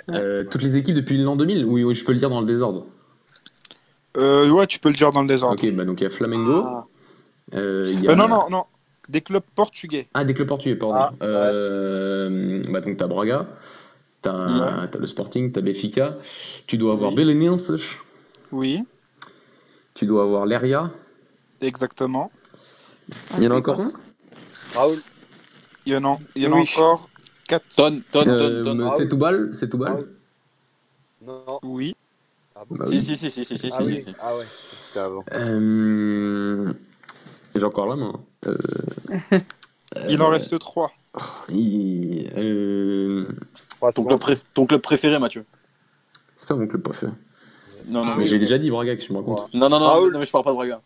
Euh, 0.10 0.44
toutes 0.44 0.62
les 0.62 0.78
équipes 0.78 0.96
depuis 0.96 1.18
l'an 1.18 1.36
2000 1.36 1.66
Oui, 1.66 1.84
oui, 1.84 1.96
je 1.96 2.06
peux 2.06 2.12
le 2.12 2.20
dire 2.20 2.30
dans 2.30 2.40
le 2.40 2.46
désordre. 2.46 2.86
Euh, 4.18 4.52
ouais, 4.52 4.68
tu 4.68 4.78
peux 4.80 4.90
le 4.90 4.96
dire 4.96 5.12
dans 5.12 5.24
le 5.24 5.28
désordre. 5.28 5.62
Ok, 5.64 5.72
bah 5.74 5.86
donc 5.86 6.02
il 6.02 6.04
y 6.04 6.08
a 6.08 6.12
Flamengo. 6.12 6.64
Ah. 6.68 6.86
euh, 7.56 7.90
il 7.92 8.04
y 8.04 8.08
a... 8.08 8.12
Euh, 8.12 8.16
non, 8.16 8.28
non, 8.28 8.48
non. 8.50 8.66
Des 9.10 9.22
clubs 9.22 9.44
portugais. 9.56 10.08
Ah, 10.14 10.24
des 10.24 10.34
clubs 10.36 10.48
portugais, 10.48 10.76
pardon. 10.76 10.96
Ah, 10.96 11.10
ouais. 11.12 11.18
Euh, 11.28 12.62
bah 12.70 12.80
donc 12.82 12.96
t'as 12.98 13.08
Braga, 13.08 13.48
t'as 14.22 14.34
Ouais. 14.82 14.88
t'as 14.92 15.00
le 15.00 15.08
Sporting, 15.08 15.52
t'as 15.52 15.62
Benfica, 15.62 16.18
tu 16.68 16.78
dois 16.78 16.94
avoir 16.94 17.10
Oui. 17.10 17.18
Belenenses, 17.18 17.72
Oui, 18.52 18.84
tu 19.94 20.06
dois 20.06 20.24
avoir 20.24 20.46
Leria. 20.46 20.92
exactement. 21.62 22.32
Il 23.38 23.44
y 23.44 23.48
en 23.48 23.52
a 23.52 23.56
encore 23.56 23.80
un 23.82 23.92
Raoul 24.74 24.98
Il 25.86 25.94
y 25.94 25.98
en 25.98 26.04
a, 26.14 26.18
il 26.36 26.44
y 26.44 26.48
en 26.48 26.54
a 26.54 26.56
Oui. 26.56 26.70
encore 26.74 27.10
4. 27.48 27.66
Tonne, 27.76 28.02
tonne, 28.12 28.30
Euh, 28.30 28.64
tonne. 28.64 28.90
C'est 28.98 29.10
Toubal 29.10 29.50
C'est 29.54 29.70
Toubal 29.70 30.06
Ah 30.08 31.26
Non. 31.26 31.60
Oui. 31.64 31.96
Ah 32.56 32.64
bon 32.68 32.76
Bah 32.78 32.86
Si, 32.86 32.96
oui. 32.96 33.04
si, 33.04 33.18
si, 33.18 33.30
si, 33.30 33.44
si, 33.46 33.58
si, 33.58 33.70
Ah 33.72 33.78
si. 33.78 33.84
oui. 33.84 34.06
Ah 34.20 34.36
ouais. 34.38 34.46
C'était 34.88 35.00
avant. 35.00 35.26
Euh, 35.34 36.74
J'ai 37.56 37.64
encore 37.64 37.88
la 37.88 37.96
main. 37.98 38.20
Euh, 38.48 38.58
Il 40.10 40.22
en 40.22 40.30
reste 40.30 40.58
3. 40.58 40.92
il- 41.50 42.32
euh, 42.38 43.28
Trois 43.76 43.92
Ton 43.92 44.06
club, 44.06 44.20
pré- 44.20 44.38
ton 44.54 44.66
club 44.66 44.82
préféré, 44.82 45.20
Mathieu 45.20 45.46
C'est 46.36 46.48
pas 46.48 46.56
mon 46.56 46.68
club 46.68 46.82
préféré. 46.82 47.12
Non, 47.88 48.06
non, 48.06 48.12
Mais 48.14 48.18
mais 48.20 48.26
j'ai 48.26 48.40
déjà 48.40 48.58
dit 48.58 48.70
Braga 48.70 48.96
que 48.96 49.02
je 49.04 49.12
me 49.14 49.18
raconte. 49.20 49.54
Non, 49.54 49.70
non, 49.70 49.80
non, 49.80 49.86
Raoul. 49.88 50.12
non, 50.14 50.20
mais 50.20 50.26
je 50.26 50.32
parle 50.32 50.44
pas 50.44 50.52
de 50.52 50.56
Braga. 50.56 50.82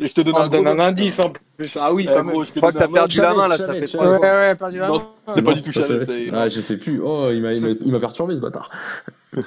Et 0.00 0.06
je 0.06 0.14
te 0.14 0.20
donne 0.20 0.34
On 0.34 0.38
un 0.38 0.48
gros 0.48 0.56
donne 0.62 0.66
un 0.80 0.84
indice. 0.86 1.18
indice 1.18 1.20
en 1.20 1.32
plus. 1.56 1.76
Ah 1.80 1.92
oui, 1.92 2.08
Eh, 2.10 2.22
gros, 2.22 2.44
je 2.44 2.52
te 2.52 2.58
crois 2.58 2.72
que 2.72 2.78
donne 2.78 2.86
t'as 2.86 2.90
un- 2.90 3.06
perdu 3.06 3.16
la 3.20 3.34
main 3.34 3.48
là, 3.48 3.56
ça 3.56 3.66
Chavez, 3.66 3.80
fait 3.80 3.86
Chavez. 3.88 4.04
trois 4.16 4.20
Ouais, 4.20 4.30
ouais, 4.30 4.54
perdu 4.54 4.78
la 4.78 4.88
Non, 4.88 4.94
main. 4.98 5.06
c'était 5.26 5.42
pas 5.42 5.50
Non, 5.50 5.56
du 5.56 5.62
tout 5.62 5.72
c'est 5.72 5.80
Chavez, 5.82 5.98
ça. 5.98 6.04
c'est- 6.12 6.34
Ah, 6.34 6.48
je 6.48 6.60
sais 6.60 6.76
plus. 6.76 7.00
Oh, 7.02 7.28
il 7.32 7.42
m'a 7.42 7.52
il 7.52 7.62
m'a- 7.62 7.68
il 7.84 7.90
m'a 7.92 8.00
perturbé 8.00 8.36
ce 8.36 8.40
bâtard. 8.40 8.70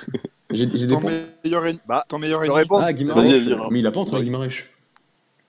J'ai 0.53 0.69
j'ai 0.69 0.85
des 0.85 0.93
Ton 0.93 0.99
points. 0.99 1.11
meilleur, 1.45 1.63
Bah, 1.87 2.03
ton 2.09 2.19
meilleur 2.19 2.41
je 2.41 2.47
te 2.47 2.51
ennemi. 2.51 2.59
réponds. 2.63 2.79
Ah, 2.81 2.91
Guimarães. 2.91 3.21
Vas-y, 3.21 3.55
Mais 3.71 3.79
il 3.79 3.87
a 3.87 3.91
pas 3.91 4.01
entraîné 4.01 4.17
Ouais. 4.19 4.25
Guimarães. 4.25 4.65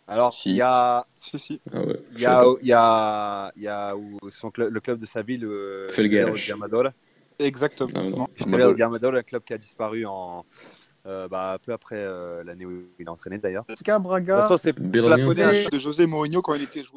Alors, 0.07 0.33
Si. 0.33 0.51
il 0.51 0.57
y 0.57 0.61
a, 0.63 1.05
Si, 1.17 1.37
si. 1.41 1.61
Ah 1.75 1.81
ouais. 1.85 1.97
il 2.15 2.21
y 2.21 2.27
a, 2.27 2.45
il 2.61 2.69
y 2.69 2.73
a, 2.73 3.53
il 3.57 3.63
y 3.65 3.69
a 3.69 3.97
où 3.97 4.19
son 4.31 4.53
club, 4.53 4.73
le 4.73 4.79
club 4.81 4.99
de 5.01 5.07
sa 5.07 5.23
ville, 5.23 5.45
euh, 5.45 5.89
Felgueiras. 5.89 6.31
Exactement. 7.43 8.29
Ah, 8.41 8.47
non. 8.47 8.73
Diamadora, 8.73 9.19
un 9.19 9.23
club 9.23 9.43
qui 9.45 9.53
a 9.53 9.59
disparu 9.59 10.07
en, 10.07 10.45
euh, 11.05 11.27
bah, 11.27 11.59
peu 11.65 11.73
après 11.73 11.97
euh, 11.97 12.45
l'année 12.45 12.65
où 12.65 12.85
il 12.99 13.09
a 13.09 13.13
entraîné 13.13 13.39
d'ailleurs. 13.39 13.65
Braga. 14.01 14.49
c'est 14.57 14.73
plafonné 14.73 15.67
De 15.71 15.79
José 15.79 16.07
Mourinho 16.07 16.43
quand 16.43 16.55
il 16.55 16.63
était 16.63 16.85
joueur. 16.85 16.91